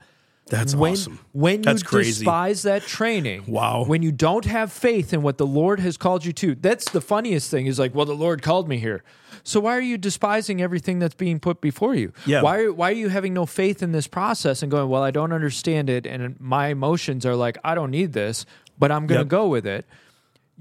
That's 0.47 0.75
when, 0.75 0.91
awesome. 0.91 1.19
When 1.31 1.55
you 1.59 1.63
That's 1.63 1.83
crazy. 1.83 2.11
despise 2.25 2.63
that 2.63 2.81
training, 2.83 3.45
Wow. 3.47 3.85
When 3.85 4.03
you 4.03 4.11
don't 4.11 4.43
have 4.45 4.73
faith 4.73 5.13
in 5.13 5.21
what 5.21 5.37
the 5.37 5.47
Lord 5.47 5.79
has 5.79 5.95
called 5.95 6.25
you 6.25 6.33
to, 6.33 6.53
that's 6.55 6.89
the 6.91 6.99
funniest 6.99 7.49
thing. 7.49 7.65
Is 7.65 7.79
like, 7.79 7.95
well, 7.95 8.05
the 8.05 8.13
Lord 8.13 8.41
called 8.41 8.67
me 8.67 8.77
here, 8.77 9.03
so 9.43 9.61
why 9.61 9.75
are 9.75 9.81
you 9.81 9.97
despising 9.97 10.61
everything 10.61 10.99
that's 10.99 11.15
being 11.15 11.39
put 11.39 11.59
before 11.61 11.95
you? 11.95 12.11
Yeah. 12.25 12.41
Why 12.41 12.59
are, 12.59 12.73
why 12.73 12.89
are 12.89 12.93
you 12.95 13.07
having 13.09 13.33
no 13.33 13.45
faith 13.45 13.81
in 13.81 13.93
this 13.93 14.05
process 14.05 14.61
and 14.61 14.69
going, 14.69 14.89
well, 14.89 15.01
I 15.01 15.11
don't 15.11 15.31
understand 15.31 15.89
it, 15.89 16.05
and 16.05 16.39
my 16.39 16.67
emotions 16.67 17.25
are 17.25 17.35
like, 17.35 17.57
I 17.63 17.73
don't 17.73 17.89
need 17.91 18.11
this, 18.13 18.45
but 18.77 18.91
I'm 18.91 19.07
going 19.07 19.19
to 19.19 19.23
Yep. 19.23 19.29
go 19.29 19.47
with 19.47 19.65
it. 19.65 19.85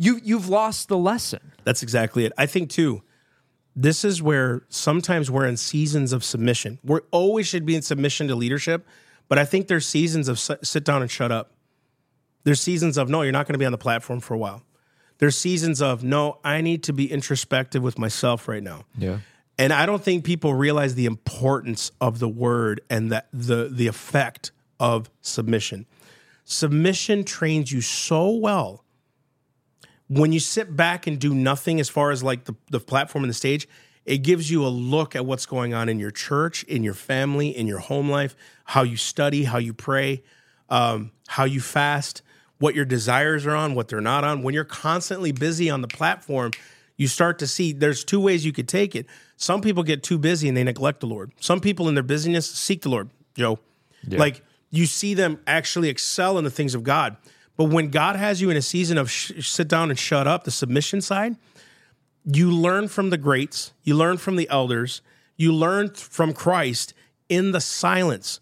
You 0.02 0.20
you've 0.24 0.48
lost 0.48 0.88
the 0.88 0.98
lesson. 0.98 1.52
That's 1.62 1.80
exactly 1.80 2.24
it. 2.24 2.32
I 2.36 2.46
think 2.46 2.70
too, 2.70 3.02
this 3.76 4.04
is 4.04 4.20
where 4.20 4.62
sometimes 4.68 5.30
we're 5.30 5.46
in 5.46 5.56
seasons 5.56 6.12
of 6.12 6.24
submission. 6.24 6.80
We 6.82 6.98
always 7.12 7.46
should 7.46 7.64
be 7.64 7.76
in 7.76 7.82
submission 7.82 8.26
to 8.26 8.34
leadership, 8.34 8.84
but 9.28 9.38
I 9.38 9.44
think 9.44 9.68
there's 9.68 9.86
seasons 9.86 10.26
of 10.26 10.40
sit 10.40 10.66
sit 10.66 10.82
down 10.82 11.02
and 11.02 11.10
shut 11.10 11.30
up. 11.30 11.52
There's 12.42 12.60
seasons 12.60 12.98
of 12.98 13.08
no, 13.08 13.22
you're 13.22 13.30
not 13.30 13.46
going 13.46 13.54
to 13.54 13.60
be 13.60 13.64
on 13.64 13.70
the 13.70 13.78
platform 13.78 14.18
for 14.18 14.34
a 14.34 14.38
while. 14.38 14.64
There's 15.18 15.38
seasons 15.38 15.80
of 15.80 16.02
no, 16.02 16.40
I 16.42 16.62
need 16.62 16.82
to 16.84 16.92
be 16.92 17.08
introspective 17.08 17.80
with 17.80 17.96
myself 17.96 18.48
right 18.48 18.62
now. 18.62 18.86
Yeah. 18.98 19.18
And 19.56 19.72
I 19.72 19.86
don't 19.86 20.02
think 20.02 20.24
people 20.24 20.52
realize 20.52 20.96
the 20.96 21.06
importance 21.06 21.92
of 22.00 22.18
the 22.18 22.28
word 22.28 22.80
and 22.90 23.12
that 23.12 23.28
the 23.32 23.68
the 23.70 23.86
effect 23.86 24.50
of 24.80 25.10
submission. 25.20 25.86
Submission 26.44 27.22
trains 27.22 27.70
you 27.70 27.80
so 27.80 28.30
well. 28.30 28.81
When 30.14 30.32
you 30.32 30.40
sit 30.40 30.76
back 30.76 31.06
and 31.06 31.18
do 31.18 31.34
nothing 31.34 31.80
as 31.80 31.88
far 31.88 32.10
as 32.10 32.22
like 32.22 32.44
the, 32.44 32.54
the 32.70 32.80
platform 32.80 33.24
and 33.24 33.30
the 33.30 33.34
stage, 33.34 33.68
it 34.04 34.18
gives 34.18 34.50
you 34.50 34.66
a 34.66 34.68
look 34.68 35.14
at 35.16 35.24
what's 35.24 35.46
going 35.46 35.74
on 35.74 35.88
in 35.88 35.98
your 35.98 36.10
church, 36.10 36.64
in 36.64 36.82
your 36.82 36.94
family, 36.94 37.56
in 37.56 37.66
your 37.66 37.78
home 37.78 38.10
life, 38.10 38.34
how 38.64 38.82
you 38.82 38.96
study, 38.96 39.44
how 39.44 39.58
you 39.58 39.72
pray, 39.72 40.22
um, 40.68 41.12
how 41.28 41.44
you 41.44 41.60
fast, 41.60 42.22
what 42.58 42.74
your 42.74 42.84
desires 42.84 43.46
are 43.46 43.54
on, 43.54 43.74
what 43.74 43.88
they're 43.88 44.00
not 44.00 44.24
on. 44.24 44.42
When 44.42 44.54
you're 44.54 44.64
constantly 44.64 45.32
busy 45.32 45.70
on 45.70 45.82
the 45.82 45.88
platform, 45.88 46.50
you 46.96 47.08
start 47.08 47.38
to 47.38 47.46
see 47.46 47.72
there's 47.72 48.04
two 48.04 48.20
ways 48.20 48.44
you 48.44 48.52
could 48.52 48.68
take 48.68 48.94
it. 48.94 49.06
Some 49.36 49.60
people 49.60 49.82
get 49.82 50.02
too 50.02 50.18
busy 50.18 50.48
and 50.48 50.56
they 50.56 50.64
neglect 50.64 51.00
the 51.00 51.06
Lord. 51.06 51.32
Some 51.40 51.60
people 51.60 51.88
in 51.88 51.94
their 51.94 52.02
busyness 52.02 52.48
seek 52.48 52.82
the 52.82 52.90
Lord, 52.90 53.10
Joe. 53.34 53.58
Like 54.18 54.42
you 54.70 54.86
see 54.86 55.14
them 55.14 55.40
actually 55.46 55.88
excel 55.88 56.38
in 56.38 56.44
the 56.44 56.50
things 56.50 56.74
of 56.74 56.82
God. 56.82 57.16
But 57.62 57.70
when 57.70 57.90
God 57.90 58.16
has 58.16 58.40
you 58.40 58.50
in 58.50 58.56
a 58.56 58.60
season 58.60 58.98
of 58.98 59.08
sh- 59.08 59.48
sit 59.48 59.68
down 59.68 59.90
and 59.90 59.96
shut 59.96 60.26
up, 60.26 60.42
the 60.42 60.50
submission 60.50 61.00
side, 61.00 61.36
you 62.24 62.50
learn 62.50 62.88
from 62.88 63.10
the 63.10 63.16
greats, 63.16 63.72
you 63.84 63.94
learn 63.94 64.16
from 64.16 64.34
the 64.34 64.48
elders, 64.48 65.00
you 65.36 65.54
learn 65.54 65.90
from 65.90 66.32
Christ 66.32 66.92
in 67.28 67.52
the 67.52 67.60
silence. 67.60 68.40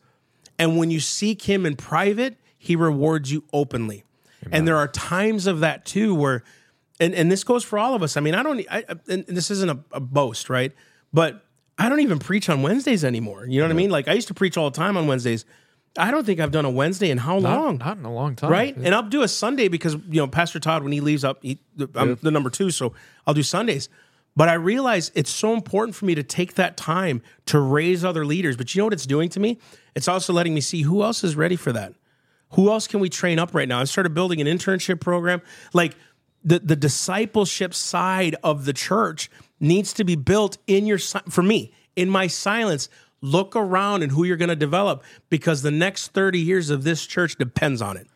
And 0.58 0.78
when 0.78 0.90
you 0.90 1.00
seek 1.00 1.42
him 1.42 1.66
in 1.66 1.76
private, 1.76 2.38
he 2.56 2.76
rewards 2.76 3.30
you 3.30 3.44
openly. 3.52 4.04
And 4.50 4.66
there 4.66 4.78
are 4.78 4.88
times 4.88 5.46
of 5.46 5.60
that 5.60 5.84
too 5.84 6.14
where 6.14 6.42
and, 6.98 7.14
and 7.14 7.30
this 7.30 7.44
goes 7.44 7.62
for 7.62 7.78
all 7.78 7.94
of 7.94 8.02
us. 8.02 8.16
I 8.16 8.20
mean, 8.20 8.34
I 8.34 8.42
don't 8.42 8.64
I, 8.70 8.84
and 9.06 9.26
this 9.26 9.50
isn't 9.50 9.68
a, 9.68 9.78
a 9.92 10.00
boast, 10.00 10.48
right? 10.48 10.72
But 11.12 11.44
I 11.78 11.90
don't 11.90 12.00
even 12.00 12.20
preach 12.20 12.48
on 12.48 12.62
Wednesdays 12.62 13.04
anymore. 13.04 13.44
You 13.44 13.60
know 13.60 13.66
what 13.66 13.72
I 13.72 13.76
mean? 13.76 13.90
Like 13.90 14.08
I 14.08 14.14
used 14.14 14.28
to 14.28 14.34
preach 14.34 14.56
all 14.56 14.70
the 14.70 14.76
time 14.78 14.96
on 14.96 15.06
Wednesdays. 15.06 15.44
I 15.98 16.10
don't 16.10 16.24
think 16.24 16.38
I've 16.40 16.52
done 16.52 16.64
a 16.64 16.70
Wednesday 16.70 17.10
in 17.10 17.18
how 17.18 17.36
long? 17.38 17.78
Not 17.78 17.98
in 17.98 18.04
a 18.04 18.12
long 18.14 18.36
time. 18.36 18.50
right? 18.50 18.76
And 18.76 18.94
I'll 18.94 19.02
do 19.02 19.22
a 19.22 19.28
Sunday 19.28 19.68
because 19.68 19.94
you 19.94 20.20
know 20.20 20.28
Pastor 20.28 20.60
Todd 20.60 20.82
when 20.82 20.92
he 20.92 21.00
leaves 21.00 21.24
up, 21.24 21.38
he, 21.42 21.58
I'm 21.94 22.16
the 22.22 22.30
number 22.30 22.50
two, 22.50 22.70
so 22.70 22.92
I'll 23.26 23.34
do 23.34 23.42
Sundays. 23.42 23.88
But 24.36 24.48
I 24.48 24.54
realize 24.54 25.10
it's 25.16 25.30
so 25.30 25.52
important 25.52 25.96
for 25.96 26.04
me 26.04 26.14
to 26.14 26.22
take 26.22 26.54
that 26.54 26.76
time 26.76 27.20
to 27.46 27.58
raise 27.58 28.04
other 28.04 28.24
leaders. 28.24 28.56
But 28.56 28.74
you 28.74 28.80
know 28.80 28.86
what 28.86 28.92
it's 28.92 29.04
doing 29.06 29.28
to 29.30 29.40
me? 29.40 29.58
It's 29.96 30.06
also 30.06 30.32
letting 30.32 30.54
me 30.54 30.60
see 30.60 30.82
who 30.82 31.02
else 31.02 31.24
is 31.24 31.34
ready 31.34 31.56
for 31.56 31.72
that. 31.72 31.94
Who 32.50 32.70
else 32.70 32.86
can 32.86 33.00
we 33.00 33.08
train 33.08 33.40
up 33.40 33.54
right 33.54 33.66
now? 33.68 33.80
I 33.80 33.84
started 33.84 34.14
building 34.14 34.40
an 34.40 34.46
internship 34.46 35.00
program. 35.00 35.42
Like 35.72 35.96
the 36.44 36.60
the 36.60 36.76
discipleship 36.76 37.74
side 37.74 38.36
of 38.44 38.64
the 38.64 38.72
church 38.72 39.28
needs 39.58 39.92
to 39.94 40.04
be 40.04 40.14
built 40.14 40.58
in 40.68 40.86
your 40.86 40.98
for 40.98 41.42
me 41.42 41.72
in 41.96 42.08
my 42.08 42.28
silence. 42.28 42.88
Look 43.22 43.54
around 43.54 44.02
and 44.02 44.12
who 44.12 44.24
you're 44.24 44.36
going 44.36 44.48
to 44.48 44.56
develop 44.56 45.02
because 45.28 45.62
the 45.62 45.70
next 45.70 46.08
30 46.08 46.38
years 46.40 46.70
of 46.70 46.84
this 46.84 47.06
church 47.06 47.36
depends 47.36 47.82
on 47.82 47.96
it. 47.96 48.06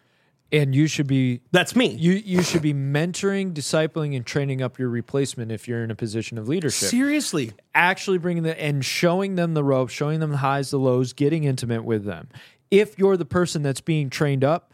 And 0.52 0.74
you 0.74 0.86
should 0.86 1.09
be 1.09 1.40
That's 1.50 1.74
me. 1.74 1.88
you 1.94 2.12
you 2.12 2.42
should 2.42 2.62
be 2.62 2.72
mentoring, 2.72 3.52
discipling, 3.52 4.14
and 4.14 4.24
training 4.24 4.62
up 4.62 4.78
your 4.78 4.88
replacement 4.88 5.50
if 5.50 5.66
you're 5.66 5.82
in 5.82 5.90
a 5.90 5.96
position 5.96 6.38
of 6.38 6.46
leadership. 6.46 6.90
Seriously. 6.90 7.52
Actually 7.74 8.18
bringing 8.18 8.44
the 8.44 8.61
and 8.61 8.84
showing 8.84 9.34
them 9.34 9.55
the 9.55 9.64
ropes, 9.64 9.92
showing 9.92 10.20
them 10.20 10.30
the 10.30 10.36
highs, 10.36 10.70
the 10.70 10.78
lows, 10.78 11.12
getting 11.12 11.44
intimate 11.44 11.84
with 11.84 12.05
them. 12.05 12.28
If 12.70 12.98
you're 12.98 13.16
the 13.16 13.24
person 13.24 13.62
that's 13.62 13.80
being 13.80 14.11
trained 14.11 14.44
up, 14.44 14.72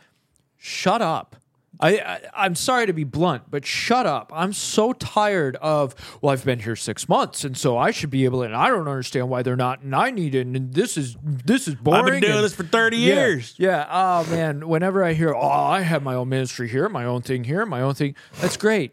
shut 0.59 1.01
up. 1.01 1.37
I, 1.81 1.99
I 1.99 2.21
I'm 2.35 2.55
sorry 2.55 2.87
to 2.87 2.93
be 2.93 3.05
blunt, 3.05 3.45
but 3.51 3.65
shut 3.65 4.07
up. 4.07 4.31
I'm 4.35 4.53
so 4.53 4.93
tired 4.93 5.57
of 5.57 5.95
well, 6.21 6.33
I've 6.33 6.45
been 6.45 6.61
here 6.61 6.77
six 6.77 7.09
months, 7.09 7.45
and 7.45 7.57
so 7.57 7.77
I 7.77 7.91
should 7.91 8.11
be 8.11 8.25
able 8.25 8.41
to. 8.41 8.47
And 8.47 8.57
I 8.57 8.69
don't 8.69 8.87
understand 8.89 9.29
why 9.29 9.43
they're 9.43 9.57
not, 9.57 9.83
and 9.83 9.95
I 9.95 10.11
need 10.11 10.35
it. 10.35 10.47
And 10.47 10.75
this 10.75 10.97
is 10.97 11.17
this 11.23 11.69
is 11.69 11.75
boring. 11.75 12.01
I've 12.01 12.07
been 12.07 12.21
doing 12.21 12.35
and- 12.35 12.45
this 12.45 12.55
for 12.55 12.65
30 12.65 12.97
yeah, 12.97 13.07
years. 13.07 13.55
Yeah. 13.59 13.87
Oh 13.91 14.31
man. 14.31 14.69
Whenever 14.69 15.03
I 15.05 15.15
hear, 15.15 15.35
oh, 15.35 15.41
I 15.41 15.81
have 15.81 16.03
my 16.03 16.15
own 16.15 16.29
ministry 16.29 16.69
here, 16.69 16.89
my 16.89 17.05
own 17.05 17.23
thing 17.23 17.45
here, 17.45 17.65
my 17.67 17.81
own 17.81 17.95
thing. 17.95 18.15
That's 18.41 18.57
great. 18.57 18.93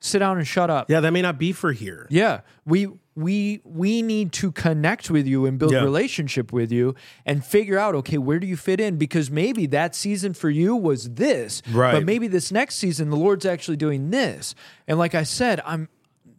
Sit 0.00 0.20
down 0.20 0.38
and 0.38 0.46
shut 0.46 0.70
up. 0.70 0.88
Yeah, 0.88 1.00
that 1.00 1.10
may 1.12 1.22
not 1.22 1.38
be 1.38 1.52
for 1.52 1.72
here. 1.72 2.06
Yeah. 2.08 2.40
We 2.64 2.88
we 3.18 3.60
we 3.64 4.00
need 4.02 4.32
to 4.32 4.52
connect 4.52 5.10
with 5.10 5.26
you 5.26 5.44
and 5.46 5.58
build 5.58 5.72
Yeah. 5.72 5.82
relationship 5.82 6.52
with 6.52 6.70
you 6.70 6.94
and 7.26 7.44
figure 7.44 7.76
out 7.78 7.94
okay 7.96 8.18
where 8.18 8.38
do 8.38 8.46
you 8.46 8.56
fit 8.56 8.80
in? 8.80 8.96
Because 8.96 9.30
maybe 9.30 9.66
that 9.66 9.94
season 9.96 10.34
for 10.34 10.48
you 10.50 10.76
was 10.76 11.10
this 11.14 11.62
Right. 11.72 11.92
but 11.92 12.04
maybe 12.04 12.28
this 12.28 12.52
next 12.52 12.76
season 12.76 13.10
the 13.10 13.16
lord's 13.16 13.44
actually 13.44 13.76
doing 13.76 14.10
this. 14.10 14.54
And 14.86 14.98
like 14.98 15.14
i 15.14 15.24
said 15.24 15.60
i'm 15.66 15.88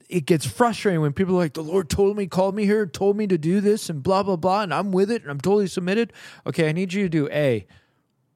it 0.09 0.25
gets 0.25 0.45
frustrating 0.45 1.01
when 1.01 1.13
people 1.13 1.36
are 1.36 1.39
like 1.39 1.53
the 1.53 1.61
lord 1.63 1.89
told 1.89 2.15
me 2.17 2.25
called 2.27 2.55
me 2.55 2.65
here 2.65 2.86
told 2.86 3.17
me 3.17 3.27
to 3.27 3.38
do 3.38 3.59
this 3.61 3.89
and 3.89 4.01
blah 4.01 4.23
blah 4.23 4.36
blah 4.38 4.61
and 4.61 4.73
i'm 4.73 4.91
with 4.91 5.11
it 5.11 5.21
and 5.21 5.30
i'm 5.32 5.39
totally 5.41 5.67
submitted. 5.67 6.13
Okay 6.47 6.69
i 6.69 6.71
need 6.71 6.93
you 6.93 7.03
to 7.03 7.09
do 7.09 7.27
a. 7.30 7.67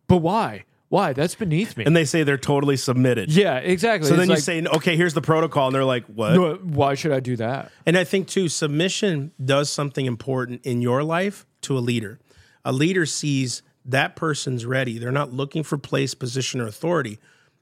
But 0.07 0.17
why 0.17 0.65
why 0.93 1.11
that's 1.13 1.35
beneath 1.35 1.75
me 1.75 1.83
And 1.85 1.95
they 1.95 2.05
say 2.05 2.23
they're 2.23 2.37
totally 2.37 2.77
submitted. 2.77 3.31
yeah 3.31 3.57
exactly 3.57 4.07
So 4.07 4.13
It's 4.13 4.19
then 4.21 4.27
you 4.29 4.35
like, 4.35 4.43
say, 4.43 4.63
okay, 4.77 4.95
here's 4.95 5.13
the 5.15 5.21
protocol. 5.21 5.67
And 5.67 5.75
they're 5.75 5.83
like, 5.95 6.05
what? 6.05 6.33
"No, 6.35 6.55
why 6.55 6.93
should 6.95 7.11
i 7.11 7.19
do 7.19 7.35
that 7.37 7.71
And 7.85 7.97
I 7.97 8.03
think 8.03 8.27
too, 8.27 8.47
submission 8.47 9.31
does 9.43 9.69
something 9.69 10.05
important 10.05 10.65
in 10.65 10.81
your 10.81 11.01
life 11.03 11.45
to 11.61 11.77
a 11.77 11.81
leader. 11.81 12.19
A 12.63 12.71
leader 12.71 13.05
sees 13.05 13.63
that 13.85 14.15
person's 14.15 14.65
ready. 14.65 14.97
They're 14.99 15.11
not 15.11 15.33
looking 15.33 15.63
for 15.63 15.77
place, 15.77 16.13
position, 16.13 16.61
or 16.61 16.67
authority. 16.67 17.19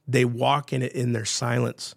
They 0.07 0.25
walk 0.25 0.73
in 0.73 0.81
it 0.83 0.91
in 0.93 1.13
their 1.13 1.25
silence. 1.25 1.95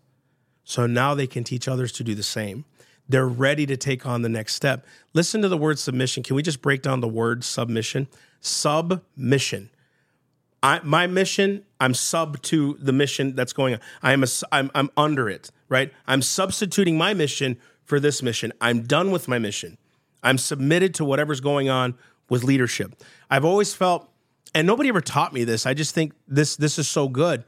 So 0.64 0.86
now 0.86 1.14
they 1.14 1.26
can 1.26 1.44
teach 1.44 1.66
others 1.68 1.92
to 1.92 2.04
do 2.04 2.14
the 2.14 2.22
same. 2.22 2.64
They're 3.08 3.28
ready 3.28 3.66
to 3.66 3.76
take 3.76 4.06
on 4.06 4.22
the 4.22 4.30
next 4.30 4.54
step. 4.54 4.86
Listen 5.12 5.42
to 5.42 5.48
the 5.48 5.58
word 5.58 5.78
submission. 5.78 6.22
Can 6.22 6.36
we 6.36 6.42
just 6.42 6.62
break 6.62 6.80
down 6.80 7.00
the 7.00 7.08
word 7.08 7.44
submission? 7.44 8.08
Submission. 8.40 9.68
I, 10.64 10.80
my 10.82 11.06
mission, 11.06 11.62
I'm 11.78 11.92
sub 11.92 12.40
to 12.44 12.78
the 12.80 12.92
mission 12.92 13.36
that's 13.36 13.52
going 13.52 13.74
on. 13.74 13.80
I 14.02 14.14
am 14.14 14.24
a, 14.24 14.26
I'm, 14.50 14.70
I'm 14.74 14.90
under 14.96 15.28
it, 15.28 15.50
right? 15.68 15.92
I'm 16.06 16.22
substituting 16.22 16.96
my 16.96 17.12
mission 17.12 17.58
for 17.84 18.00
this 18.00 18.22
mission. 18.22 18.50
I'm 18.62 18.84
done 18.84 19.10
with 19.10 19.28
my 19.28 19.38
mission. 19.38 19.76
I'm 20.22 20.38
submitted 20.38 20.94
to 20.94 21.04
whatever's 21.04 21.42
going 21.42 21.68
on 21.68 21.98
with 22.30 22.44
leadership. 22.44 22.94
I've 23.28 23.44
always 23.44 23.74
felt, 23.74 24.08
and 24.54 24.66
nobody 24.66 24.88
ever 24.88 25.02
taught 25.02 25.34
me 25.34 25.44
this. 25.44 25.66
I 25.66 25.74
just 25.74 25.94
think 25.94 26.14
this 26.26 26.56
this 26.56 26.78
is 26.78 26.88
so 26.88 27.08
good. 27.08 27.44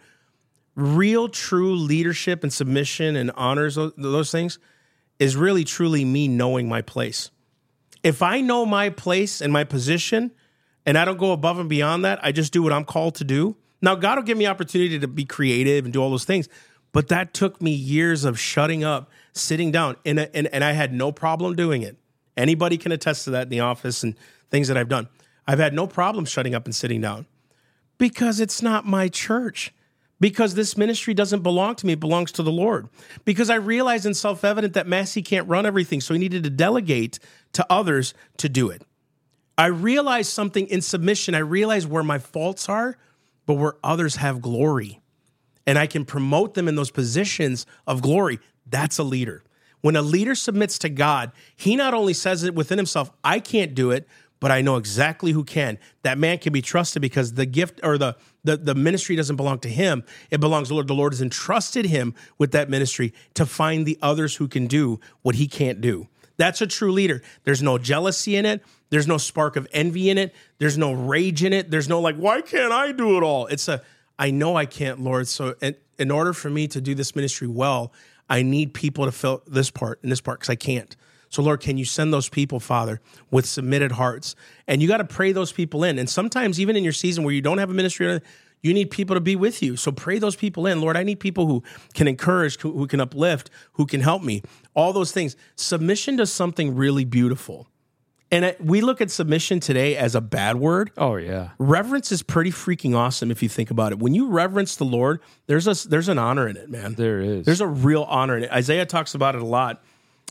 Real, 0.75 1.27
true 1.31 1.75
leadership 1.75 2.43
and 2.43 2.53
submission 2.53 3.17
and 3.17 3.31
honors 3.31 3.77
those, 3.77 3.93
those 3.97 4.31
things 4.31 4.59
is 5.19 5.37
really 5.37 5.65
truly 5.65 6.05
me 6.05 6.29
knowing 6.29 6.69
my 6.69 6.83
place. 6.83 7.31
If 8.03 8.21
I 8.21 8.43
know 8.43 8.67
my 8.67 8.91
place 8.91 9.41
and 9.41 9.51
my 9.51 9.65
position, 9.65 10.33
and 10.87 10.97
I 10.97 11.05
don't 11.05 11.19
go 11.19 11.33
above 11.33 11.59
and 11.59 11.69
beyond 11.69 12.05
that. 12.05 12.21
I 12.23 12.33
just 12.33 12.53
do 12.53 12.63
what 12.63 12.73
I'm 12.73 12.85
called 12.85 13.17
to 13.17 13.25
do. 13.25 13.57
Now, 13.83 13.95
God 13.97 14.17
will 14.17 14.23
give 14.23 14.39
me 14.39 14.47
opportunity 14.47 14.99
to 14.99 15.09
be 15.09 15.25
creative 15.25 15.85
and 15.85 15.93
do 15.93 16.03
all 16.03 16.11
those 16.11 16.25
things, 16.25 16.49
but 16.93 17.09
that 17.09 17.35
took 17.35 17.61
me 17.61 17.73
years 17.73 18.25
of 18.25 18.39
shutting 18.39 18.85
up, 18.85 19.11
sitting 19.33 19.71
down, 19.71 19.97
and 20.07 20.19
and, 20.19 20.47
and 20.47 20.65
I 20.65 20.73
had 20.73 20.95
no 20.95 21.13
problem 21.13 21.55
doing 21.57 21.83
it. 21.83 21.99
Anybody 22.37 22.79
can 22.79 22.93
attest 22.93 23.25
to 23.25 23.31
that 23.31 23.45
in 23.45 23.49
the 23.49 23.61
office 23.61 24.03
and 24.03 24.15
things 24.51 24.69
that 24.69 24.77
I've 24.77 24.89
done. 24.89 25.09
I've 25.47 25.59
had 25.59 25.75
no 25.75 25.87
problem 25.87 26.25
shutting 26.25 26.55
up 26.55 26.65
and 26.65 26.75
sitting 26.75 27.01
down 27.01 27.27
because 27.99 28.41
it's 28.41 28.63
not 28.63 28.87
my 28.87 29.09
church. 29.09 29.73
Because 30.19 30.55
this 30.55 30.79
ministry 30.79 31.13
doesn't 31.13 31.43
belong 31.43 31.75
to 31.75 31.87
me, 31.87 31.93
it 31.93 32.01
belongs 32.01 32.33
to 32.33 32.43
the 32.43 32.51
Lord. 32.51 32.89
Because 33.27 33.51
I 33.51 33.57
realized 33.57 34.07
in 34.07 34.15
self 34.15 34.45
evident 34.45 34.73
that 34.73 34.87
Massey 34.87 35.21
can't 35.21 35.47
run 35.47 35.67
everything, 35.67 36.01
so 36.01 36.15
he 36.15 36.19
needed 36.19 36.43
to 36.45 36.49
delegate 36.49 37.19
to 37.53 37.67
others 37.69 38.15
to 38.39 38.49
do 38.49 38.71
it. 38.71 38.81
I 39.59 39.67
realize 39.67 40.29
something 40.29 40.67
in 40.67 40.83
submission. 40.83 41.35
I 41.35 41.39
realize 41.39 41.87
where 41.87 42.03
my 42.03 42.19
faults 42.19 42.69
are, 42.69 42.97
but 43.47 43.55
where 43.55 43.77
others 43.83 44.17
have 44.17 44.43
glory. 44.43 45.01
And 45.67 45.79
I 45.79 45.87
can 45.87 46.05
promote 46.05 46.55
them 46.55 46.69
in 46.69 46.75
those 46.75 46.91
positions 46.91 47.67
of 47.87 48.03
glory. 48.03 48.39
That's 48.67 48.99
a 48.99 49.03
leader. 49.03 49.43
When 49.81 49.97
a 49.97 50.03
leader 50.03 50.35
submits 50.35 50.79
to 50.81 50.89
God, 50.89 51.33
he 51.55 51.77
not 51.77 51.95
only 51.95 52.13
says 52.13 52.43
it 52.43 52.55
within 52.55 52.79
himself, 52.79 53.11
I 53.23 53.41
can't 53.41 53.75
do 53.75 53.91
it, 53.91 54.07
but 54.41 54.51
I 54.51 54.61
know 54.61 54.77
exactly 54.77 55.33
who 55.33 55.45
can. 55.45 55.79
That 56.03 56.19
man 56.19 56.39
can 56.39 56.53
be 56.53 56.61
trusted 56.61 57.01
because 57.01 57.33
the 57.33 57.47
gift 57.47 57.81
or 57.83 57.97
the, 57.97 58.17
the, 58.45 58.57
the 58.57 58.75
ministry 58.75 59.17
doesn't 59.17 59.37
belong 59.37 59.61
to 59.61 59.69
him. 59.69 60.05
It 60.31 60.41
belongs 60.41 60.69
to 60.69 60.71
the 60.71 60.75
Lord. 60.75 60.89
The 60.89 60.95
Lord 60.95 61.13
has 61.13 61.23
entrusted 61.23 61.87
him 61.87 62.15
with 62.37 62.53
that 62.53 62.69
ministry 62.69 63.15
to 63.35 63.47
find 63.47 63.87
the 63.87 63.99
others 64.03 64.37
who 64.37 64.49
can 64.49 64.67
do 64.67 65.01
what 65.23 65.37
he 65.37 65.49
can't 65.49 65.81
do. 65.81 66.09
That's 66.37 66.61
a 66.61 66.67
true 66.67 66.93
leader. 66.93 67.23
There's 67.45 67.63
no 67.63 67.79
jealousy 67.79 68.37
in 68.37 68.45
it. 68.45 68.63
There's 68.91 69.07
no 69.07 69.19
spark 69.19 69.57
of 69.57 69.67
envy 69.73 70.11
in 70.11 70.19
it. 70.19 70.35
There's 70.59 70.79
no 70.79 70.93
rage 70.93 71.43
in 71.43 71.53
it. 71.53 71.71
There's 71.71 71.89
no 71.89 72.01
like, 72.01 72.17
why 72.17 72.41
can't 72.41 72.73
I 72.73 72.93
do 72.93 73.17
it 73.17 73.23
all? 73.23 73.47
It's 73.47 73.69
a, 73.69 73.83
I 74.19 74.31
know 74.31 74.57
I 74.57 74.67
can't, 74.67 75.01
Lord. 75.01 75.29
So 75.29 75.55
in, 75.99 76.11
order 76.11 76.33
for 76.33 76.51
me 76.51 76.69
to 76.69 76.81
do 76.81 76.95
this 76.95 77.17
ministry 77.17 77.49
well, 77.49 77.93
I 78.29 78.43
need 78.43 78.75
people 78.75 79.05
to 79.05 79.13
fill 79.13 79.43
this 79.47 79.71
part 79.71 80.01
and 80.03 80.11
this 80.11 80.21
part 80.21 80.41
because 80.41 80.51
I 80.51 80.57
can't. 80.57 80.97
So 81.29 81.43
Lord, 81.43 81.61
can 81.61 81.77
you 81.77 81.85
send 81.85 82.13
those 82.13 82.29
people, 82.29 82.61
Father, 82.61 83.01
with 83.31 83.47
submitted 83.47 83.93
hearts? 83.93 84.37
And 84.69 84.81
you 84.81 84.89
got 84.89 84.99
to 84.99 85.05
pray 85.05 85.33
those 85.33 85.53
people 85.53 85.85
in. 85.85 85.99
And 85.99 86.09
sometimes 86.09 86.61
even 86.61 86.77
in 86.77 86.85
your 86.85 86.93
season 86.93 87.25
where 87.25 87.35
you 87.35 87.43
don't 87.43 87.59
have 87.59 87.71
a 87.71 87.75
ministry, 87.75 88.21
you 88.63 88.73
need 88.73 88.91
people 88.91 89.15
to 89.15 89.21
be 89.21 89.37
with 89.37 89.63
you. 89.63 89.77
So 89.77 89.93
pray 89.93 90.19
those 90.19 90.37
people 90.37 90.67
in. 90.67 90.81
Lord, 90.81 90.97
I 90.97 91.03
need 91.03 91.21
people 91.21 91.47
who 91.47 91.63
can 91.95 92.09
encourage, 92.09 92.61
who 92.61 92.87
can 92.87 93.01
uplift, 93.01 93.51
who 93.73 93.87
can 93.87 94.01
help 94.01 94.23
me. 94.23 94.43
All 94.75 94.93
those 94.93 95.13
things. 95.13 95.37
Submission 95.57 96.17
does 96.17 96.33
something 96.33 96.75
really 96.75 97.05
beautiful. 97.05 97.69
And 98.31 98.57
we 98.59 98.81
look 98.81 99.01
at 99.01 99.11
submission 99.11 99.61
today 99.61 99.97
as 99.97 100.15
a 100.15 100.21
bad 100.21 100.57
word. 100.57 100.91
oh 100.97 101.17
yeah 101.17 101.51
Reverence 101.59 102.11
is 102.11 102.23
pretty 102.23 102.51
freaking 102.51 102.97
awesome 102.97 103.31
if 103.31 103.43
you 103.43 103.49
think 103.49 103.71
about 103.71 103.93
it. 103.93 103.99
When 103.99 104.15
you 104.15 104.29
reverence 104.29 104.77
the 104.77 104.85
Lord, 104.85 105.21
there's 105.47 105.67
a 105.69 105.89
there's 105.89 106.09
an 106.09 106.19
honor 106.19 106.49
in 106.49 106.57
it, 106.57 106.69
man. 106.69 106.95
There 106.95 107.21
is. 107.21 107.47
There's 107.47 107.61
a 107.61 107.67
real 107.67 108.03
honor 108.05 108.37
in 108.37 108.45
it. 108.45 108.51
Isaiah 108.51 108.87
talks 108.87 109.15
about 109.15 109.37
it 109.37 109.43
a 109.43 109.47
lot. 109.47 109.83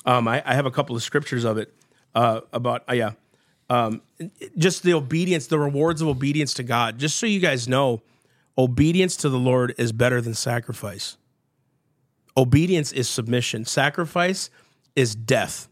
Um, 0.06 0.28
I, 0.28 0.44
I 0.46 0.56
have 0.56 0.66
a 0.66 0.72
couple 0.72 0.96
of 0.96 1.04
scriptures 1.04 1.46
of 1.46 1.58
it 1.58 1.74
uh, 2.14 2.42
about 2.52 2.84
uh, 2.90 2.94
yeah, 2.94 3.12
um, 3.70 4.02
just 4.58 4.84
the 4.84 4.94
obedience, 4.94 5.48
the 5.48 5.60
rewards 5.60 6.02
of 6.02 6.08
obedience 6.08 6.54
to 6.56 6.64
God. 6.64 6.98
Just 7.00 7.18
so 7.18 7.26
you 7.26 7.40
guys 7.40 7.68
know, 7.68 8.02
obedience 8.58 9.16
to 9.18 9.30
the 9.30 9.40
Lord 9.40 9.74
is 9.78 9.92
better 9.92 10.22
than 10.22 10.34
sacrifice. 10.34 11.18
Obedience 12.38 12.92
is 12.92 13.08
submission. 13.08 13.66
Sacrifice 13.66 14.50
is 14.96 15.16
death. 15.16 15.70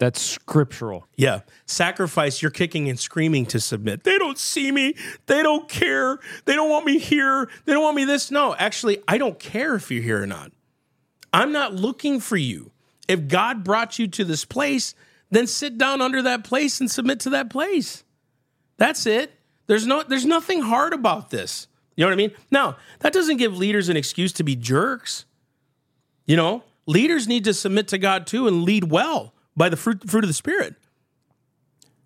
That's 0.00 0.18
scriptural. 0.18 1.06
Yeah. 1.14 1.40
Sacrifice, 1.66 2.40
you're 2.40 2.50
kicking 2.50 2.88
and 2.88 2.98
screaming 2.98 3.44
to 3.46 3.60
submit. 3.60 4.02
They 4.02 4.16
don't 4.16 4.38
see 4.38 4.72
me. 4.72 4.94
They 5.26 5.42
don't 5.42 5.68
care. 5.68 6.18
They 6.46 6.54
don't 6.54 6.70
want 6.70 6.86
me 6.86 6.98
here. 6.98 7.50
They 7.66 7.74
don't 7.74 7.82
want 7.82 7.96
me 7.96 8.06
this. 8.06 8.30
No, 8.30 8.54
actually, 8.54 9.02
I 9.06 9.18
don't 9.18 9.38
care 9.38 9.74
if 9.74 9.90
you're 9.90 10.02
here 10.02 10.22
or 10.22 10.26
not. 10.26 10.52
I'm 11.34 11.52
not 11.52 11.74
looking 11.74 12.18
for 12.18 12.38
you. 12.38 12.72
If 13.08 13.28
God 13.28 13.62
brought 13.62 13.98
you 13.98 14.08
to 14.08 14.24
this 14.24 14.46
place, 14.46 14.94
then 15.30 15.46
sit 15.46 15.76
down 15.76 16.00
under 16.00 16.22
that 16.22 16.44
place 16.44 16.80
and 16.80 16.90
submit 16.90 17.20
to 17.20 17.30
that 17.30 17.50
place. 17.50 18.02
That's 18.78 19.04
it. 19.04 19.32
There's 19.66 19.86
no 19.86 20.02
there's 20.02 20.24
nothing 20.24 20.62
hard 20.62 20.94
about 20.94 21.28
this. 21.28 21.68
You 21.94 22.04
know 22.04 22.08
what 22.08 22.14
I 22.14 22.16
mean? 22.16 22.32
Now, 22.50 22.78
that 23.00 23.12
doesn't 23.12 23.36
give 23.36 23.54
leaders 23.54 23.90
an 23.90 23.98
excuse 23.98 24.32
to 24.32 24.44
be 24.44 24.56
jerks. 24.56 25.26
You 26.24 26.36
know, 26.36 26.64
leaders 26.86 27.28
need 27.28 27.44
to 27.44 27.52
submit 27.52 27.88
to 27.88 27.98
God 27.98 28.26
too 28.26 28.48
and 28.48 28.62
lead 28.62 28.84
well 28.84 29.34
by 29.56 29.68
the 29.68 29.76
fruit, 29.76 30.08
fruit 30.08 30.24
of 30.24 30.28
the 30.28 30.34
Spirit. 30.34 30.74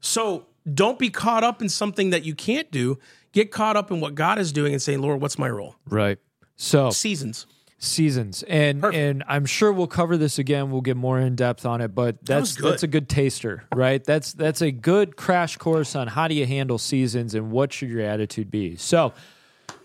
So 0.00 0.46
don't 0.72 0.98
be 0.98 1.10
caught 1.10 1.44
up 1.44 1.62
in 1.62 1.68
something 1.68 2.10
that 2.10 2.24
you 2.24 2.34
can't 2.34 2.70
do. 2.70 2.98
Get 3.32 3.50
caught 3.50 3.76
up 3.76 3.90
in 3.90 4.00
what 4.00 4.14
God 4.14 4.38
is 4.38 4.52
doing 4.52 4.72
and 4.72 4.80
saying, 4.80 5.00
Lord, 5.00 5.20
what's 5.20 5.38
my 5.38 5.48
role? 5.50 5.76
Right. 5.88 6.18
So 6.56 6.90
Seasons. 6.90 7.46
seasons 7.78 8.44
and 8.44 8.80
Perfect. 8.80 8.96
and 9.02 9.24
I'm 9.26 9.44
sure 9.44 9.72
we'll 9.72 9.88
cover 9.88 10.16
this 10.16 10.38
again. 10.38 10.70
We'll 10.70 10.82
get 10.82 10.96
more 10.96 11.18
in 11.18 11.34
depth 11.34 11.66
on 11.66 11.80
it, 11.80 11.88
but 11.94 12.24
that's 12.24 12.54
good. 12.56 12.72
that's 12.72 12.82
a 12.84 12.86
good 12.86 13.08
taster, 13.08 13.64
right? 13.74 14.02
That's 14.04 14.32
that's 14.32 14.62
a 14.62 14.70
good 14.70 15.16
crash 15.16 15.56
course 15.56 15.96
on 15.96 16.06
how 16.06 16.28
do 16.28 16.34
you 16.36 16.46
handle 16.46 16.78
seasons 16.78 17.34
and 17.34 17.50
what 17.50 17.72
should 17.72 17.88
your 17.88 18.02
attitude 18.02 18.52
be. 18.52 18.76
So 18.76 19.12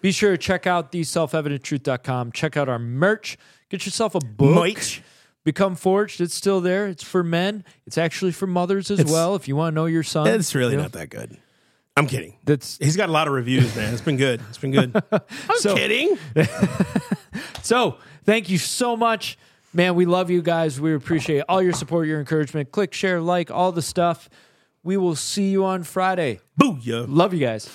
be 0.01 0.11
sure 0.11 0.31
to 0.31 0.37
check 0.37 0.67
out 0.67 0.91
theselfevidenttruth.com. 0.91 2.31
Check 2.33 2.55
out 2.55 2.69
our 2.69 2.79
merch. 2.79 3.37
Get 3.69 3.85
yourself 3.85 4.13
a 4.15 4.19
book. 4.19 4.55
Merch. 4.75 5.01
Become 5.49 5.75
Forged. 5.77 6.21
It's 6.21 6.35
still 6.35 6.61
there. 6.61 6.85
It's 6.85 7.01
for 7.03 7.23
men. 7.23 7.63
It's 7.87 7.97
actually 7.97 8.33
for 8.33 8.45
mothers 8.45 8.91
as 8.91 9.03
well. 9.11 9.33
If 9.33 9.47
you 9.47 9.55
want 9.55 9.73
to 9.73 9.75
know 9.75 9.87
your 9.87 10.03
son, 10.03 10.27
It's 10.27 10.53
really 10.53 10.73
you 10.73 10.77
know, 10.77 10.83
not 10.83 10.91
that 10.91 11.09
good. 11.09 11.35
I'm 11.97 12.05
kidding. 12.05 12.35
That's 12.43 12.77
He's 12.77 12.95
got 12.95 13.09
a 13.09 13.11
lot 13.11 13.25
of 13.27 13.33
reviews, 13.33 13.75
man. 13.75 13.91
It's 13.91 14.01
been 14.03 14.17
good. 14.17 14.41
It's 14.49 14.59
been 14.59 14.69
good. 14.69 14.95
I'm 15.11 15.21
So- 15.57 15.75
kidding. 15.75 16.17
So 17.63 17.97
thank 18.25 18.49
you 18.49 18.59
so 18.59 18.95
much. 18.95 19.39
Man, 19.73 19.95
we 19.95 20.05
love 20.05 20.29
you 20.29 20.41
guys. 20.43 20.79
We 20.79 20.93
appreciate 20.93 21.43
all 21.49 21.61
your 21.63 21.73
support, 21.73 22.07
your 22.07 22.19
encouragement. 22.19 22.71
Click, 22.71 22.93
share, 22.93 23.19
like, 23.21 23.49
all 23.51 23.71
the 23.71 23.81
stuff. 23.81 24.29
We 24.83 24.97
will 24.97 25.15
see 25.15 25.49
you 25.49 25.65
on 25.65 25.81
Friday. 25.83 26.39
Booyah. 26.61 27.05
Love 27.09 27.33
you 27.33 27.39
guys. 27.39 27.69